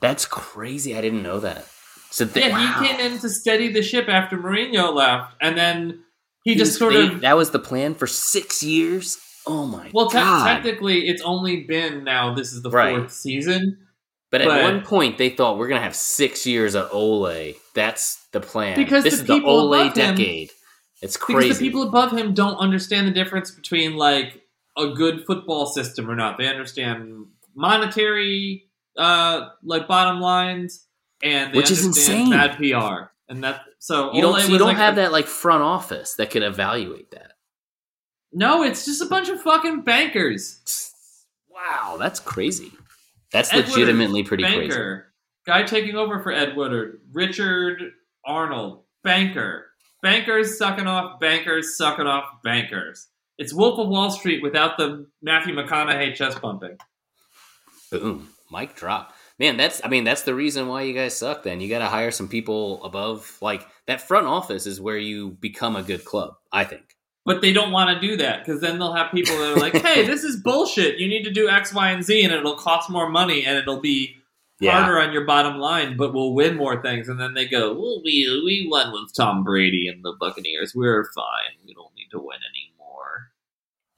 [0.00, 0.96] that's crazy.
[0.96, 1.66] I didn't know that.
[2.10, 2.82] So th- Yeah, wow.
[2.82, 6.02] he came in to steady the ship after Mourinho left, and then
[6.44, 7.20] he, He just sort of.
[7.22, 9.18] that was the plan for six years.
[9.46, 12.34] Oh my Well, te- technically, it's only been now.
[12.34, 12.96] This is the Right.
[12.96, 13.78] fourth season.
[14.30, 17.54] But at But- one point, they thought we're gonna have six years of Ole.
[17.74, 18.76] That's the plan.
[18.76, 20.50] Because this the is the Ole above him- decade.
[21.02, 21.52] It's Because crazy.
[21.54, 24.42] the people above him don't understand the difference between like
[24.78, 26.38] a good football system or not.
[26.38, 30.86] They understand monetary, uh, like bottom lines,
[31.22, 32.30] and Which is insane.
[32.30, 33.10] bad PR.
[33.28, 34.48] And that so you don't.
[34.48, 37.31] You don't like have the- that like front office that can evaluate that.
[38.32, 40.92] No, it's just a bunch of fucking bankers.
[41.50, 42.72] Wow, that's crazy.
[43.30, 45.00] That's Ed Woodward, legitimately pretty crazy.
[45.46, 47.00] Guy taking over for Ed Woodward.
[47.12, 47.82] Richard
[48.24, 48.84] Arnold.
[49.04, 49.66] Banker.
[50.00, 53.08] Bankers sucking off bankers sucking off bankers.
[53.38, 56.76] It's Wolf of Wall Street without the Matthew McConaughey chest bumping.
[57.90, 59.14] Boom, mic drop.
[59.38, 59.80] Man, that's.
[59.84, 61.42] I mean, that's the reason why you guys suck.
[61.42, 63.38] Then you got to hire some people above.
[63.40, 66.34] Like that front office is where you become a good club.
[66.52, 66.84] I think.
[67.24, 69.74] But they don't want to do that because then they'll have people that are like,
[69.76, 70.98] "Hey, this is bullshit.
[70.98, 73.80] You need to do X, Y, and Z, and it'll cost more money, and it'll
[73.80, 74.16] be
[74.62, 78.02] harder on your bottom line, but we'll win more things." And then they go, "Well,
[78.04, 80.74] we we won with Tom Brady and the Buccaneers.
[80.74, 81.56] We're fine.
[81.64, 83.30] We don't need to win anymore."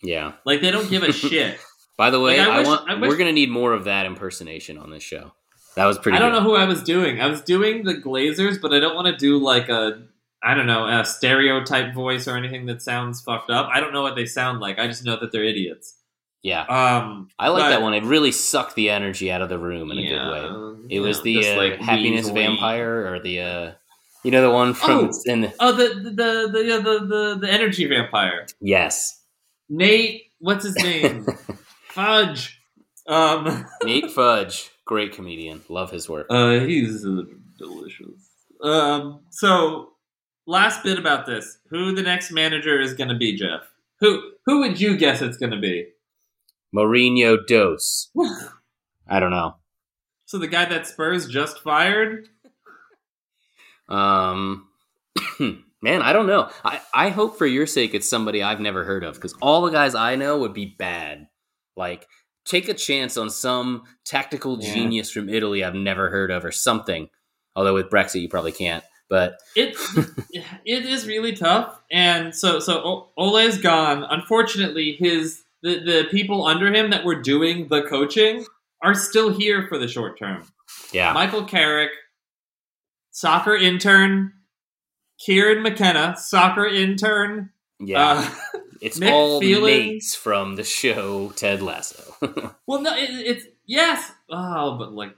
[0.02, 0.32] Yeah.
[0.44, 1.58] Like they don't give a shit.
[1.96, 2.90] By the way, Like, I I, wish- want.
[2.90, 5.32] I wish- we're gonna need more of that impersonation on this show.
[5.76, 6.16] That was pretty.
[6.18, 6.40] I don't good.
[6.40, 7.20] know who I was doing.
[7.22, 10.02] I was doing the Glazers, but I don't want to do like a.
[10.44, 13.68] I don't know a stereotype voice or anything that sounds fucked up.
[13.72, 14.78] I don't know what they sound like.
[14.78, 15.96] I just know that they're idiots.
[16.42, 17.94] Yeah, Um, I like but- that one.
[17.94, 20.94] It really sucked the energy out of the room in a good way.
[20.94, 22.34] It was yeah, the uh, like, happiness weaselly.
[22.34, 23.72] vampire or the uh,
[24.22, 25.10] you know the one from Oh!
[25.24, 28.44] in Oh, the the the the, yeah, the the the energy vampire.
[28.60, 29.22] yes
[29.70, 31.26] Nate, what's his name?
[31.88, 32.60] Fudge.
[33.06, 36.26] Um, Nate Fudge, great comedian, love his work.
[36.28, 37.22] uh, he's uh,
[37.58, 38.28] delicious.
[38.62, 39.93] Um, so
[40.46, 43.62] last bit about this: who the next manager is going to be, Jeff?
[44.00, 45.88] Who who would you guess it's going to be?
[46.74, 48.10] Mourinho Dos.
[49.08, 49.56] I don't know.
[50.26, 52.28] So the guy that Spurs just fired.
[53.88, 54.68] Um,
[55.38, 56.50] man, I don't know.
[56.64, 59.70] I, I hope for your sake it's somebody I've never heard of because all the
[59.70, 61.28] guys I know would be bad.
[61.76, 62.06] Like,
[62.44, 64.72] take a chance on some tactical Yeah.
[64.74, 67.08] genius from Italy I've never heard of or something.
[67.54, 68.82] Although with Brexit you probably can't.
[69.08, 69.76] But It
[70.64, 74.04] it is really tough, and so so Ole's gone.
[74.04, 78.44] Unfortunately, his the, the people under him that were doing the coaching
[78.82, 80.44] are still here for the short term.
[80.92, 81.90] yeah, Michael Carrick,
[83.10, 84.32] soccer intern.
[85.18, 87.50] Kieran McKenna, soccer intern.
[87.78, 92.16] yeah, Uh, it's Mick all Phelan- mates from the show Ted Lasso.
[92.66, 94.10] well, no, it, it's yes.
[94.28, 95.16] Oh, but like,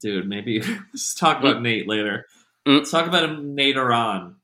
[0.00, 0.60] dude, maybe
[0.92, 2.26] let's talk about Nate later.
[2.66, 2.78] Mm.
[2.78, 4.36] Let's talk about him later on.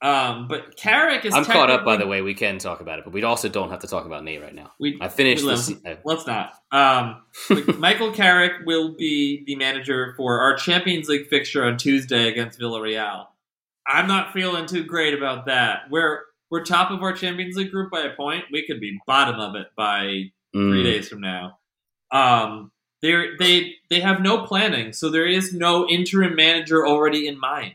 [0.00, 1.34] Um, but Carrick is.
[1.34, 2.22] I'm caught up, by the way.
[2.22, 4.54] We can talk about it, but we also don't have to talk about Nate right
[4.54, 4.72] now.
[4.78, 5.54] We, I finished we the.
[5.56, 6.52] live- se- uh, Let's not.
[6.70, 7.22] Um,
[7.78, 13.26] Michael Carrick will be the manager for our Champions League fixture on Tuesday against Villarreal.
[13.86, 15.90] I'm not feeling too great about that.
[15.90, 18.44] We're we're top of our Champions League group by a point.
[18.52, 21.58] We could be bottom of it by three mm, days from now.
[22.12, 22.70] Um,
[23.02, 27.74] they they they have no planning, so there is no interim manager already in mind.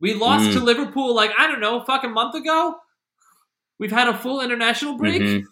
[0.00, 0.52] We lost Mm.
[0.54, 2.76] to Liverpool like I don't know, a fucking month ago.
[3.78, 5.44] We've had a full international break mhm.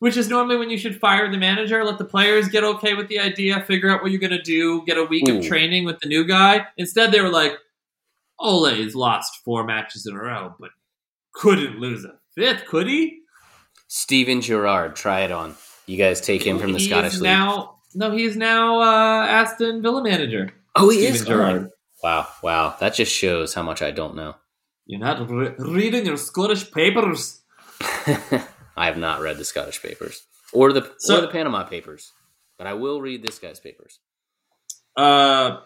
[0.00, 3.08] which is normally when you should fire the manager, let the players get okay with
[3.08, 5.38] the idea, figure out what you're going to do, get a week Ooh.
[5.38, 6.66] of training with the new guy.
[6.76, 7.52] Instead, they were like,
[8.38, 10.70] Ole's lost four matches in a row, but
[11.32, 13.20] couldn't lose a fifth, could he?
[13.88, 15.56] Steven Gerrard, try it on.
[15.88, 17.30] You guys take him from the He Scottish is League.
[17.30, 20.52] now no, he's now uh, Aston Villa manager.
[20.76, 21.24] oh, he Steven is.
[21.26, 21.70] Gerrard.
[22.02, 22.76] Wow, wow.
[22.78, 24.36] That just shows how much I don't know.
[24.86, 27.40] You're not re- reading your Scottish papers.
[27.80, 32.12] I have not read the Scottish papers or the So- or the Panama papers,
[32.58, 33.98] but I will read this guy's papers.
[34.96, 35.60] Uh,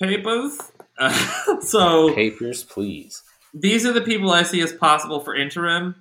[0.00, 0.58] papers.
[0.98, 3.22] Uh, so Papers, please.
[3.54, 5.94] these are the people I see as possible for interim.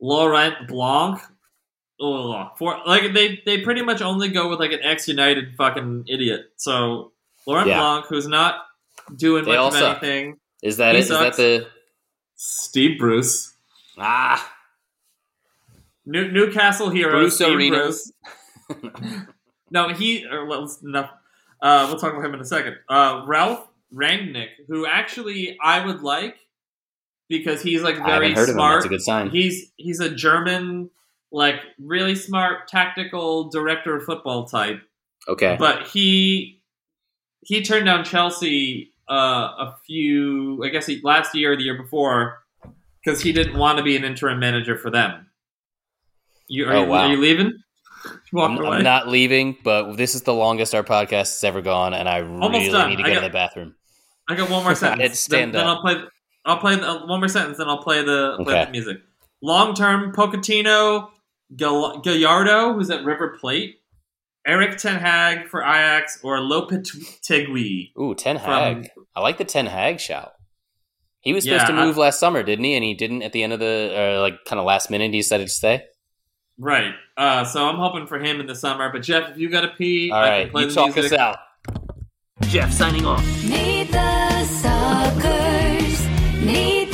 [0.00, 1.20] Laurent Blanc.
[2.00, 6.04] Ugh, for like they they pretty much only go with like an ex United fucking
[6.08, 6.52] idiot.
[6.56, 7.12] So
[7.46, 7.78] Laurent Yeah.
[7.80, 8.66] Blanc, who's not
[9.14, 10.02] doing They much of suck.
[10.02, 10.36] anything.
[10.62, 10.98] Is that it?
[11.00, 11.66] Is that the
[12.34, 13.54] Steve Bruce,
[13.98, 14.52] ah
[16.04, 17.12] New, Newcastle hero.
[17.12, 18.12] Bruce Steve Arenas?
[18.68, 18.82] Bruce.
[19.68, 20.24] No, he.
[20.24, 21.08] Or, well, no,
[21.60, 22.76] uh, we'll talk about him in a second.
[22.88, 26.36] Uh, Ralf Rangnick, who actually I would like
[27.28, 28.54] because he's like very haven't heard of him.
[28.54, 28.74] smart.
[28.76, 29.30] That's a good sign.
[29.30, 30.90] He's he's a German,
[31.32, 34.80] like really smart tactical director of football type.
[35.28, 35.56] Okay.
[35.58, 36.62] But he
[37.42, 41.80] he turned down Chelsea uh, a few, I guess he, last year or the year
[41.80, 42.38] before,
[43.04, 45.26] because he didn't want to be an interim manager for them.
[46.48, 46.98] You are, Oh, you, wow.
[47.06, 47.52] are you leaving?
[48.36, 48.58] I'm.
[48.58, 52.20] I'm not leaving, but this is the longest our podcast has ever gone, and I
[52.22, 52.90] Almost really done.
[52.90, 53.74] need to go got- to the bathroom.
[54.28, 55.20] I got one more sentence.
[55.20, 55.76] Stand then, then up.
[55.78, 56.02] I'll play.
[56.44, 57.58] I'll play the, one more sentence.
[57.58, 58.64] Then I'll play the, play Okay.
[58.66, 58.96] the music.
[59.42, 61.10] Long term, Pochettino,
[61.54, 63.76] Gal- Gallardo, who's at River Plate,
[64.46, 67.92] Erik Ten Hag for Ajax, or Lopetegui.
[68.00, 68.46] Ooh, Ten From-
[68.82, 68.90] Hag.
[69.14, 70.32] I like the Ten Hag shout.
[71.20, 72.74] He was supposed Yeah, to I- move last summer, didn't he?
[72.74, 75.12] And he didn't at the end of the uh, like kind of last minute.
[75.12, 75.82] He decided to stay.
[76.58, 76.94] Right.
[77.16, 78.90] Uh, so I'm hoping for him in the summer.
[78.92, 80.94] But Jeff, if you got to pee, All I right, can play you the talk
[80.94, 81.12] music.
[81.12, 81.38] us out.
[82.42, 83.24] Jeff signing off.
[83.44, 86.06] Meet the suckers.
[86.44, 86.85] Meet